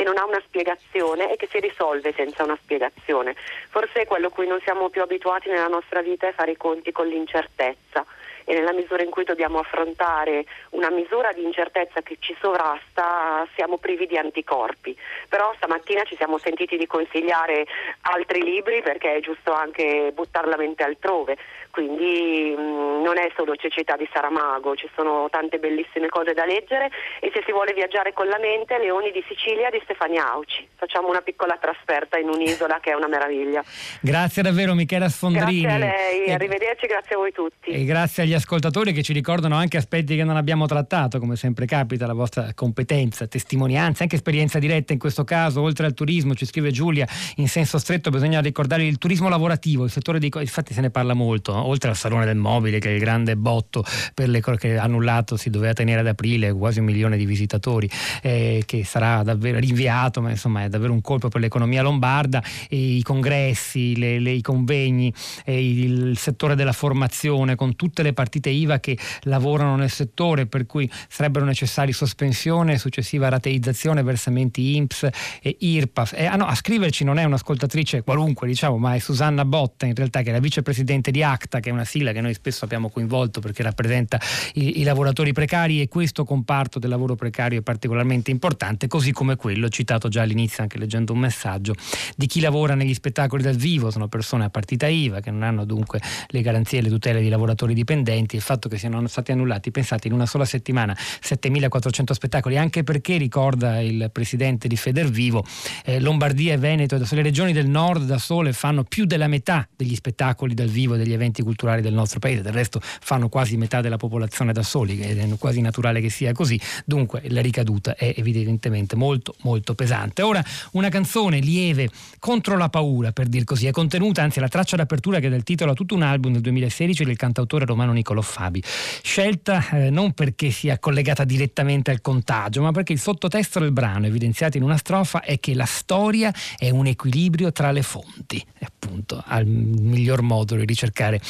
che 0.00 0.06
non 0.06 0.16
ha 0.16 0.24
una 0.24 0.40
spiegazione 0.46 1.30
e 1.30 1.36
che 1.36 1.46
si 1.50 1.60
risolve 1.60 2.14
senza 2.14 2.42
una 2.42 2.56
spiegazione. 2.62 3.34
Forse 3.68 4.06
quello 4.06 4.28
a 4.28 4.30
cui 4.30 4.46
non 4.46 4.58
siamo 4.62 4.88
più 4.88 5.02
abituati 5.02 5.50
nella 5.50 5.66
nostra 5.66 6.00
vita 6.00 6.26
è 6.26 6.32
fare 6.32 6.52
i 6.52 6.56
conti 6.56 6.90
con 6.90 7.06
l'incertezza 7.06 8.06
e 8.44 8.54
nella 8.54 8.72
misura 8.72 9.02
in 9.02 9.10
cui 9.10 9.24
dobbiamo 9.24 9.58
affrontare 9.58 10.46
una 10.70 10.88
misura 10.88 11.32
di 11.32 11.44
incertezza 11.44 12.00
che 12.00 12.16
ci 12.18 12.34
sovrasta 12.40 13.46
siamo 13.54 13.76
privi 13.76 14.06
di 14.06 14.16
anticorpi. 14.16 14.96
Però 15.28 15.52
stamattina 15.56 16.04
ci 16.04 16.16
siamo 16.16 16.38
sentiti 16.38 16.78
di 16.78 16.86
consigliare 16.86 17.66
altri 18.00 18.42
libri 18.42 18.80
perché 18.80 19.16
è 19.16 19.20
giusto 19.20 19.52
anche 19.52 20.12
buttare 20.14 20.48
la 20.48 20.56
mente 20.56 20.82
altrove, 20.82 21.36
quindi 21.70 22.54
mh, 22.56 22.60
mm, 22.60 23.02
non 23.02 23.18
è 23.18 23.30
solo 23.36 23.54
cecità 23.56 23.96
di 23.96 24.08
Saramago, 24.12 24.74
ci 24.76 24.88
sono 24.94 25.28
tante 25.30 25.58
bellissime 25.58 26.08
cose 26.08 26.34
da 26.34 26.44
leggere 26.44 26.90
e 27.20 27.30
se 27.32 27.42
si 27.44 27.52
vuole 27.52 27.72
viaggiare 27.72 28.12
con 28.12 28.26
la 28.26 28.38
mente 28.38 28.78
Leoni 28.78 29.10
di 29.10 29.22
Sicilia 29.26 29.70
di 29.70 29.80
Stefania 29.84 30.30
Auci. 30.32 30.66
Facciamo 30.76 31.08
una 31.08 31.20
piccola 31.20 31.56
trasferta 31.60 32.18
in 32.18 32.28
un'isola 32.28 32.78
che 32.80 32.90
è 32.90 32.94
una 32.94 33.08
meraviglia. 33.08 33.62
Grazie 34.00 34.42
davvero 34.42 34.74
Michela 34.74 35.08
Sfondrini. 35.08 35.62
Grazie 35.62 35.74
a 35.74 35.78
lei, 35.78 36.24
e, 36.24 36.32
arrivederci, 36.32 36.86
grazie 36.86 37.14
a 37.14 37.18
voi 37.18 37.32
tutti. 37.32 37.70
E 37.70 37.84
grazie 37.84 38.22
agli 38.24 38.34
ascoltatori 38.34 38.92
che 38.92 39.02
ci 39.02 39.12
ricordano 39.12 39.56
anche 39.56 39.76
aspetti 39.76 40.16
che 40.16 40.24
non 40.24 40.36
abbiamo 40.36 40.66
trattato, 40.66 41.18
come 41.18 41.36
sempre 41.36 41.66
capita, 41.66 42.06
la 42.06 42.14
vostra 42.14 42.52
competenza, 42.54 43.26
testimonianza, 43.26 44.02
anche 44.02 44.16
esperienza 44.16 44.58
diretta 44.58 44.92
in 44.92 44.98
questo 44.98 45.24
caso, 45.24 45.62
oltre 45.62 45.86
al 45.86 45.94
turismo, 45.94 46.34
ci 46.34 46.46
scrive 46.46 46.70
Giulia, 46.70 47.06
in 47.36 47.48
senso 47.48 47.78
stretto 47.78 48.10
bisogna 48.10 48.40
ricordare 48.40 48.84
il 48.84 48.98
turismo 48.98 49.28
lavorativo, 49.28 49.84
il 49.84 49.90
settore 49.90 50.18
dei... 50.18 50.30
infatti 50.34 50.72
se 50.72 50.80
ne 50.80 50.90
parla 50.90 51.14
molto, 51.14 51.52
no? 51.52 51.59
Oltre 51.66 51.90
al 51.90 51.96
Salone 51.96 52.24
del 52.24 52.36
Mobile 52.36 52.78
che 52.78 52.90
è 52.90 52.92
il 52.92 53.00
grande 53.00 53.36
botto 53.36 53.84
per 54.14 54.28
le, 54.28 54.40
che 54.40 54.78
annullato 54.78 55.36
si 55.36 55.50
doveva 55.50 55.72
tenere 55.72 56.00
ad 56.00 56.06
aprile, 56.06 56.52
quasi 56.52 56.78
un 56.78 56.86
milione 56.86 57.16
di 57.16 57.24
visitatori, 57.24 57.88
eh, 58.22 58.62
che 58.66 58.84
sarà 58.84 59.22
davvero 59.22 59.58
rinviato, 59.58 60.20
ma 60.20 60.30
insomma 60.30 60.64
è 60.64 60.68
davvero 60.68 60.92
un 60.92 61.00
colpo 61.00 61.28
per 61.28 61.40
l'economia 61.40 61.82
lombarda, 61.82 62.42
e 62.68 62.76
i 62.76 63.02
congressi, 63.02 63.96
le, 63.96 64.18
le, 64.18 64.30
i 64.32 64.40
convegni, 64.40 65.12
il, 65.46 66.16
settore 66.16 66.54
della 66.54 66.72
formazione 66.72 67.54
con 67.54 67.76
tutte 67.76 68.02
le 68.02 68.12
partite 68.12 68.50
IVA 68.50 68.80
che 68.80 68.98
lavorano 69.22 69.76
nel 69.76 69.90
settore, 69.90 70.46
per 70.46 70.66
cui 70.66 70.90
sarebbero 71.08 71.44
necessari 71.44 71.92
sospensione, 71.92 72.78
successiva 72.78 73.28
rateizzazione, 73.28 74.02
versamenti 74.02 74.76
INPS 74.76 75.08
e 75.42 75.56
IRPAF. 75.58 76.12
E, 76.14 76.26
ah 76.26 76.36
no, 76.36 76.46
a 76.46 76.54
scriverci 76.54 77.04
non 77.04 77.18
è 77.18 77.24
un'ascoltatrice 77.24 78.02
qualunque, 78.02 78.46
diciamo, 78.46 78.76
ma 78.78 78.94
è 78.94 78.98
Susanna 78.98 79.44
Botta, 79.44 79.86
in 79.86 79.94
realtà, 79.94 80.22
che 80.22 80.30
è 80.30 80.32
la 80.32 80.40
vicepresidente 80.40 81.10
di 81.10 81.22
ACTA, 81.50 81.60
che 81.60 81.70
è 81.70 81.72
una 81.72 81.84
sigla 81.84 82.12
che 82.12 82.20
noi 82.20 82.32
spesso 82.34 82.64
abbiamo 82.64 82.88
coinvolto 82.88 83.40
perché 83.40 83.62
rappresenta 83.64 84.20
i, 84.54 84.80
i 84.80 84.82
lavoratori 84.84 85.32
precari 85.32 85.80
e 85.80 85.88
questo 85.88 86.24
comparto 86.24 86.78
del 86.78 86.90
lavoro 86.90 87.16
precario 87.16 87.58
è 87.58 87.62
particolarmente 87.62 88.30
importante, 88.30 88.86
così 88.86 89.10
come 89.10 89.34
quello 89.34 89.68
citato 89.68 90.08
già 90.08 90.22
all'inizio, 90.22 90.62
anche 90.62 90.78
leggendo 90.78 91.12
un 91.12 91.18
messaggio, 91.18 91.74
di 92.16 92.26
chi 92.26 92.40
lavora 92.40 92.74
negli 92.74 92.94
spettacoli 92.94 93.42
dal 93.42 93.56
vivo, 93.56 93.90
sono 93.90 94.06
persone 94.06 94.44
a 94.44 94.50
partita 94.50 94.86
IVA 94.86 95.20
che 95.20 95.30
non 95.30 95.42
hanno 95.42 95.64
dunque 95.64 96.00
le 96.28 96.40
garanzie 96.40 96.78
e 96.78 96.82
le 96.82 96.88
tutele 96.88 97.20
di 97.20 97.28
lavoratori 97.28 97.74
dipendenti, 97.74 98.36
il 98.36 98.42
fatto 98.42 98.68
che 98.68 98.78
siano 98.78 99.06
stati 99.08 99.32
annullati, 99.32 99.70
pensate, 99.70 100.06
in 100.06 100.14
una 100.14 100.26
sola 100.26 100.44
settimana 100.44 100.96
7400 100.96 102.14
spettacoli, 102.14 102.56
anche 102.56 102.84
perché 102.84 103.16
ricorda 103.16 103.80
il 103.80 104.10
presidente 104.12 104.68
di 104.68 104.76
Federvivo, 104.76 105.44
eh, 105.84 105.98
Lombardia 106.00 106.54
e 106.54 106.58
Veneto, 106.58 106.96
le 106.96 107.22
regioni 107.22 107.52
del 107.52 107.68
nord 107.68 108.04
da 108.04 108.18
sole 108.18 108.52
fanno 108.52 108.84
più 108.84 109.04
della 109.04 109.26
metà 109.26 109.66
degli 109.74 109.94
spettacoli 109.94 110.54
dal 110.54 110.68
vivo, 110.68 110.96
degli 110.96 111.12
eventi 111.12 111.39
culturali 111.42 111.82
del 111.82 111.92
nostro 111.92 112.18
paese, 112.18 112.42
del 112.42 112.52
resto 112.52 112.80
fanno 112.82 113.28
quasi 113.28 113.56
metà 113.56 113.80
della 113.80 113.96
popolazione 113.96 114.52
da 114.52 114.62
soli, 114.62 114.98
è 115.00 115.28
quasi 115.38 115.60
naturale 115.60 116.00
che 116.00 116.10
sia 116.10 116.32
così, 116.32 116.60
dunque 116.84 117.22
la 117.28 117.40
ricaduta 117.40 117.94
è 117.94 118.14
evidentemente 118.16 118.96
molto 118.96 119.34
molto 119.42 119.74
pesante. 119.74 120.22
Ora 120.22 120.44
una 120.72 120.88
canzone 120.88 121.38
lieve 121.38 121.90
contro 122.18 122.56
la 122.56 122.68
paura, 122.68 123.12
per 123.12 123.26
dir 123.26 123.44
così, 123.44 123.66
è 123.66 123.70
contenuta, 123.70 124.22
anzi 124.22 124.40
la 124.40 124.48
traccia 124.48 124.76
d'apertura 124.76 125.18
che 125.18 125.28
dà 125.28 125.36
il 125.36 125.42
titolo 125.42 125.72
a 125.72 125.74
tutto 125.74 125.94
un 125.94 126.02
album 126.02 126.32
del 126.32 126.42
2016 126.42 127.04
del 127.04 127.16
cantautore 127.16 127.64
romano 127.64 127.92
Niccolò 127.92 128.20
Fabi, 128.20 128.62
scelta 129.02 129.68
eh, 129.70 129.90
non 129.90 130.12
perché 130.12 130.50
sia 130.50 130.78
collegata 130.78 131.24
direttamente 131.24 131.90
al 131.90 132.00
contagio, 132.00 132.62
ma 132.62 132.72
perché 132.72 132.92
il 132.92 133.00
sottotesto 133.00 133.58
del 133.58 133.72
brano 133.72 134.06
evidenziato 134.06 134.56
in 134.56 134.62
una 134.62 134.76
strofa 134.76 135.22
è 135.22 135.38
che 135.40 135.54
la 135.54 135.64
storia 135.64 136.32
è 136.56 136.70
un 136.70 136.86
equilibrio 136.86 137.52
tra 137.52 137.70
le 137.70 137.82
fonti, 137.82 138.44
appunto 138.60 139.22
al 139.26 139.46
miglior 139.46 140.22
modo 140.22 140.54
di 140.56 140.64
ricercare 140.64 141.20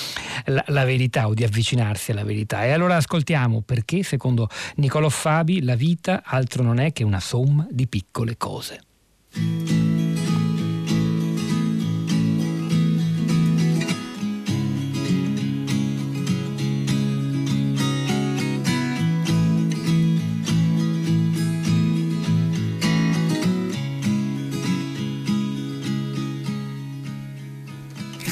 la, 0.47 0.65
la, 0.69 0.85
verità 0.85 1.29
o 1.29 1.35
di 1.35 1.45
avvicinarsi 1.45 2.13
alla 2.13 2.25
verità. 2.25 2.65
E 2.65 2.71
allora 2.71 2.97
ascoltiamo 2.97 3.63
perché, 3.63 4.03
secondo 4.03 4.49
Niccolò 4.77 5.09
Fabi, 5.09 5.63
la 5.63 5.75
vita 5.75 6.23
altro 6.25 6.63
non 6.63 6.79
è 6.79 6.93
che 6.93 7.05
una 7.05 7.21
somma 7.21 7.67
di 7.71 7.87
piccole 7.87 8.37
cose. 8.37 8.81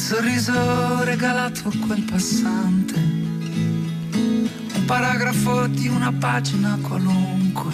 Sorriso 0.08 1.04
regalato 1.04 1.68
a 1.68 1.86
quel 1.86 2.00
passante, 2.00 2.94
un 2.94 4.84
paragrafo 4.86 5.66
di 5.66 5.86
una 5.86 6.10
pagina 6.10 6.78
qualunque, 6.80 7.72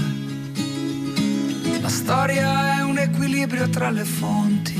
La 1.80 1.89
storia 1.89 2.78
è 2.78 2.82
un 2.82 2.99
equilibrio 2.99 3.68
tra 3.68 3.91
le 3.91 4.05
fonti. 4.05 4.74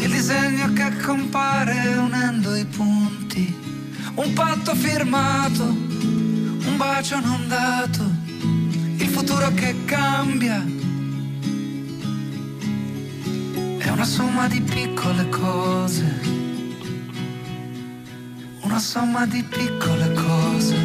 Il 0.00 0.10
disegno 0.10 0.72
che 0.72 0.96
compare 1.00 1.94
unendo 1.96 2.56
i 2.56 2.64
punti. 2.64 3.56
Un 4.16 4.32
patto 4.32 4.74
firmato, 4.74 5.62
un 5.62 6.74
bacio 6.76 7.20
non 7.20 7.46
dato. 7.46 8.02
Il 8.96 9.08
futuro 9.10 9.54
che 9.54 9.76
cambia. 9.84 10.87
Una 13.98 14.06
somma 14.06 14.46
di 14.46 14.60
piccole 14.60 15.28
cose 15.28 16.38
una 18.68 18.78
somma 18.78 19.26
di 19.26 19.42
piccole 19.42 20.12
cose. 20.12 20.76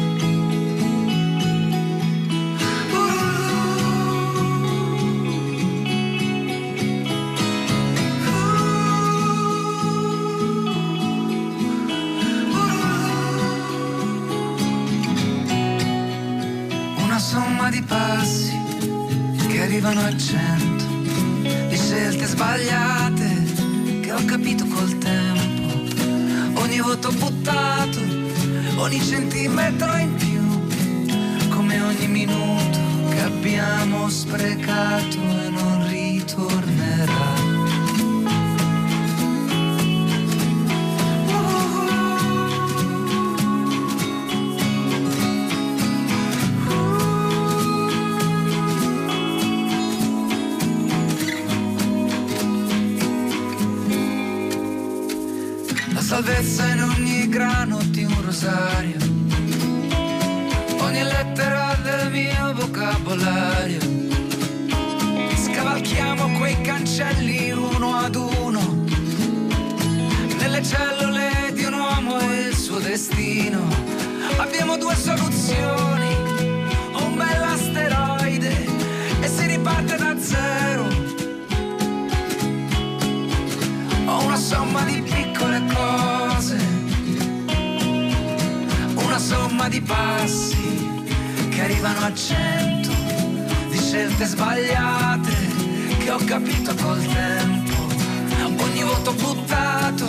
Una 16.96 17.18
somma 17.18 17.70
di 17.70 17.80
passi 17.82 18.58
che 19.46 19.62
arrivano 19.62 20.00
a 20.00 20.16
cento, 20.16 20.83
scelte 21.94 22.26
sbagliate 22.26 24.00
che 24.00 24.12
ho 24.12 24.24
capito 24.24 24.66
col 24.66 24.98
tempo 24.98 26.60
ogni 26.60 26.80
voto 26.80 27.12
buttato, 27.12 28.00
ogni 28.78 29.00
centimetro 29.00 29.94
in 29.96 30.14
più, 30.14 31.48
come 31.50 31.80
ogni 31.80 32.08
minuto 32.08 32.78
che 33.10 33.20
abbiamo 33.20 34.08
sprecato 34.08 35.18
e 35.18 35.50
non 35.50 35.86
ritornerà. 35.88 37.33
Salvezza 56.34 56.66
in 56.66 56.82
ogni 56.82 57.28
grano 57.28 57.78
di 57.90 58.02
un 58.04 58.22
rosario, 58.24 58.96
ogni 60.80 61.02
lettera 61.02 61.78
del 61.82 62.10
mio 62.10 62.54
vocabolario. 62.54 63.78
Scavalchiamo 65.36 66.36
quei 66.38 66.60
cancelli 66.60 67.52
uno 67.52 67.94
ad 67.94 68.16
uno, 68.16 68.84
nelle 70.38 70.62
cellule 70.62 71.52
di 71.52 71.64
un 71.64 71.74
uomo 71.74 72.18
e 72.18 72.48
il 72.48 72.56
suo 72.56 72.78
destino. 72.78 73.60
Abbiamo 74.36 74.76
due 74.76 74.96
soluzioni, 74.96 76.14
un 76.94 77.16
bel 77.16 77.42
asteroide 77.42 78.66
e 79.20 79.28
si 79.28 79.46
riparte 79.46 79.96
da 79.96 80.16
zero. 80.18 80.86
Ho 84.06 84.24
una 84.24 84.36
somma 84.36 84.82
di 84.82 85.00
piccole 85.02 85.62
cose, 85.72 86.03
somma 89.24 89.68
di 89.70 89.80
passi 89.80 91.02
che 91.48 91.62
arrivano 91.62 92.00
a 92.00 92.12
cento, 92.12 92.92
di 93.70 93.78
scelte 93.78 94.26
sbagliate 94.26 95.32
che 95.98 96.10
ho 96.10 96.18
capito 96.26 96.74
col 96.74 97.02
tempo, 97.06 97.86
ogni 98.62 98.82
voto 98.82 99.14
buttato, 99.14 100.06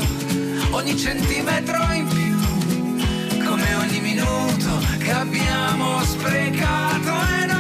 ogni 0.72 0.97
centimetro 0.97 1.93
in 1.93 2.07
più, 2.07 3.45
come 3.45 3.76
ogni 3.76 4.01
minuto 4.01 4.80
che 4.99 5.11
abbiamo 5.11 6.03
sprecato 6.03 7.11
e 7.39 7.54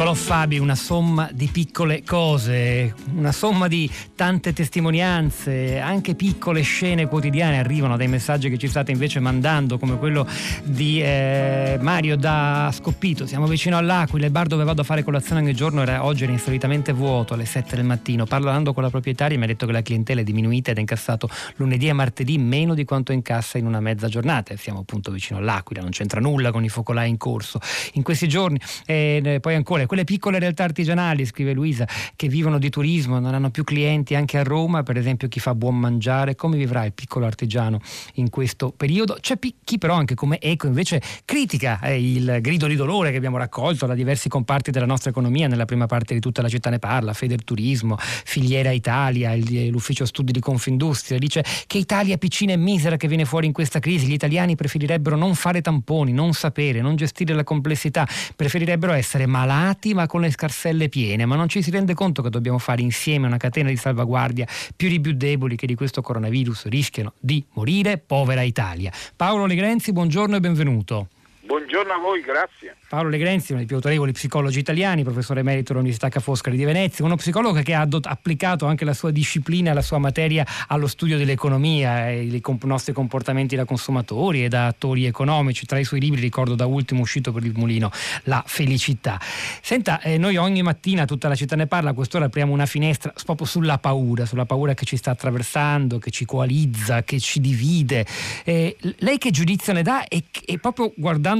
non 0.00 0.14
Niccolò 0.14 0.14
Fabi, 0.14 0.58
una 0.58 0.74
somma 0.76 1.28
di 1.30 1.48
piccole 1.48 2.02
cose, 2.02 2.94
una 3.14 3.32
somma 3.32 3.68
di 3.68 3.90
tante 4.14 4.54
testimonianze, 4.54 5.78
anche 5.78 6.14
piccole 6.14 6.62
scene 6.62 7.06
quotidiane 7.06 7.58
arrivano 7.58 7.98
dai 7.98 8.08
messaggi 8.08 8.48
che 8.48 8.56
ci 8.56 8.66
state 8.66 8.92
invece 8.92 9.20
mandando, 9.20 9.78
come 9.78 9.98
quello 9.98 10.26
di 10.62 11.02
eh, 11.02 11.76
Mario 11.82 12.16
da 12.16 12.70
Scoppito. 12.72 13.26
Siamo 13.26 13.46
vicino 13.46 13.76
all'Aquila, 13.76 14.24
il 14.24 14.32
bar 14.32 14.46
dove 14.46 14.64
vado 14.64 14.80
a 14.80 14.84
fare 14.84 15.02
colazione 15.02 15.42
ogni 15.42 15.52
giorno 15.52 15.82
era, 15.82 16.02
oggi 16.02 16.22
era 16.22 16.32
insolitamente 16.32 16.92
vuoto 16.92 17.34
alle 17.34 17.44
7 17.44 17.76
del 17.76 17.84
mattino. 17.84 18.24
Parlando 18.24 18.72
con 18.72 18.82
la 18.82 18.88
proprietaria 18.88 19.36
mi 19.36 19.44
ha 19.44 19.48
detto 19.48 19.66
che 19.66 19.72
la 19.72 19.82
clientela 19.82 20.22
è 20.22 20.24
diminuita 20.24 20.70
ed 20.70 20.78
ha 20.78 20.80
incassato 20.80 21.28
lunedì 21.56 21.88
e 21.88 21.92
martedì 21.92 22.38
meno 22.38 22.72
di 22.72 22.86
quanto 22.86 23.12
incassa 23.12 23.58
in 23.58 23.66
una 23.66 23.80
mezza 23.80 24.08
giornata. 24.08 24.56
Siamo 24.56 24.78
appunto 24.80 25.10
vicino 25.10 25.40
all'Aquila, 25.40 25.82
non 25.82 25.90
c'entra 25.90 26.20
nulla 26.20 26.50
con 26.52 26.64
i 26.64 26.70
focolai 26.70 27.10
in 27.10 27.18
corso. 27.18 27.60
In 27.94 28.02
questi 28.02 28.28
giorni, 28.28 28.58
eh, 28.86 29.38
poi 29.42 29.54
ancora 29.56 29.88
quelle 29.90 30.04
piccole 30.04 30.38
realtà 30.38 30.62
artigianali, 30.62 31.26
scrive 31.26 31.52
Luisa, 31.52 31.84
che 32.14 32.28
vivono 32.28 32.60
di 32.60 32.70
turismo, 32.70 33.18
non 33.18 33.34
hanno 33.34 33.50
più 33.50 33.64
clienti 33.64 34.14
anche 34.14 34.38
a 34.38 34.44
Roma, 34.44 34.84
per 34.84 34.96
esempio 34.96 35.26
chi 35.26 35.40
fa 35.40 35.52
buon 35.56 35.80
mangiare, 35.80 36.36
come 36.36 36.56
vivrà 36.56 36.84
il 36.84 36.92
piccolo 36.92 37.26
artigiano 37.26 37.80
in 38.14 38.30
questo 38.30 38.70
periodo? 38.70 39.16
C'è 39.20 39.36
chi 39.64 39.78
però 39.78 39.94
anche 39.94 40.14
come 40.14 40.38
Eco 40.38 40.68
invece 40.68 41.02
critica 41.24 41.80
eh, 41.80 42.00
il 42.00 42.38
grido 42.40 42.68
di 42.68 42.76
dolore 42.76 43.10
che 43.10 43.16
abbiamo 43.16 43.36
raccolto 43.36 43.86
da 43.86 43.94
diversi 43.94 44.28
comparti 44.28 44.70
della 44.70 44.86
nostra 44.86 45.10
economia, 45.10 45.48
nella 45.48 45.64
prima 45.64 45.86
parte 45.86 46.14
di 46.14 46.20
tutta 46.20 46.40
la 46.40 46.48
città 46.48 46.70
ne 46.70 46.78
parla, 46.78 47.12
Federturismo, 47.12 47.96
Filiera 47.98 48.70
Italia, 48.70 49.34
l'ufficio 49.70 50.04
studi 50.04 50.30
di 50.30 50.38
Confindustria, 50.38 51.18
dice 51.18 51.44
che 51.66 51.78
Italia 51.78 52.16
piccina 52.16 52.52
e 52.52 52.56
misera 52.56 52.96
che 52.96 53.08
viene 53.08 53.24
fuori 53.24 53.46
in 53.46 53.52
questa 53.52 53.80
crisi, 53.80 54.06
gli 54.06 54.12
italiani 54.12 54.54
preferirebbero 54.54 55.16
non 55.16 55.34
fare 55.34 55.60
tamponi, 55.60 56.12
non 56.12 56.32
sapere, 56.32 56.80
non 56.80 56.94
gestire 56.94 57.34
la 57.34 57.42
complessità, 57.42 58.06
preferirebbero 58.36 58.92
essere 58.92 59.26
malati 59.26 59.69
malati 59.70 59.94
ma 59.94 60.06
con 60.06 60.20
le 60.20 60.30
scarselle 60.30 60.88
piene, 60.88 61.24
ma 61.26 61.36
non 61.36 61.48
ci 61.48 61.62
si 61.62 61.70
rende 61.70 61.94
conto 61.94 62.22
che 62.22 62.30
dobbiamo 62.30 62.58
fare 62.58 62.82
insieme 62.82 63.26
una 63.26 63.36
catena 63.36 63.68
di 63.68 63.76
salvaguardia 63.76 64.46
più 64.74 64.88
i 64.88 65.00
più 65.00 65.12
deboli 65.12 65.56
che 65.56 65.66
di 65.66 65.74
questo 65.74 66.02
coronavirus 66.02 66.66
rischiano 66.66 67.12
di 67.18 67.44
morire, 67.52 67.98
povera 67.98 68.42
Italia. 68.42 68.92
Paolo 69.14 69.46
Legrenzi, 69.46 69.92
buongiorno 69.92 70.36
e 70.36 70.40
benvenuto. 70.40 71.08
Buongiorno 71.50 71.92
a 71.92 71.98
voi, 71.98 72.20
grazie. 72.20 72.76
Paolo 72.88 73.08
Legrenzi, 73.08 73.50
uno 73.50 73.58
dei 73.58 73.66
più 73.66 73.74
autorevoli 73.74 74.12
psicologi 74.12 74.60
italiani, 74.60 75.02
professore 75.02 75.40
emerito 75.40 75.72
all'Università 75.72 76.08
Ca' 76.08 76.20
Foscari 76.20 76.56
di 76.56 76.62
Venezia, 76.62 77.04
uno 77.04 77.16
psicologo 77.16 77.60
che 77.60 77.74
ha 77.74 77.84
applicato 78.02 78.66
anche 78.66 78.84
la 78.84 78.94
sua 78.94 79.10
disciplina, 79.10 79.72
la 79.72 79.82
sua 79.82 79.98
materia 79.98 80.46
allo 80.68 80.86
studio 80.86 81.18
dell'economia 81.18 82.08
e 82.08 82.28
dei 82.28 82.40
nostri 82.62 82.92
comportamenti 82.92 83.56
da 83.56 83.64
consumatori 83.64 84.44
e 84.44 84.48
da 84.48 84.66
attori 84.66 85.06
economici. 85.06 85.66
Tra 85.66 85.80
i 85.80 85.84
suoi 85.84 85.98
libri 85.98 86.20
ricordo 86.20 86.54
da 86.54 86.66
ultimo 86.66 87.00
uscito 87.00 87.32
per 87.32 87.44
il 87.44 87.52
mulino 87.56 87.90
La 88.24 88.44
felicità. 88.46 89.18
Senta, 89.60 90.00
eh, 90.02 90.18
noi 90.18 90.36
ogni 90.36 90.62
mattina, 90.62 91.04
tutta 91.04 91.26
la 91.26 91.34
città 91.34 91.56
ne 91.56 91.66
parla, 91.66 91.90
a 91.90 91.94
quest'ora 91.94 92.26
apriamo 92.26 92.52
una 92.52 92.66
finestra 92.66 93.12
proprio 93.24 93.48
sulla 93.48 93.78
paura, 93.78 94.24
sulla 94.24 94.46
paura 94.46 94.74
che 94.74 94.84
ci 94.84 94.96
sta 94.96 95.10
attraversando, 95.10 95.98
che 95.98 96.12
ci 96.12 96.24
coalizza, 96.24 97.02
che 97.02 97.18
ci 97.18 97.40
divide. 97.40 98.06
Eh, 98.44 98.76
lei 98.98 99.18
che 99.18 99.32
giudizio 99.32 99.72
ne 99.72 99.82
dà 99.82 100.04
e 100.06 100.22
proprio 100.60 100.92
guardando 100.96 101.38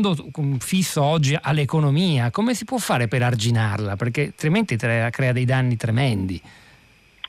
fisso 0.59 1.03
oggi 1.03 1.37
all'economia, 1.41 2.31
come 2.31 2.55
si 2.55 2.65
può 2.65 2.79
fare 2.79 3.09
per 3.09 3.23
arginarla? 3.23 3.97
Perché 3.97 4.27
altrimenti 4.27 4.77
crea 4.77 5.33
dei 5.33 5.45
danni 5.45 5.77
tremendi. 5.77 6.41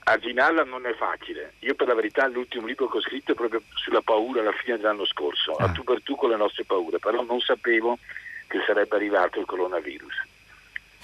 Arginarla 0.04 0.64
non 0.64 0.86
è 0.86 0.94
facile. 0.96 1.54
Io 1.60 1.76
per 1.76 1.88
la 1.88 1.94
verità 1.94 2.28
l'ultimo 2.28 2.66
libro 2.66 2.90
che 2.90 2.98
ho 2.98 3.02
scritto 3.02 3.34
è 3.34 3.36
proprio 3.36 3.62
sulla 3.76 4.02
paura 4.02 4.42
alla 4.42 4.52
fine 4.52 4.78
dell'anno 4.78 5.06
scorso, 5.06 5.54
ah. 5.54 5.66
a 5.66 5.72
tu 5.72 5.84
per 5.84 6.02
tu 6.02 6.16
con 6.16 6.30
le 6.30 6.38
nostre 6.38 6.64
paure, 6.66 7.00
però 7.00 7.24
non 7.24 7.40
sapevo 7.40 7.98
che 8.48 8.60
sarebbe 8.66 8.96
arrivato 8.96 9.40
il 9.40 9.46
coronavirus. 9.46 10.30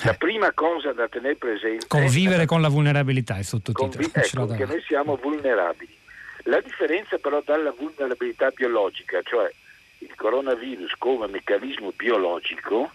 La 0.04 0.12
eh. 0.12 0.18
prima 0.18 0.52
cosa 0.52 0.94
da 0.94 1.08
tenere 1.08 1.36
presente 1.36 1.88
convivere 1.88 2.44
è 2.44 2.46
con 2.46 2.62
la 2.62 2.70
vulnerabilità, 2.70 3.38
è 3.38 3.44
sottotitolo. 3.44 3.90
Convi- 3.90 4.12
ecco, 4.14 4.46
che 4.56 4.66
noi 4.66 4.82
siamo 4.82 5.16
vulnerabili. 5.16 5.96
La 6.44 6.62
differenza 6.62 7.18
però 7.18 7.42
dalla 7.44 7.72
vulnerabilità 7.72 8.50
biologica, 8.52 9.22
cioè 9.24 9.52
il 10.00 10.16
coronavirus 10.16 10.94
come 10.98 11.28
meccanismo 11.28 11.92
biologico 11.96 12.92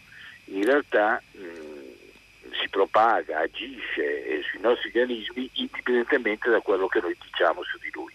in 0.46 0.64
realtà 0.64 1.22
mh, 1.30 2.50
si 2.60 2.68
propaga, 2.68 3.40
agisce 3.40 4.42
sui 4.42 4.60
nostri 4.60 4.88
organismi 4.88 5.48
indipendentemente 5.54 6.50
da 6.50 6.60
quello 6.60 6.86
che 6.88 7.00
noi 7.00 7.16
diciamo 7.20 7.62
su 7.62 7.78
di 7.78 7.90
lui. 7.92 8.12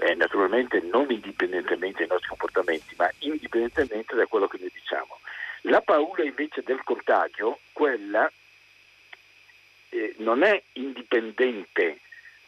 eh, 0.00 0.14
naturalmente 0.14 0.80
non 0.80 1.10
indipendentemente 1.10 1.98
dai 1.98 2.08
nostri 2.08 2.28
comportamenti, 2.28 2.94
ma 2.96 3.10
indipendentemente 3.18 4.14
da 4.16 4.26
quello 4.26 4.48
che 4.48 4.58
noi 4.58 4.70
diciamo. 4.72 5.18
La 5.62 5.82
paura 5.82 6.24
invece 6.24 6.62
del 6.64 6.82
contagio, 6.84 7.60
quella 7.72 8.30
eh, 9.90 10.14
non 10.18 10.42
è 10.42 10.62
indipendente 10.72 12.00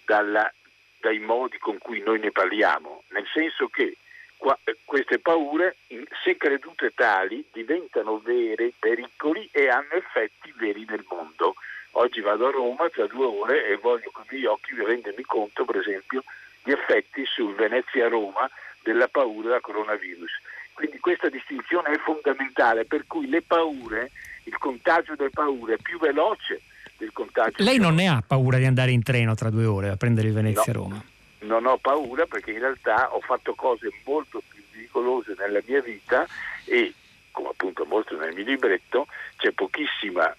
dalla, 0.04 0.50
dai 0.98 1.18
modi 1.18 1.58
con 1.58 1.76
cui 1.78 2.00
noi 2.00 2.18
ne 2.20 2.30
parliamo, 2.30 3.02
nel 3.08 3.26
senso 3.32 3.68
che 3.68 3.96
qua, 4.42 4.58
eh, 4.64 4.76
queste 4.84 5.20
paure, 5.20 5.76
se 6.24 6.36
credute 6.36 6.90
tali, 6.96 7.44
diventano 7.52 8.18
veri 8.18 8.74
pericoli 8.76 9.48
e 9.52 9.68
hanno 9.68 9.92
effetti 9.92 10.52
veri 10.56 10.84
nel 10.88 11.04
mondo. 11.08 11.54
Oggi 11.92 12.20
vado 12.20 12.48
a 12.48 12.50
Roma 12.50 12.88
tra 12.88 13.06
due 13.06 13.24
ore 13.24 13.68
e 13.68 13.76
voglio 13.76 14.10
con 14.12 14.24
i 14.30 14.34
miei 14.34 14.46
occhi 14.46 14.74
rendermi 14.74 15.22
conto, 15.22 15.64
per 15.64 15.76
esempio, 15.76 16.24
di 16.64 16.72
effetti 16.72 17.24
sul 17.24 17.54
Venezia-Roma 17.54 18.50
della 18.82 19.06
paura 19.06 19.50
da 19.50 19.60
coronavirus. 19.60 20.32
Quindi 20.72 20.98
questa 20.98 21.28
distinzione 21.28 21.90
è 21.90 21.98
fondamentale, 21.98 22.84
per 22.84 23.04
cui 23.06 23.28
le 23.28 23.42
paure, 23.42 24.10
il 24.44 24.58
contagio 24.58 25.14
delle 25.14 25.30
paure 25.30 25.74
è 25.74 25.78
più 25.80 26.00
veloce 26.00 26.62
del 26.96 27.12
contagio. 27.12 27.62
Lei 27.62 27.78
non 27.78 27.94
ne 27.94 28.08
ha 28.08 28.24
paura 28.26 28.58
di 28.58 28.64
andare 28.64 28.90
in 28.90 29.04
treno 29.04 29.36
tra 29.36 29.50
due 29.50 29.66
ore 29.66 29.90
a 29.90 29.96
prendere 29.96 30.28
il 30.28 30.34
Venezia-Roma? 30.34 30.94
No, 30.94 31.04
non 31.52 31.66
ho 31.66 31.76
paura 31.76 32.24
perché 32.24 32.52
in 32.52 32.60
realtà 32.60 33.14
ho 33.14 33.20
fatto 33.20 33.54
cose 33.54 33.92
molto 34.04 34.42
più 34.48 34.62
pericolose 34.70 35.34
nella 35.36 35.60
mia 35.66 35.82
vita 35.82 36.26
e, 36.64 36.94
come 37.30 37.50
appunto 37.50 37.84
mostro 37.84 38.16
nel 38.16 38.34
mio 38.34 38.44
libretto, 38.44 39.06
c'è 39.36 39.52
pochissima 39.52 40.34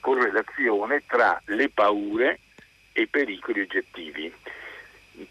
correlazione 0.00 1.02
tra 1.06 1.38
le 1.46 1.68
paure 1.68 2.40
e 2.92 3.02
i 3.02 3.06
pericoli 3.06 3.60
oggettivi. 3.60 4.32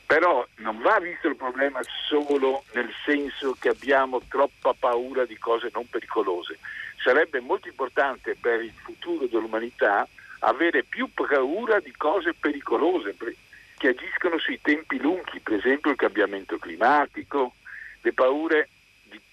Però 0.05 0.45
non 0.57 0.79
va 0.81 0.99
visto 0.99 1.27
il 1.27 1.35
problema 1.35 1.79
solo 2.07 2.63
nel 2.73 2.91
senso 3.03 3.55
che 3.59 3.69
abbiamo 3.69 4.21
troppa 4.27 4.75
paura 4.77 5.25
di 5.25 5.37
cose 5.39 5.71
non 5.73 5.89
pericolose. 5.89 6.59
Sarebbe 7.03 7.39
molto 7.39 7.67
importante 7.67 8.35
per 8.39 8.61
il 8.61 8.73
futuro 8.75 9.25
dell'umanità 9.25 10.07
avere 10.39 10.83
più 10.83 11.09
paura 11.11 11.79
di 11.79 11.91
cose 11.93 12.35
pericolose 12.35 13.15
che 13.77 13.89
agiscono 13.89 14.37
sui 14.39 14.59
tempi 14.61 14.99
lunghi, 14.99 15.39
per 15.39 15.53
esempio 15.53 15.91
il 15.91 15.97
cambiamento 15.97 16.57
climatico, 16.57 17.53
le 18.01 18.13
paure 18.13 18.69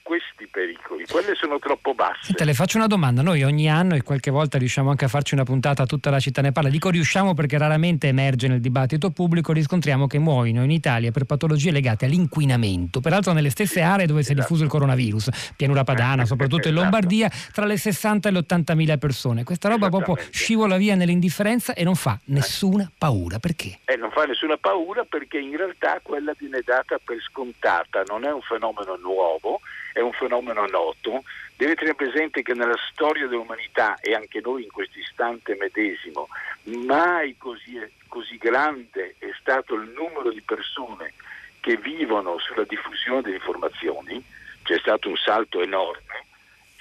questi 0.02 0.46
pericoli, 0.50 1.06
quelle 1.06 1.34
sono 1.34 1.58
troppo 1.58 1.94
basse. 1.94 2.24
Senta, 2.24 2.44
le 2.44 2.54
faccio 2.54 2.76
una 2.76 2.86
domanda, 2.86 3.22
noi 3.22 3.42
ogni 3.42 3.70
anno 3.70 3.94
e 3.94 4.02
qualche 4.02 4.30
volta 4.30 4.58
riusciamo 4.58 4.90
anche 4.90 5.04
a 5.04 5.08
farci 5.08 5.34
una 5.34 5.44
puntata 5.44 5.82
a 5.82 5.86
tutta 5.86 6.10
la 6.10 6.20
città 6.20 6.42
ne 6.42 6.52
parla, 6.52 6.68
dico 6.68 6.90
riusciamo 6.90 7.34
perché 7.34 7.56
raramente 7.58 8.08
emerge 8.08 8.48
nel 8.48 8.60
dibattito 8.60 9.10
pubblico, 9.10 9.52
riscontriamo 9.52 10.06
che 10.06 10.18
muoiono 10.18 10.64
in 10.64 10.70
Italia 10.70 11.10
per 11.10 11.24
patologie 11.24 11.70
legate 11.70 12.04
all'inquinamento, 12.04 13.00
peraltro 13.00 13.32
nelle 13.32 13.50
stesse 13.50 13.80
aree 13.80 14.06
dove 14.06 14.22
si 14.22 14.32
è 14.32 14.34
diffuso 14.34 14.64
il 14.64 14.68
coronavirus, 14.68 15.54
pianura 15.56 15.84
padana, 15.84 16.24
soprattutto 16.26 16.68
in 16.68 16.74
esatto. 16.74 16.82
Lombardia, 16.82 17.30
tra 17.52 17.64
le 17.64 17.76
60 17.76 18.28
e 18.28 18.32
le 18.32 18.38
80 18.38 18.74
mila 18.74 18.96
persone. 18.98 19.44
Questa 19.44 19.68
roba 19.68 19.88
proprio 19.88 20.18
scivola 20.30 20.76
via 20.76 20.94
nell'indifferenza 20.94 21.74
e 21.74 21.84
non 21.84 21.94
fa 21.94 22.18
nessuna 22.26 22.90
paura, 22.96 23.38
perché? 23.38 23.78
Eh, 23.84 23.96
non 23.96 24.10
fa 24.10 24.24
nessuna 24.24 24.56
paura 24.56 25.04
perché 25.04 25.38
in 25.38 25.56
realtà 25.56 26.00
quella 26.02 26.34
viene 26.36 26.60
data 26.64 26.98
per 27.02 27.18
scontata, 27.20 28.02
non 28.06 28.24
è 28.24 28.32
un 28.32 28.42
fenomeno 28.42 28.96
nuovo, 28.96 29.60
è 29.92 30.00
un 30.00 30.12
fenomeno 30.12 30.66
noto, 30.66 31.22
deve 31.56 31.74
tenere 31.74 31.94
presente 31.94 32.42
che 32.42 32.54
nella 32.54 32.78
storia 32.90 33.26
dell'umanità 33.26 33.98
e 34.00 34.14
anche 34.14 34.40
noi 34.40 34.64
in 34.64 34.70
questo 34.70 34.98
istante 34.98 35.56
medesimo, 35.58 36.28
mai 36.64 37.36
così, 37.36 37.78
così 38.08 38.36
grande 38.36 39.14
è 39.18 39.30
stato 39.38 39.74
il 39.74 39.90
numero 39.90 40.30
di 40.30 40.40
persone 40.40 41.12
che 41.60 41.76
vivono 41.76 42.38
sulla 42.38 42.64
diffusione 42.64 43.22
delle 43.22 43.36
informazioni, 43.36 44.22
c'è 44.62 44.78
stato 44.78 45.08
un 45.08 45.16
salto 45.16 45.60
enorme, 45.60 46.26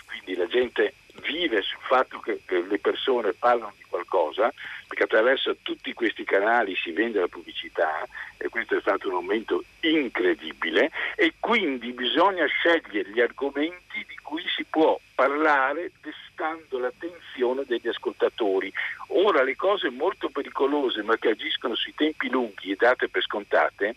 quindi 0.05 0.36
la 0.36 0.47
gente 0.47 0.93
vive 1.22 1.62
sul 1.62 1.82
fatto 1.82 2.20
che, 2.20 2.41
le 2.47 2.80
persone 2.80 3.34
parlano 3.34 3.74
di 3.78 3.86
qualcosa, 3.88 4.51
perché 4.88 5.03
attraverso 5.03 5.57
tutti 5.62 5.93
questi 5.93 6.24
canali 6.24 6.76
si 6.76 6.91
vende 6.91 7.20
la 7.20 7.28
pubblicità 7.28 8.05
e 8.38 8.49
questo 8.49 8.78
è 8.78 8.82
stato 8.82 9.07
un 9.07 9.16
aumento 9.16 9.64
incredibile 9.82 10.91
e 11.16 11.34
quindi 11.39 11.91
bisogna 11.93 12.45
scegliere 12.45 13.09
gli 13.09 13.22
argomenti 13.22 14.05
di 14.07 14.16
cui 14.22 14.43
si 14.55 14.66
può 14.66 14.99
parlare 15.16 15.91
destando 16.01 16.80
l'attenzione 16.80 17.64
degli 17.66 17.88
ascoltatori. 17.88 18.72
Ora 19.09 19.43
le 19.43 19.55
cose 19.55 19.89
molto 19.89 20.30
pericolose 20.30 21.03
ma 21.03 21.18
che 21.18 21.30
agiscono 21.30 21.76
sui 21.76 21.93
tempi 21.95 22.30
lunghi 22.30 22.72
e 22.72 22.76
date 22.76 23.07
per 23.09 23.22
scontate, 23.22 23.95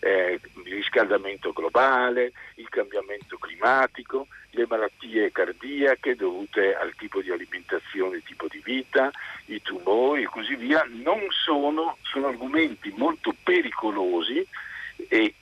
eh, 0.00 0.40
il 0.64 0.72
riscaldamento 0.72 1.52
globale, 1.52 2.32
il 2.56 2.68
cambiamento 2.68 3.38
climatico, 3.38 4.26
le 4.50 4.66
malattie 4.68 5.32
cardiache 5.32 6.16
dovute 6.16 6.74
al 6.74 6.94
tipo 6.96 7.20
di 7.20 7.30
alimentazione, 7.30 8.22
tipo 8.22 8.46
di 8.48 8.60
vita, 8.64 9.10
i 9.46 9.60
tumori 9.62 10.22
e 10.22 10.26
così 10.26 10.56
via, 10.56 10.86
non 10.88 11.26
sono, 11.30 11.98
sono 12.02 12.28
argomenti 12.28 12.92
molto 12.96 13.34
pericolosi 13.42 14.46
e 15.08 15.34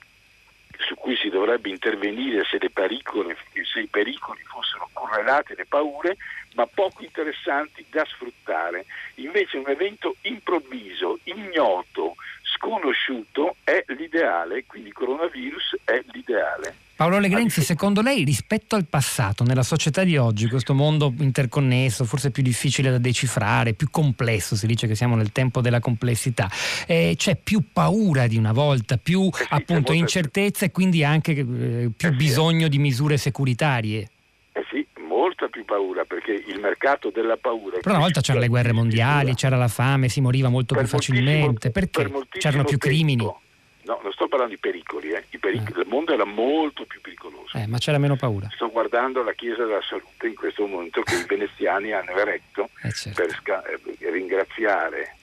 su 0.79 0.95
cui 0.95 1.15
si 1.15 1.29
dovrebbe 1.29 1.69
intervenire 1.69 2.43
se, 2.45 2.57
pericoli, 2.69 3.35
se 3.71 3.79
i 3.79 3.87
pericoli 3.87 4.41
fossero 4.43 4.89
correlati 4.93 5.53
alle 5.53 5.65
paure, 5.65 6.17
ma 6.55 6.65
poco 6.67 7.03
interessanti 7.03 7.85
da 7.89 8.05
sfruttare. 8.05 8.85
Invece 9.15 9.57
un 9.57 9.69
evento 9.69 10.15
improvviso, 10.21 11.19
ignoto, 11.23 12.15
sconosciuto 12.43 13.57
è 13.63 13.83
l'ideale, 13.87 14.65
quindi 14.65 14.89
il 14.89 14.95
coronavirus 14.95 15.77
è 15.83 16.03
l'ideale. 16.11 16.84
Paolo 16.95 17.19
Legrenzi, 17.19 17.61
secondo 17.61 18.01
lei 18.01 18.23
rispetto 18.23 18.77
al 18.77 18.85
passato, 18.85 19.43
nella 19.43 19.63
società 19.63 20.05
di 20.05 20.15
oggi, 20.15 20.47
questo 20.47 20.73
mondo 20.73 21.13
interconnesso, 21.19 22.05
forse 22.05 22.31
più 22.31 22.41
difficile 22.41 22.89
da 22.89 22.99
decifrare, 22.99 23.73
più 23.73 23.89
complesso, 23.91 24.55
si 24.55 24.65
dice 24.65 24.87
che 24.87 24.95
siamo 24.95 25.17
nel 25.17 25.33
tempo 25.33 25.59
della 25.59 25.81
complessità, 25.81 26.49
eh, 26.87 27.15
c'è 27.17 27.35
più 27.35 27.63
paura 27.73 28.27
di 28.27 28.37
una 28.37 28.53
volta, 28.53 28.95
più 28.95 29.27
eh 29.27 29.31
sì, 29.33 29.45
appunto 29.49 29.91
incertezza 29.91 30.63
e 30.63 30.71
quindi 30.71 31.03
anche 31.03 31.31
eh, 31.33 31.89
più 31.95 32.07
eh 32.07 32.13
bisogno 32.13 32.69
di 32.69 32.77
misure 32.77 33.17
securitarie? 33.17 34.09
Eh 34.53 34.65
sì, 34.71 34.87
molta 35.05 35.47
più 35.47 35.65
paura 35.65 36.05
perché 36.05 36.31
il 36.31 36.61
mercato 36.61 37.11
della 37.13 37.35
paura... 37.35 37.77
Però 37.81 37.95
una 37.95 38.03
volta 38.05 38.21
c'erano 38.21 38.39
le 38.39 38.47
guerre 38.49 38.71
mondiali, 38.71 39.35
c'era 39.35 39.57
la 39.57 39.67
fame, 39.67 40.07
si 40.07 40.21
moriva 40.21 40.47
molto 40.47 40.75
più 40.75 40.87
facilmente, 40.87 41.71
perché 41.71 42.07
per 42.07 42.25
c'erano 42.29 42.63
più 42.63 42.77
crimini? 42.77 43.17
Tempo 43.17 43.41
No, 43.85 43.99
non 44.01 44.11
sto 44.13 44.14
parlando 44.35 44.55
di 44.55 44.59
pericoli, 44.59 45.11
eh. 45.11 45.23
pericoli. 45.39 45.79
Eh. 45.79 45.83
il 45.83 45.87
mondo 45.87 46.13
era 46.13 46.25
molto 46.25 46.85
più 46.85 46.99
pericoloso. 46.99 47.57
Eh, 47.57 47.67
ma 47.67 47.77
c'era 47.77 47.97
meno 47.97 48.15
paura. 48.15 48.49
Sto 48.53 48.69
guardando 48.69 49.23
la 49.23 49.33
Chiesa 49.33 49.63
della 49.63 49.81
Salute 49.81 50.27
in 50.27 50.35
questo 50.35 50.67
momento 50.67 51.01
che 51.01 51.15
i 51.15 51.25
veneziani 51.27 51.93
hanno 51.93 52.15
eretto 52.17 52.69
eh, 52.83 52.91
certo. 52.91 53.21
per 53.21 53.35
sca- 53.35 53.63
eh, 53.63 53.79
ringraziare 54.11 55.15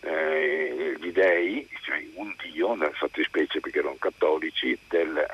eh, 0.00 0.96
gli 1.00 1.10
dei, 1.10 1.66
cioè 1.82 2.04
un 2.14 2.34
Dio, 2.42 2.74
nel 2.74 2.92
fattispecie 2.94 3.60
perché 3.60 3.78
erano 3.78 3.96
cattolici, 3.98 4.78
del, 4.88 5.26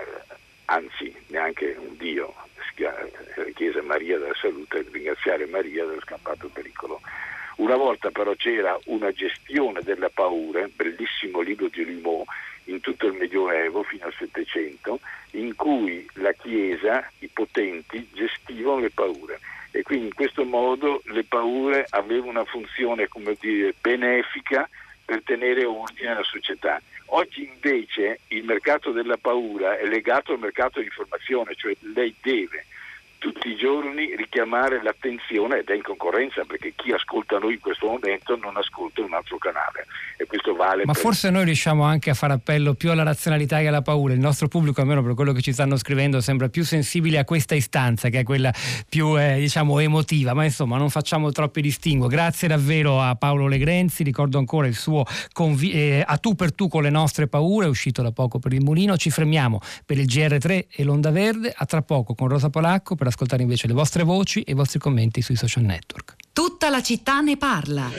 anzi 0.66 1.14
neanche 1.28 1.76
un 1.78 1.96
Dio, 1.96 2.32
la 2.76 3.44
Chiesa 3.54 3.82
Maria 3.82 4.18
della 4.18 4.34
Salute, 4.40 4.86
ringraziare 4.90 5.46
Maria 5.46 5.84
del 5.84 6.00
scampato 6.02 6.48
pericolo. 6.48 7.00
Una 7.56 7.76
volta 7.76 8.10
però 8.10 8.34
c'era 8.34 8.76
una 8.86 9.12
gestione 9.12 9.80
della 9.82 10.10
paura, 10.10 10.68
bellissimo 10.74 11.40
libro 11.40 11.68
di 11.68 11.84
Rimbaud, 11.84 12.24
tutto 12.84 13.06
il 13.06 13.14
Medioevo 13.14 13.82
fino 13.82 14.04
al 14.04 14.14
Settecento, 14.18 15.00
in 15.30 15.56
cui 15.56 16.06
la 16.16 16.32
Chiesa, 16.32 17.10
i 17.20 17.28
potenti, 17.28 18.06
gestivano 18.12 18.80
le 18.80 18.90
paure 18.90 19.40
e 19.70 19.82
quindi 19.82 20.06
in 20.06 20.14
questo 20.14 20.44
modo 20.44 21.02
le 21.06 21.24
paure 21.24 21.86
avevano 21.88 22.30
una 22.30 22.44
funzione 22.44 23.08
dire, 23.40 23.74
benefica 23.80 24.68
per 25.04 25.22
tenere 25.24 25.64
ordine 25.64 26.10
alla 26.10 26.22
società. 26.22 26.80
Oggi 27.06 27.48
invece 27.48 28.20
il 28.28 28.44
mercato 28.44 28.92
della 28.92 29.16
paura 29.16 29.78
è 29.78 29.86
legato 29.86 30.32
al 30.32 30.38
mercato 30.38 30.78
dell'informazione, 30.78 31.54
cioè 31.56 31.74
lei 31.92 32.14
deve 32.20 32.66
tutti 33.24 33.48
i 33.48 33.56
giorni 33.56 34.14
richiamare 34.16 34.82
l'attenzione 34.82 35.60
ed 35.60 35.68
è 35.70 35.74
in 35.74 35.80
concorrenza 35.80 36.44
perché 36.44 36.74
chi 36.76 36.92
ascolta 36.92 37.38
noi 37.38 37.54
in 37.54 37.60
questo 37.60 37.86
momento 37.86 38.36
non 38.36 38.54
ascolta 38.54 39.00
un 39.00 39.14
altro 39.14 39.38
canale 39.38 39.86
e 40.18 40.26
questo 40.26 40.54
vale 40.54 40.84
ma 40.84 40.92
per... 40.92 41.00
forse 41.00 41.30
noi 41.30 41.46
riusciamo 41.46 41.84
anche 41.84 42.10
a 42.10 42.14
fare 42.14 42.34
appello 42.34 42.74
più 42.74 42.90
alla 42.90 43.02
razionalità 43.02 43.60
che 43.60 43.68
alla 43.68 43.80
paura. 43.80 44.12
Il 44.12 44.20
nostro 44.20 44.46
pubblico 44.48 44.82
almeno 44.82 45.02
per 45.02 45.14
quello 45.14 45.32
che 45.32 45.40
ci 45.40 45.54
stanno 45.54 45.78
scrivendo 45.78 46.20
sembra 46.20 46.50
più 46.50 46.64
sensibile 46.64 47.16
a 47.16 47.24
questa 47.24 47.54
istanza 47.54 48.10
che 48.10 48.18
è 48.18 48.22
quella 48.24 48.52
più 48.86 49.18
eh, 49.18 49.36
diciamo 49.38 49.78
emotiva. 49.78 50.34
Ma 50.34 50.44
insomma 50.44 50.76
non 50.76 50.90
facciamo 50.90 51.32
troppi 51.32 51.62
distinguo. 51.62 52.08
Grazie 52.08 52.46
davvero 52.46 53.00
a 53.00 53.14
Paolo 53.14 53.46
Legrenzi. 53.46 54.02
Ricordo 54.02 54.36
ancora 54.36 54.66
il 54.66 54.74
suo 54.74 55.04
convi- 55.32 55.72
eh, 55.72 56.04
a 56.06 56.18
tu 56.18 56.34
per 56.34 56.52
tu 56.52 56.68
con 56.68 56.82
le 56.82 56.90
nostre 56.90 57.26
paure 57.26 57.64
è 57.64 57.68
uscito 57.70 58.02
da 58.02 58.12
poco 58.12 58.38
per 58.38 58.52
il 58.52 58.62
mulino. 58.62 58.98
Ci 58.98 59.08
fermiamo 59.08 59.60
per 59.86 59.96
il 59.96 60.04
GR3 60.04 60.66
e 60.68 60.84
l'Onda 60.84 61.10
Verde. 61.10 61.54
A 61.56 61.64
tra 61.64 61.80
poco 61.80 62.14
con 62.14 62.28
Rosa 62.28 62.50
Polacco 62.50 62.96
per 62.96 63.06
ascoltare 63.14 63.42
invece 63.42 63.66
le 63.68 63.72
vostre 63.74 64.02
voci 64.02 64.42
e 64.42 64.52
i 64.52 64.54
vostri 64.54 64.78
commenti 64.78 65.22
sui 65.22 65.36
social 65.36 65.62
network. 65.62 66.16
Tutta 66.32 66.68
la 66.68 66.82
città 66.82 67.20
ne 67.20 67.36
parla. 67.36 67.90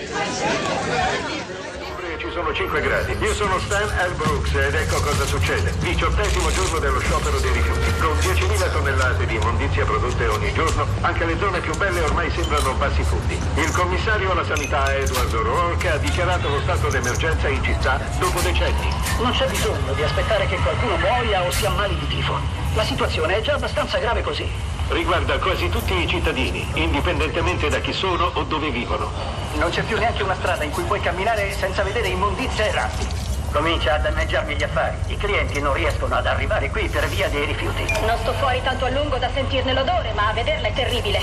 sono 2.36 2.52
5 2.54 2.82
gradi. 2.82 3.16
Io 3.24 3.34
sono 3.34 3.58
Stan 3.60 3.88
L. 3.88 4.14
Brooks 4.16 4.54
ed 4.56 4.76
ecco 4.76 5.00
cosa 5.00 5.26
succede. 5.26 5.74
Diciottesimo 5.80 6.52
giorno 6.52 6.80
dello 6.80 7.00
sciopero 7.00 7.40
dei 7.40 7.54
rifiuti. 7.54 7.92
Con 7.98 8.12
10.000 8.18 8.72
tonnellate 8.74 9.26
di 9.26 9.36
immondizia 9.36 9.86
prodotte 9.86 10.28
ogni 10.28 10.52
giorno, 10.52 10.86
anche 11.00 11.24
le 11.24 11.38
zone 11.40 11.62
più 11.62 11.74
belle 11.78 12.02
ormai 12.02 12.30
sembrano 12.32 12.74
bassi 12.74 13.04
fondi. 13.04 13.40
Il 13.56 13.72
commissario 13.72 14.32
alla 14.32 14.44
sanità 14.44 14.94
Edward 14.94 15.34
O'Rourke 15.34 15.90
ha 15.92 15.98
dichiarato 15.98 16.50
lo 16.50 16.60
stato 16.60 16.90
d'emergenza 16.90 17.48
in 17.48 17.64
città 17.64 18.02
dopo 18.20 18.42
decenni. 18.42 18.90
Non 19.22 19.32
c'è 19.32 19.48
bisogno 19.50 19.94
di 19.94 20.04
aspettare 20.04 20.46
che 20.48 20.58
qualcuno 20.58 20.98
muoia 20.98 21.42
o 21.42 21.52
si 21.52 21.66
ammali 21.66 21.98
di 22.00 22.08
tifo. 22.08 22.65
La 22.76 22.84
situazione 22.84 23.38
è 23.38 23.42
già 23.42 23.54
abbastanza 23.54 24.00
grave 24.00 24.22
così. 24.22 24.46
Riguarda 24.90 25.40
quasi 25.40 25.70
tutti 25.70 25.94
i 25.94 26.06
cittadini, 26.10 26.68
indipendentemente 26.74 27.70
da 27.70 27.80
chi 27.80 27.94
sono 27.94 28.32
o 28.34 28.44
dove 28.44 28.70
vivono. 28.70 29.10
Non 29.54 29.70
c'è 29.70 29.82
più 29.84 29.98
neanche 29.98 30.24
una 30.24 30.36
strada 30.36 30.66
in 30.66 30.72
cui 30.72 30.84
puoi 30.84 31.00
camminare 31.00 31.54
senza 31.54 31.84
vedere 31.84 32.10
immondizia 32.10 32.66
e 32.66 32.72
ratti. 32.74 33.08
Comincia 33.54 33.94
a 33.94 34.00
danneggiarmi 34.00 34.58
gli 34.58 34.64
affari. 34.64 34.98
I 35.08 35.16
clienti 35.16 35.62
non 35.62 35.74
riescono 35.74 36.16
ad 36.16 36.26
arrivare 36.26 36.70
qui 36.70 36.90
per 36.90 37.08
via 37.08 37.30
dei 37.30 37.46
rifiuti. 37.46 37.86
Non 38.06 38.18
sto 38.18 38.34
fuori 38.34 38.62
tanto 38.62 38.84
a 38.84 38.90
lungo 38.90 39.16
da 39.18 39.30
sentirne 39.34 39.72
l'odore, 39.72 40.12
ma 40.12 40.28
a 40.28 40.34
vederla 40.34 40.68
è 40.68 40.74
terribile. 40.74 41.22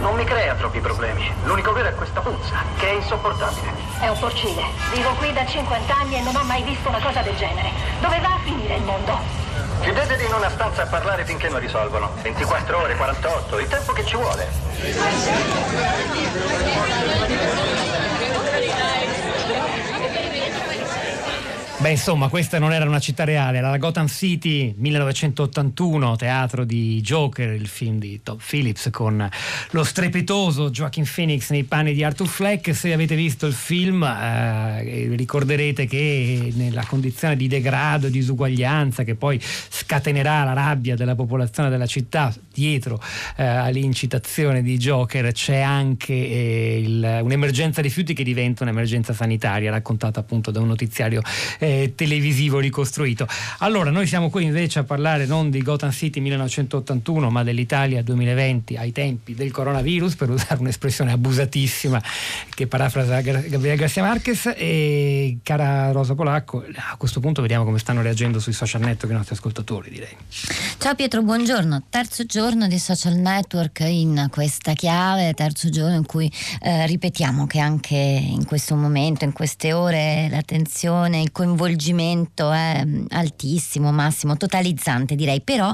Non 0.00 0.14
mi 0.14 0.24
crea 0.24 0.54
troppi 0.56 0.80
problemi. 0.80 1.32
L'unico 1.44 1.72
vero 1.72 1.88
è 1.88 1.94
questa 1.94 2.20
puzza, 2.20 2.64
che 2.76 2.90
è 2.90 2.92
insopportabile. 2.92 3.72
È 3.98 4.08
un 4.08 4.18
porcile. 4.18 4.62
Vivo 4.92 5.14
qui 5.14 5.32
da 5.32 5.46
50 5.46 5.96
anni 5.96 6.16
e 6.16 6.20
non 6.20 6.36
ho 6.36 6.44
mai 6.44 6.62
visto 6.64 6.90
una 6.90 7.00
cosa 7.00 7.22
del 7.22 7.36
genere. 7.36 7.70
Dove 8.00 8.20
va 8.20 8.34
a 8.34 8.38
finire 8.44 8.74
il 8.74 8.82
mondo? 8.82 9.41
Chiudetevi 9.82 10.24
in 10.24 10.32
una 10.32 10.48
stanza 10.48 10.82
a 10.82 10.86
parlare 10.86 11.24
finché 11.24 11.48
non 11.48 11.58
risolvono. 11.58 12.12
24 12.22 12.78
ore, 12.78 12.94
48, 12.94 13.58
il 13.58 13.66
tempo 13.66 13.92
che 13.92 14.04
ci 14.04 14.14
vuole. 14.14 14.48
Beh, 21.82 21.90
insomma, 21.90 22.28
questa 22.28 22.60
non 22.60 22.72
era 22.72 22.84
una 22.84 23.00
città 23.00 23.24
reale, 23.24 23.58
era 23.58 23.68
la 23.68 23.76
Gotham 23.76 24.06
City 24.06 24.72
1981, 24.76 26.14
teatro 26.14 26.62
di 26.62 27.00
Joker, 27.00 27.52
il 27.54 27.66
film 27.66 27.98
di 27.98 28.20
Tom 28.22 28.38
Phillips 28.38 28.88
con 28.92 29.28
lo 29.70 29.82
strepitoso 29.82 30.70
Joaquin 30.70 31.04
Phoenix 31.12 31.50
nei 31.50 31.64
panni 31.64 31.92
di 31.92 32.04
Arthur 32.04 32.28
Fleck. 32.28 32.72
Se 32.72 32.92
avete 32.92 33.16
visto 33.16 33.46
il 33.48 33.52
film, 33.52 34.04
eh, 34.04 35.12
ricorderete 35.16 35.86
che 35.86 36.52
nella 36.54 36.84
condizione 36.86 37.34
di 37.34 37.48
degrado 37.48 38.06
e 38.06 38.10
disuguaglianza 38.10 39.02
che 39.02 39.16
poi 39.16 39.40
scatenerà 39.42 40.44
la 40.44 40.52
rabbia 40.52 40.94
della 40.94 41.16
popolazione 41.16 41.68
della 41.68 41.86
città 41.86 42.32
dietro 42.54 43.02
eh, 43.36 43.44
all'incitazione 43.44 44.62
di 44.62 44.76
Joker 44.76 45.32
c'è 45.32 45.58
anche 45.58 46.12
eh, 46.12 46.80
il, 46.80 47.20
un'emergenza 47.22 47.80
rifiuti 47.80 48.14
che 48.14 48.22
diventa 48.22 48.62
un'emergenza 48.62 49.12
sanitaria 49.12 49.72
raccontata 49.72 50.20
appunto 50.20 50.52
da 50.52 50.60
un 50.60 50.68
notiziario 50.68 51.22
eh, 51.58 51.71
televisivo 51.94 52.58
ricostruito. 52.58 53.26
Allora, 53.58 53.90
noi 53.90 54.06
siamo 54.06 54.30
qui 54.30 54.44
invece 54.44 54.80
a 54.80 54.84
parlare 54.84 55.26
non 55.26 55.50
di 55.50 55.62
Gotham 55.62 55.90
City 55.90 56.20
1981, 56.20 57.30
ma 57.30 57.42
dell'Italia 57.42 58.02
2020 58.02 58.76
ai 58.76 58.92
tempi 58.92 59.34
del 59.34 59.50
coronavirus, 59.50 60.14
per 60.16 60.30
usare 60.30 60.60
un'espressione 60.60 61.12
abusatissima 61.12 62.02
che 62.54 62.66
parafrasa 62.66 63.20
Gabriele 63.20 63.76
Garcia 63.76 64.02
Marquez. 64.02 64.52
E 64.56 65.38
cara 65.42 65.90
Rosa 65.92 66.14
Polacco, 66.14 66.64
a 66.74 66.96
questo 66.96 67.20
punto 67.20 67.40
vediamo 67.40 67.64
come 67.64 67.78
stanno 67.78 68.02
reagendo 68.02 68.38
sui 68.38 68.52
social 68.52 68.80
network 68.80 69.12
i 69.12 69.16
nostri 69.16 69.34
ascoltatori, 69.34 69.90
direi. 69.90 70.16
Ciao 70.78 70.94
Pietro, 70.94 71.22
buongiorno. 71.22 71.84
Terzo 71.88 72.24
giorno 72.24 72.66
di 72.68 72.78
social 72.78 73.14
network 73.14 73.80
in 73.80 74.28
questa 74.30 74.72
chiave, 74.74 75.34
terzo 75.34 75.70
giorno 75.70 75.96
in 75.96 76.06
cui 76.06 76.30
eh, 76.60 76.86
ripetiamo 76.86 77.46
che 77.46 77.58
anche 77.58 77.96
in 77.96 78.44
questo 78.44 78.76
momento, 78.76 79.24
in 79.24 79.32
queste 79.32 79.72
ore, 79.72 80.28
l'attenzione, 80.30 81.20
il 81.20 81.32
coinvolgimento 81.32 81.61
coinvolgimento 81.62 82.50
mm, 82.50 83.06
altissimo, 83.10 83.92
massimo, 83.92 84.36
totalizzante 84.36 85.14
direi, 85.14 85.40
però 85.40 85.72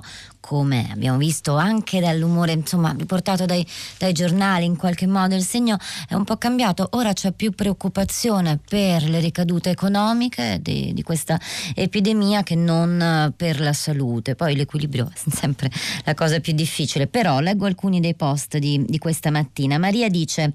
come 0.49 0.89
abbiamo 0.91 1.19
visto 1.19 1.57
anche 1.57 2.01
dall'umore 2.01 2.53
insomma, 2.53 2.95
riportato 2.97 3.45
dai, 3.45 3.67
dai, 3.99 4.15
giornali, 4.15 4.65
in 4.65 4.77
qualche 4.77 5.07
modo 5.07 5.35
il 5.35 5.43
segno 5.43 5.77
è 6.09 6.15
un 6.15 6.25
po' 6.25 6.39
cambiato. 6.39 6.89
Ora 6.93 7.13
c'è 7.13 7.33
più 7.33 7.53
preoccupazione 7.53 8.59
per 8.67 9.03
le 9.03 9.21
ricadute 9.21 9.69
economiche 9.69 10.59
di, 10.63 10.95
di 10.95 11.03
questa 11.03 11.39
epidemia 11.75 12.43
che 12.45 12.55
non 12.55 13.35
per 13.37 13.61
la 13.61 13.75
salute. 13.75 14.37
Poi 14.37 14.57
l'equilibrio 14.57 15.11
è 15.13 15.19
sempre 15.31 15.71
la 16.05 16.15
cosa 16.15 16.41
più 16.41 16.55
difficile. 16.55 17.09
Però 17.09 17.41
leggo 17.41 17.67
alcuni 17.67 18.01
dei 18.01 18.15
post 18.15 18.57
di, 18.57 18.83
di 18.89 18.97
questa 18.97 19.31
mattina. 19.31 19.77
Maria 19.77 20.09
dice: 20.09 20.55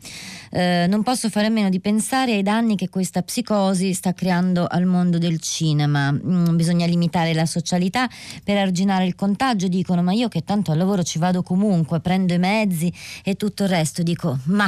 eh, 0.50 0.88
Non 0.90 1.04
posso 1.04 1.30
fare 1.30 1.46
a 1.46 1.52
meno 1.52 1.70
di 1.70 1.80
pensare 1.80 2.34
ai 2.34 2.42
danni 2.42 2.76
che 2.76 2.90
questa 2.90 3.22
psicosi 3.22 3.94
sta 3.94 4.14
creando 4.14 4.66
al 4.66 4.86
mondo 4.86 5.20
del 5.20 5.40
cinema. 5.40 6.12
Mm, 6.12 6.56
bisogna 6.56 6.88
limitare 6.88 7.36
la 7.36 7.46
socialità 7.46 8.10
per 8.44 8.58
arginare 8.58 9.06
il 9.06 9.14
contagio 9.14 9.68
dicono 9.84 10.02
ma 10.02 10.14
io 10.14 10.30
che 10.30 10.46
tanto 10.46 10.72
al 10.72 10.78
lavoro 10.78 11.04
ci 11.04 11.20
vado 11.20 11.44
comunque, 11.44 12.00
prendo 12.00 12.34
i 12.34 12.40
mezzi 12.40 12.92
e 13.22 13.36
tutto 13.36 13.64
il 13.64 13.70
resto, 13.70 14.02
dico 14.02 14.40
ma 14.46 14.66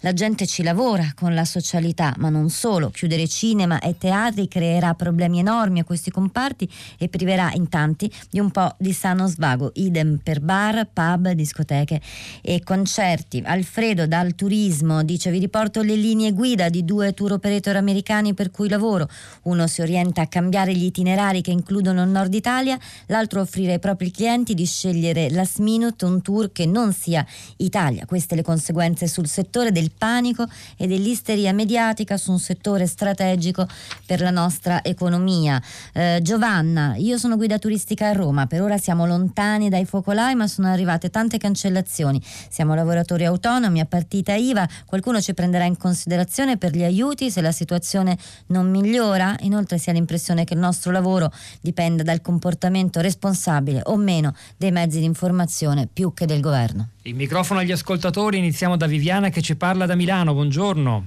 la 0.00 0.12
gente 0.12 0.46
ci 0.46 0.62
lavora 0.62 1.12
con 1.14 1.34
la 1.34 1.44
socialità, 1.44 2.14
ma 2.18 2.28
non 2.28 2.48
solo, 2.50 2.90
chiudere 2.90 3.26
cinema 3.26 3.80
e 3.80 3.98
teatri 3.98 4.46
creerà 4.46 4.94
problemi 4.94 5.40
enormi 5.40 5.80
a 5.80 5.84
questi 5.84 6.10
comparti 6.10 6.70
e 6.96 7.08
priverà 7.08 7.50
in 7.54 7.68
tanti 7.68 8.10
di 8.30 8.38
un 8.38 8.52
po' 8.52 8.76
di 8.78 8.92
sano 8.92 9.26
svago, 9.26 9.72
idem 9.74 10.20
per 10.22 10.40
bar, 10.40 10.88
pub, 10.92 11.30
discoteche 11.32 12.00
e 12.40 12.62
concerti. 12.62 13.42
Alfredo 13.44 14.06
dal 14.06 14.36
turismo 14.36 15.02
dice 15.02 15.32
vi 15.32 15.40
riporto 15.40 15.82
le 15.82 15.96
linee 15.96 16.32
guida 16.32 16.68
di 16.68 16.84
due 16.84 17.12
tour 17.12 17.32
operator 17.32 17.74
americani 17.74 18.34
per 18.34 18.52
cui 18.52 18.68
lavoro, 18.68 19.08
uno 19.42 19.66
si 19.66 19.80
orienta 19.80 20.22
a 20.22 20.26
cambiare 20.28 20.72
gli 20.74 20.84
itinerari 20.84 21.40
che 21.40 21.50
includono 21.50 22.04
il 22.04 22.10
nord 22.10 22.32
Italia, 22.32 22.78
l'altro 23.06 23.40
offrire 23.40 23.72
ai 23.72 23.78
propri 23.80 24.12
clienti 24.12 24.33
clienti 24.34 24.54
di 24.54 24.66
scegliere 24.66 25.30
last 25.30 25.58
minute 25.60 26.04
un 26.04 26.20
tour 26.20 26.50
che 26.50 26.66
non 26.66 26.92
sia 26.92 27.24
Italia. 27.58 28.04
Queste 28.04 28.34
le 28.34 28.42
conseguenze 28.42 29.06
sul 29.06 29.28
settore 29.28 29.70
del 29.70 29.92
panico 29.96 30.44
e 30.76 30.88
dell'isteria 30.88 31.52
mediatica 31.52 32.16
su 32.16 32.32
un 32.32 32.40
settore 32.40 32.88
strategico 32.88 33.64
per 34.06 34.20
la 34.20 34.30
nostra 34.30 34.82
economia. 34.82 35.62
Eh, 35.92 36.18
Giovanna, 36.20 36.96
io 36.96 37.16
sono 37.16 37.36
guida 37.36 37.58
turistica 37.58 38.08
a 38.08 38.12
Roma, 38.12 38.46
per 38.46 38.60
ora 38.60 38.76
siamo 38.76 39.06
lontani 39.06 39.68
dai 39.68 39.84
focolai 39.84 40.34
ma 40.34 40.48
sono 40.48 40.66
arrivate 40.66 41.10
tante 41.10 41.38
cancellazioni. 41.38 42.20
Siamo 42.50 42.74
lavoratori 42.74 43.24
autonomi 43.24 43.78
a 43.78 43.86
partita 43.86 44.34
IVA, 44.34 44.68
qualcuno 44.84 45.20
ci 45.20 45.32
prenderà 45.32 45.64
in 45.64 45.76
considerazione 45.76 46.56
per 46.56 46.74
gli 46.74 46.82
aiuti 46.82 47.30
se 47.30 47.40
la 47.40 47.52
situazione 47.52 48.18
non 48.46 48.68
migliora? 48.68 49.36
Inoltre 49.40 49.78
si 49.78 49.90
ha 49.90 49.92
l'impressione 49.92 50.44
che 50.44 50.54
il 50.54 50.60
nostro 50.60 50.90
lavoro 50.90 51.30
dipenda 51.60 52.02
dal 52.02 52.20
comportamento 52.20 53.00
responsabile 53.00 53.82
o 53.84 53.96
meno 53.96 54.23
meno 54.24 54.34
dei 54.56 54.70
mezzi 54.70 54.98
di 54.98 55.04
informazione 55.04 55.88
più 55.92 56.14
che 56.14 56.26
del 56.26 56.40
governo. 56.40 56.90
Il 57.02 57.14
microfono 57.14 57.60
agli 57.60 57.72
ascoltatori, 57.72 58.38
iniziamo 58.38 58.76
da 58.76 58.86
Viviana 58.86 59.28
che 59.28 59.42
ci 59.42 59.56
parla 59.56 59.84
da 59.86 59.94
Milano, 59.94 60.32
buongiorno. 60.32 61.06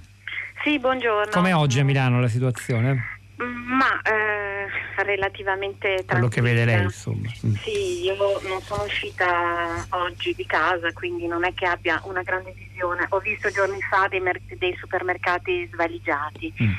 Sì, 0.64 0.80
buongiorno. 0.80 1.32
Com'è 1.32 1.56
oggi 1.56 1.80
a 1.80 1.84
Milano 1.84 2.20
la 2.20 2.28
situazione? 2.28 3.16
Ma 3.38 4.02
eh, 4.02 5.04
relativamente 5.04 6.04
Quello 6.06 6.28
che 6.28 6.42
vede 6.42 6.66
lei, 6.66 6.84
insomma. 6.84 7.30
Mm. 7.46 7.54
Sì, 7.56 8.04
io 8.04 8.16
non 8.48 8.62
sono 8.62 8.84
uscita 8.84 9.86
oggi 9.90 10.34
di 10.34 10.46
casa, 10.46 10.92
quindi 10.94 11.28
non 11.28 11.46
è 11.46 11.54
che 11.54 11.66
abbia 11.66 12.02
una 12.06 12.24
grande 12.24 12.54
visione. 12.58 13.06
Ho 13.10 13.20
visto 13.20 13.50
giorni 13.52 13.80
fa 13.82 14.08
dei, 14.10 14.20
mer- 14.20 14.42
dei 14.58 14.76
supermercati 14.80 15.70
svaligiati. 15.72 16.54
Mm. 16.62 16.72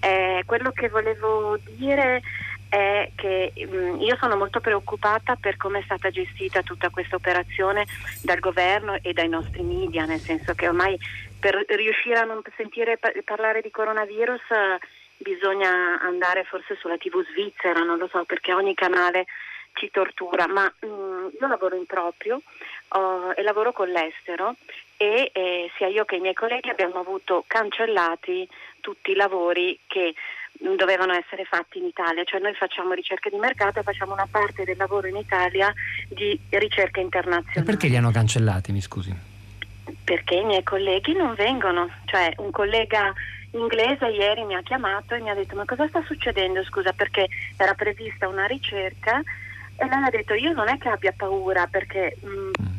Eh, 0.00 0.42
quello 0.46 0.70
che 0.70 0.88
volevo 0.88 1.58
dire 1.76 2.22
è 2.68 3.10
che 3.14 3.52
mh, 3.54 3.76
mm, 3.76 4.00
io 4.00 4.16
sono 4.16 4.36
molto 4.36 4.60
preoccupata 4.60 5.36
per 5.36 5.56
come 5.56 5.80
è 5.80 5.82
stata 5.82 6.10
gestita 6.10 6.62
tutta 6.62 6.90
questa 6.90 7.16
operazione 7.16 7.86
dal 8.22 8.38
governo 8.38 8.98
e 9.02 9.12
dai 9.12 9.28
nostri 9.28 9.62
media, 9.62 10.04
nel 10.04 10.20
senso 10.20 10.54
che 10.54 10.68
ormai 10.68 10.98
per 11.38 11.64
riuscire 11.68 12.18
a 12.18 12.24
non 12.24 12.42
sentire 12.56 12.98
pa- 12.98 13.12
parlare 13.24 13.60
di 13.60 13.70
coronavirus 13.70 14.50
eh, 14.50 14.78
bisogna 15.18 16.00
andare 16.00 16.44
forse 16.44 16.76
sulla 16.76 16.98
TV 16.98 17.24
svizzera, 17.30 17.82
non 17.82 17.98
lo 17.98 18.08
so, 18.08 18.24
perché 18.24 18.52
ogni 18.52 18.74
canale 18.74 19.26
ci 19.74 19.90
tortura, 19.90 20.46
ma 20.46 20.64
mh, 20.64 20.86
mm, 20.86 21.28
io 21.40 21.46
lavoro 21.46 21.76
in 21.76 21.86
proprio 21.86 22.36
uh, 22.36 23.32
e 23.34 23.42
lavoro 23.42 23.72
con 23.72 23.88
l'estero 23.88 24.56
e 24.96 25.30
eh, 25.32 25.70
sia 25.76 25.88
io 25.88 26.04
che 26.04 26.16
i 26.16 26.20
miei 26.20 26.34
colleghi 26.34 26.70
abbiamo 26.70 26.98
avuto 26.98 27.44
cancellati 27.46 28.48
tutti 28.80 29.10
i 29.10 29.14
lavori 29.14 29.78
che 29.86 30.14
dovevano 30.76 31.12
essere 31.12 31.44
fatti 31.44 31.78
in 31.78 31.84
Italia, 31.84 32.24
cioè 32.24 32.40
noi 32.40 32.54
facciamo 32.54 32.92
ricerca 32.92 33.28
di 33.28 33.36
mercato 33.36 33.80
e 33.80 33.82
facciamo 33.82 34.12
una 34.12 34.28
parte 34.30 34.64
del 34.64 34.76
lavoro 34.76 35.06
in 35.06 35.16
Italia 35.16 35.72
di 36.08 36.38
ricerca 36.50 37.00
internazionale. 37.00 37.60
E 37.60 37.62
perché 37.62 37.88
li 37.88 37.96
hanno 37.96 38.10
cancellati, 38.10 38.72
mi 38.72 38.80
scusi? 38.80 39.14
Perché 40.04 40.34
i 40.36 40.44
miei 40.44 40.62
colleghi 40.62 41.12
non 41.14 41.34
vengono, 41.34 41.88
cioè 42.06 42.32
un 42.38 42.50
collega 42.50 43.12
inglese 43.52 44.06
ieri 44.06 44.44
mi 44.44 44.54
ha 44.54 44.62
chiamato 44.62 45.14
e 45.14 45.20
mi 45.20 45.30
ha 45.30 45.34
detto 45.34 45.56
ma 45.56 45.64
cosa 45.64 45.86
sta 45.88 46.02
succedendo? 46.04 46.62
Scusa 46.64 46.92
perché 46.92 47.28
era 47.56 47.74
prevista 47.74 48.28
una 48.28 48.46
ricerca? 48.46 49.20
E 49.78 49.86
lei 49.86 50.02
ha 50.04 50.10
detto 50.10 50.34
io 50.34 50.52
non 50.52 50.68
è 50.68 50.78
che 50.78 50.88
abbia 50.88 51.12
paura 51.16 51.66
perché... 51.66 52.16
Mh, 52.20 52.75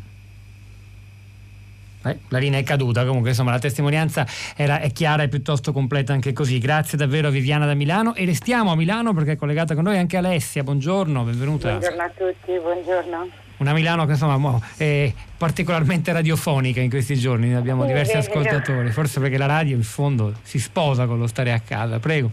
mm, 2.07 2.09
Eh, 2.09 2.19
la 2.29 2.37
linea 2.37 2.59
è 2.59 2.63
caduta, 2.63 3.05
comunque 3.05 3.29
insomma 3.29 3.51
la 3.51 3.59
testimonianza 3.59 4.25
era, 4.55 4.79
è 4.79 4.91
chiara 4.91 5.23
e 5.23 5.27
piuttosto 5.27 5.71
completa 5.71 6.13
anche 6.13 6.33
così. 6.33 6.59
Grazie 6.59 6.97
davvero 6.97 7.27
a 7.27 7.31
Viviana 7.31 7.65
da 7.65 7.73
Milano 7.73 8.15
e 8.15 8.25
restiamo 8.25 8.71
a 8.71 8.75
Milano 8.75 9.13
perché 9.13 9.33
è 9.33 9.35
collegata 9.35 9.73
con 9.75 9.83
noi 9.83 9.97
anche 9.97 10.17
Alessia. 10.17 10.63
Buongiorno, 10.63 11.23
benvenuta. 11.23 11.69
Buongiorno 11.69 12.01
a 12.01 12.09
tutti, 12.09 12.59
buongiorno. 12.59 13.29
Una 13.57 13.73
Milano 13.73 14.05
che 14.05 14.11
insomma 14.11 14.59
è 14.77 15.11
particolarmente 15.35 16.11
radiofonica 16.11 16.79
in 16.79 16.91
questi 16.91 17.15
giorni, 17.15 17.55
abbiamo 17.55 17.81
sì, 17.81 17.87
diversi 17.87 18.15
ascoltatori, 18.15 18.91
forse 18.91 19.19
perché 19.19 19.37
la 19.37 19.47
radio 19.47 19.75
in 19.75 19.81
fondo 19.81 20.33
si 20.43 20.59
sposa 20.59 21.07
con 21.07 21.17
lo 21.17 21.25
stare 21.25 21.51
a 21.51 21.59
casa. 21.59 21.97
Prego. 21.97 22.29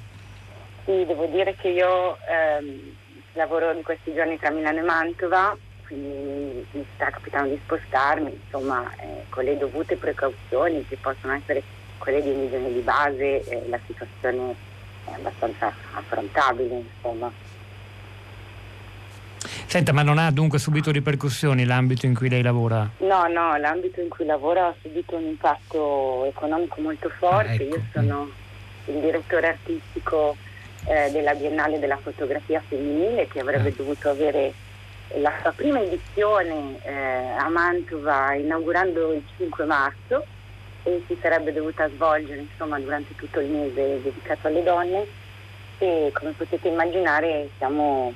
Sì, 0.84 1.04
devo 1.06 1.24
dire 1.26 1.56
che 1.58 1.68
io 1.68 2.18
ehm, 2.28 2.94
lavoro 3.32 3.72
in 3.72 3.82
questi 3.82 4.12
giorni 4.12 4.38
tra 4.38 4.50
Milano 4.50 4.80
e 4.80 4.82
Mantova 4.82 5.56
quindi 5.86 6.66
mi 6.70 6.86
sta 6.94 7.10
capitando 7.10 7.50
di 7.50 7.60
spostarmi, 7.64 8.40
insomma, 8.44 8.90
eh, 8.96 9.24
con 9.28 9.44
le 9.44 9.56
dovute 9.56 9.96
precauzioni 9.96 10.84
che 10.86 10.96
possono 10.96 11.34
essere 11.34 11.62
quelle 11.98 12.22
di 12.22 12.30
un'igiene 12.30 12.72
di 12.72 12.80
base, 12.80 13.44
eh, 13.44 13.68
la 13.68 13.78
situazione 13.86 14.54
è 15.04 15.12
abbastanza 15.14 15.72
affrontabile, 15.92 16.84
insomma. 16.96 17.30
Senta, 19.66 19.92
ma 19.92 20.02
non 20.02 20.18
ha 20.18 20.30
dunque 20.30 20.58
subito 20.58 20.90
ripercussioni 20.90 21.64
l'ambito 21.64 22.06
in 22.06 22.14
cui 22.14 22.28
lei 22.28 22.42
lavora? 22.42 22.88
No, 22.98 23.26
no, 23.26 23.56
l'ambito 23.56 24.00
in 24.00 24.08
cui 24.08 24.24
lavora 24.24 24.68
ha 24.68 24.74
subito 24.80 25.16
un 25.16 25.24
impatto 25.24 26.24
economico 26.26 26.80
molto 26.80 27.08
forte. 27.08 27.48
Ah, 27.48 27.54
ecco. 27.54 27.76
Io 27.76 27.82
sono 27.92 28.30
il 28.86 29.00
direttore 29.00 29.48
artistico 29.48 30.36
eh, 30.86 31.10
della 31.10 31.34
Biennale 31.34 31.78
della 31.78 31.96
fotografia 31.96 32.62
femminile 32.66 33.26
che 33.26 33.40
avrebbe 33.40 33.68
ah. 33.70 33.74
dovuto 33.76 34.10
avere 34.10 34.52
la 35.20 35.32
sua 35.40 35.52
prima 35.52 35.80
edizione 35.80 36.78
eh, 36.82 36.92
a 37.38 37.48
Mantova 37.48 38.34
inaugurando 38.34 39.12
il 39.12 39.22
5 39.36 39.64
marzo 39.64 40.24
e 40.82 41.02
si 41.06 41.16
sarebbe 41.20 41.52
dovuta 41.52 41.88
svolgere 41.88 42.40
insomma, 42.40 42.78
durante 42.78 43.14
tutto 43.14 43.40
il 43.40 43.48
mese 43.48 44.02
dedicato 44.02 44.48
alle 44.48 44.62
donne 44.62 45.06
e 45.78 46.10
come 46.12 46.32
potete 46.32 46.68
immaginare 46.68 47.48
siamo 47.58 48.12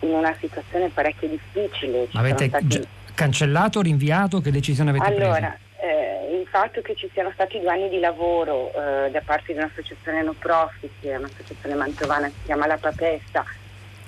in 0.00 0.10
una 0.10 0.34
situazione 0.38 0.88
parecchio 0.88 1.28
difficile. 1.28 2.08
Ci 2.10 2.16
avete 2.16 2.48
stati... 2.48 2.86
cancellato 3.14 3.80
rinviato? 3.80 4.40
Che 4.40 4.50
decisione 4.50 4.90
avete 4.90 5.06
allora, 5.06 5.34
preso? 5.34 5.64
Eh, 5.78 6.38
il 6.40 6.46
fatto 6.46 6.80
che 6.80 6.94
ci 6.94 7.08
siano 7.12 7.30
stati 7.32 7.60
due 7.60 7.70
anni 7.70 7.88
di 7.88 7.98
lavoro 7.98 8.72
eh, 8.72 9.10
da 9.10 9.20
parte 9.24 9.52
di 9.52 9.58
un'associazione 9.58 10.22
no 10.22 10.34
profit, 10.38 10.90
un'associazione 11.02 11.74
mantovana 11.74 12.26
che 12.26 12.34
si 12.38 12.44
chiama 12.46 12.66
La 12.66 12.76
Papessa, 12.76 13.44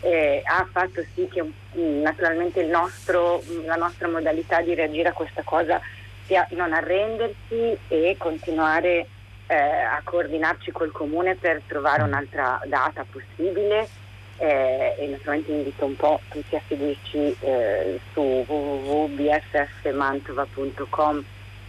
eh, 0.00 0.42
ha 0.44 0.68
fatto 0.70 1.02
sì 1.14 1.26
che 1.28 1.42
mm, 1.42 2.02
naturalmente 2.02 2.62
nostro, 2.64 3.42
mm, 3.44 3.64
la 3.64 3.76
nostra 3.76 4.08
modalità 4.08 4.60
di 4.60 4.74
reagire 4.74 5.08
a 5.08 5.12
questa 5.12 5.42
cosa 5.42 5.80
sia 6.26 6.46
non 6.50 6.72
arrendersi 6.72 7.78
e 7.88 8.16
continuare 8.18 9.06
eh, 9.46 9.56
a 9.56 10.00
coordinarci 10.04 10.70
col 10.72 10.92
comune 10.92 11.36
per 11.36 11.62
trovare 11.66 12.02
un'altra 12.02 12.60
data 12.66 13.06
possibile. 13.10 13.88
Eh, 14.40 14.94
e 14.96 15.08
naturalmente 15.08 15.50
invito 15.50 15.84
un 15.84 15.96
po' 15.96 16.20
tutti 16.28 16.54
a 16.54 16.60
seguirci 16.68 17.36
eh, 17.40 17.98
su 18.12 18.44
www.bssmantova.com 18.46 21.24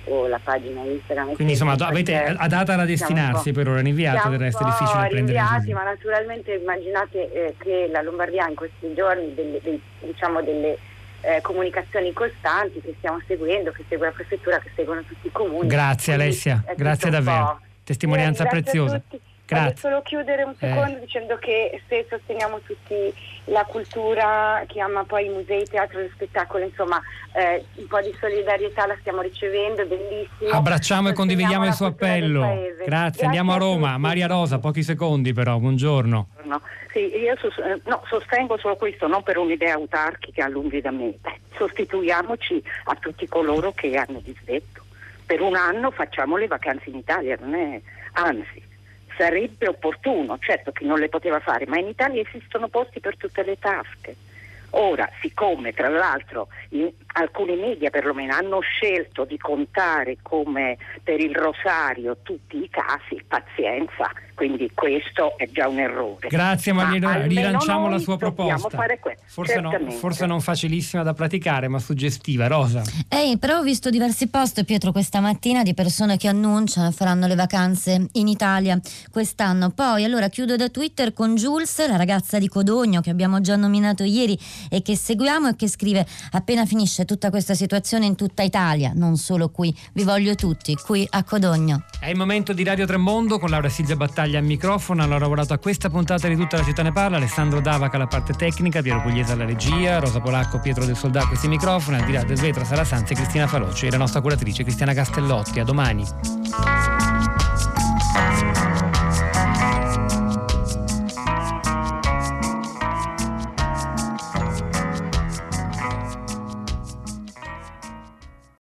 o 0.10 0.28
la 0.28 0.40
pagina 0.44 0.82
Instagram. 0.84 1.34
Quindi 1.34 1.54
insomma 1.54 1.74
avete 1.74 2.16
a 2.16 2.48
data 2.48 2.76
da 2.76 2.86
destinarsi 2.86 3.52
per 3.52 3.68
ora, 3.68 3.82
rinviate, 3.82 4.30
del 4.30 4.40
resto 4.40 4.64
è 4.64 4.66
difficile 4.66 5.08
prendere 5.08 5.38
rinviati, 5.38 5.74
ma 5.74 5.84
naturalmente 5.84 6.54
immaginate 6.54 7.32
eh, 7.32 7.56
che 7.58 7.90
la 7.92 8.02
Lombardia 8.02 8.48
in 8.48 8.56
questi 8.56 8.94
giorni 8.94 9.34
delle, 9.34 9.60
dei, 9.62 9.82
diciamo 10.00 10.42
delle 10.42 10.78
eh, 11.22 11.42
comunicazioni 11.42 12.12
costanti 12.14 12.82
che 12.82 12.96
stiamo 12.98 13.22
seguendo, 13.28 13.72
che 13.72 13.84
segue 13.88 14.08
la 14.08 14.14
prefettura, 14.14 14.60
che 14.60 14.72
seguono 14.76 15.02
tutti 15.02 15.28
i 15.28 15.32
comuni. 15.32 15.68
Grazie 15.68 16.14
Alessia, 16.14 16.64
grazie 16.76 17.10
davvero. 17.10 17.60
Testimonianza 17.84 18.44
eh, 18.44 18.48
preziosa. 18.48 19.02
Grazie. 19.50 19.58
Voglio 19.58 19.76
solo 19.78 20.02
chiudere 20.04 20.44
un 20.44 20.56
secondo 20.56 20.98
eh. 20.98 21.00
dicendo 21.00 21.38
che 21.38 21.82
se 21.88 22.06
sosteniamo 22.08 22.60
tutti 22.62 23.12
la 23.46 23.66
cultura 23.66 24.64
che 24.68 24.80
ama 24.80 25.04
poi 25.04 25.26
i 25.26 25.30
musei, 25.30 25.62
il 25.62 25.70
teatro 25.70 26.00
e 26.00 26.04
lo 26.04 26.10
spettacolo, 26.14 26.64
insomma 26.64 27.02
eh, 27.34 27.66
un 27.76 27.88
po' 27.88 28.00
di 28.00 28.16
solidarietà 28.20 28.86
la 28.86 28.96
stiamo 29.00 29.22
ricevendo, 29.22 29.86
bellissimo. 29.88 30.52
Abbracciamo 30.52 31.10
e 31.10 31.14
condividiamo 31.14 31.66
il 31.66 31.74
suo 31.74 31.88
appello. 31.88 32.42
Grazie. 32.42 32.86
Grazie, 32.86 33.26
andiamo 33.26 33.54
a 33.54 33.58
Roma. 33.58 33.94
A 33.94 33.98
Maria 33.98 34.28
Rosa, 34.28 34.60
pochi 34.60 34.84
secondi 34.84 35.34
però, 35.34 35.58
buongiorno. 35.58 36.28
No, 36.44 36.62
sì, 36.92 37.00
io 37.18 37.36
sos- 37.40 37.58
eh, 37.58 37.82
no, 37.86 38.04
sostengo 38.08 38.56
solo 38.60 38.76
questo, 38.76 39.08
non 39.08 39.24
per 39.24 39.38
un'idea 39.38 39.74
autarchica 39.74 40.48
lungi 40.48 40.80
da 40.80 40.92
me. 40.92 41.18
Sostituiamoci 41.58 42.62
a 42.86 42.96
tutti 42.96 43.28
coloro 43.28 43.72
che 43.72 43.96
hanno 43.96 44.20
disdetto. 44.24 44.86
Per 45.26 45.42
un 45.42 45.56
anno 45.56 45.90
facciamo 45.90 46.38
le 46.38 46.48
vacanze 46.48 46.90
in 46.90 46.98
Italia, 46.98 47.36
non 47.40 47.56
è 47.56 47.82
anzi 48.14 48.69
sarebbe 49.20 49.68
opportuno, 49.68 50.38
certo 50.40 50.72
chi 50.72 50.86
non 50.86 50.98
le 50.98 51.10
poteva 51.10 51.42
fare, 51.42 51.66
ma 51.68 51.78
in 51.78 51.90
Italia 51.90 52.22
esistono 52.22 52.70
posti 52.70 53.02
per 53.02 53.18
tutte 53.18 53.44
le 53.44 53.60
tasche. 53.60 54.16
Ora, 54.72 55.10
siccome 55.20 55.74
tra 55.74 55.90
l'altro 55.90 56.48
alcuni 57.14 57.56
media 57.56 57.90
perlomeno 57.90 58.34
hanno 58.34 58.60
scelto 58.60 59.26
di 59.26 59.38
contare 59.38 60.18
come 60.22 60.78
per 61.04 61.20
il 61.20 61.36
rosario 61.36 62.18
tutti 62.22 62.58
i 62.58 62.70
casi, 62.70 63.24
pazienza, 63.28 64.12
quindi 64.34 64.72
questo 64.74 65.38
è 65.38 65.50
già 65.52 65.68
un 65.68 65.80
errore. 65.80 66.28
Grazie 66.30 66.72
Maria, 66.72 67.00
ma 67.00 67.22
rilanciamo 67.22 67.90
la 67.90 67.98
sua 67.98 68.18
proposta. 68.18 68.70
Forse, 69.26 69.60
no, 69.60 69.72
forse, 69.92 70.26
non 70.26 70.40
facilissima 70.40 71.04
da 71.04 71.14
praticare, 71.14 71.68
ma 71.68 71.80
suggestiva. 71.80 72.48
Rosa. 72.48 72.82
Ehi, 73.10 73.38
però 73.38 73.60
ho 73.60 73.64
visto 73.64 73.90
diversi 73.90 74.30
post, 74.30 74.64
Pietro, 74.64 74.92
questa 74.92 75.20
mattina 75.20 75.64
di 75.64 75.74
persone 75.74 76.18
che 76.18 76.28
annunciano 76.28 76.92
faranno 76.92 77.28
le 77.28 77.36
vacanze 77.36 78.08
in 78.14 78.28
Italia 78.28 78.80
quest'anno. 79.12 79.72
Poi, 79.72 80.04
allora, 80.04 80.30
chiudo 80.30 80.56
da 80.56 80.70
Twitter 80.70 81.14
con 81.14 81.36
Jules, 81.36 81.88
la 81.88 81.98
ragazza 81.98 82.40
di 82.40 82.48
Codogno 82.48 83.02
che 83.02 83.10
abbiamo 83.10 83.42
già 83.42 83.56
nominato 83.56 84.04
ieri 84.04 84.38
e 84.70 84.82
che 84.82 84.96
seguiamo 84.96 85.50
e 85.50 85.56
che 85.56 85.68
scrive 85.68 86.06
appena 86.32 86.66
finisce 86.66 87.06
tutta 87.10 87.32
questa 87.32 87.56
situazione 87.56 88.06
in 88.06 88.14
tutta 88.14 88.44
Italia, 88.44 88.92
non 88.94 89.18
solo 89.18 89.50
qui, 89.50 89.76
vi 89.94 90.04
voglio 90.04 90.36
tutti, 90.36 90.76
qui 90.76 91.08
a 91.10 91.24
Codogno. 91.24 91.86
È 92.00 92.08
il 92.08 92.16
momento 92.16 92.54
di 92.54 92.64
Radio 92.64 92.86
Tremondo 92.86 93.40
con 93.40 93.50
Laura 93.50 93.68
Silvia 93.68 93.96
Battaglia 93.96 94.38
al 94.38 94.46
microfono, 94.46 95.02
hanno 95.02 95.18
lavorato 95.18 95.54
a 95.54 95.58
questa 95.58 95.90
puntata 95.90 96.28
di 96.28 96.36
tutta 96.36 96.58
la 96.58 96.64
città 96.64 96.84
ne 96.84 96.92
parla, 96.92 97.18
Alessandro 97.18 97.62
Davaca 97.62 97.96
alla 97.96 98.06
parte 98.06 98.34
tecnica, 98.34 98.84
Piero 98.84 99.02
Pugliese 99.02 99.32
alla 99.32 99.46
regia, 99.46 99.98
Rosa 99.98 100.20
Polacco, 100.20 100.60
Pietro 100.60 100.86
del 100.86 100.96
Soldato 100.96 101.26
a 101.26 101.30
questi 101.30 101.48
microfoni, 101.48 101.98
al 101.98 102.06
di 102.06 102.12
là 102.12 102.24
del 102.24 102.38
vetro 102.38 102.64
Sara 102.64 102.84
Sanzi 102.84 103.14
e 103.14 103.16
Cristina 103.16 103.48
Falocci 103.48 103.88
e 103.88 103.90
la 103.90 103.98
nostra 103.98 104.22
curatrice 104.22 104.62
Cristiana 104.62 104.94
Castellotti. 104.94 105.60
A 105.60 105.64
domani. 105.64 107.09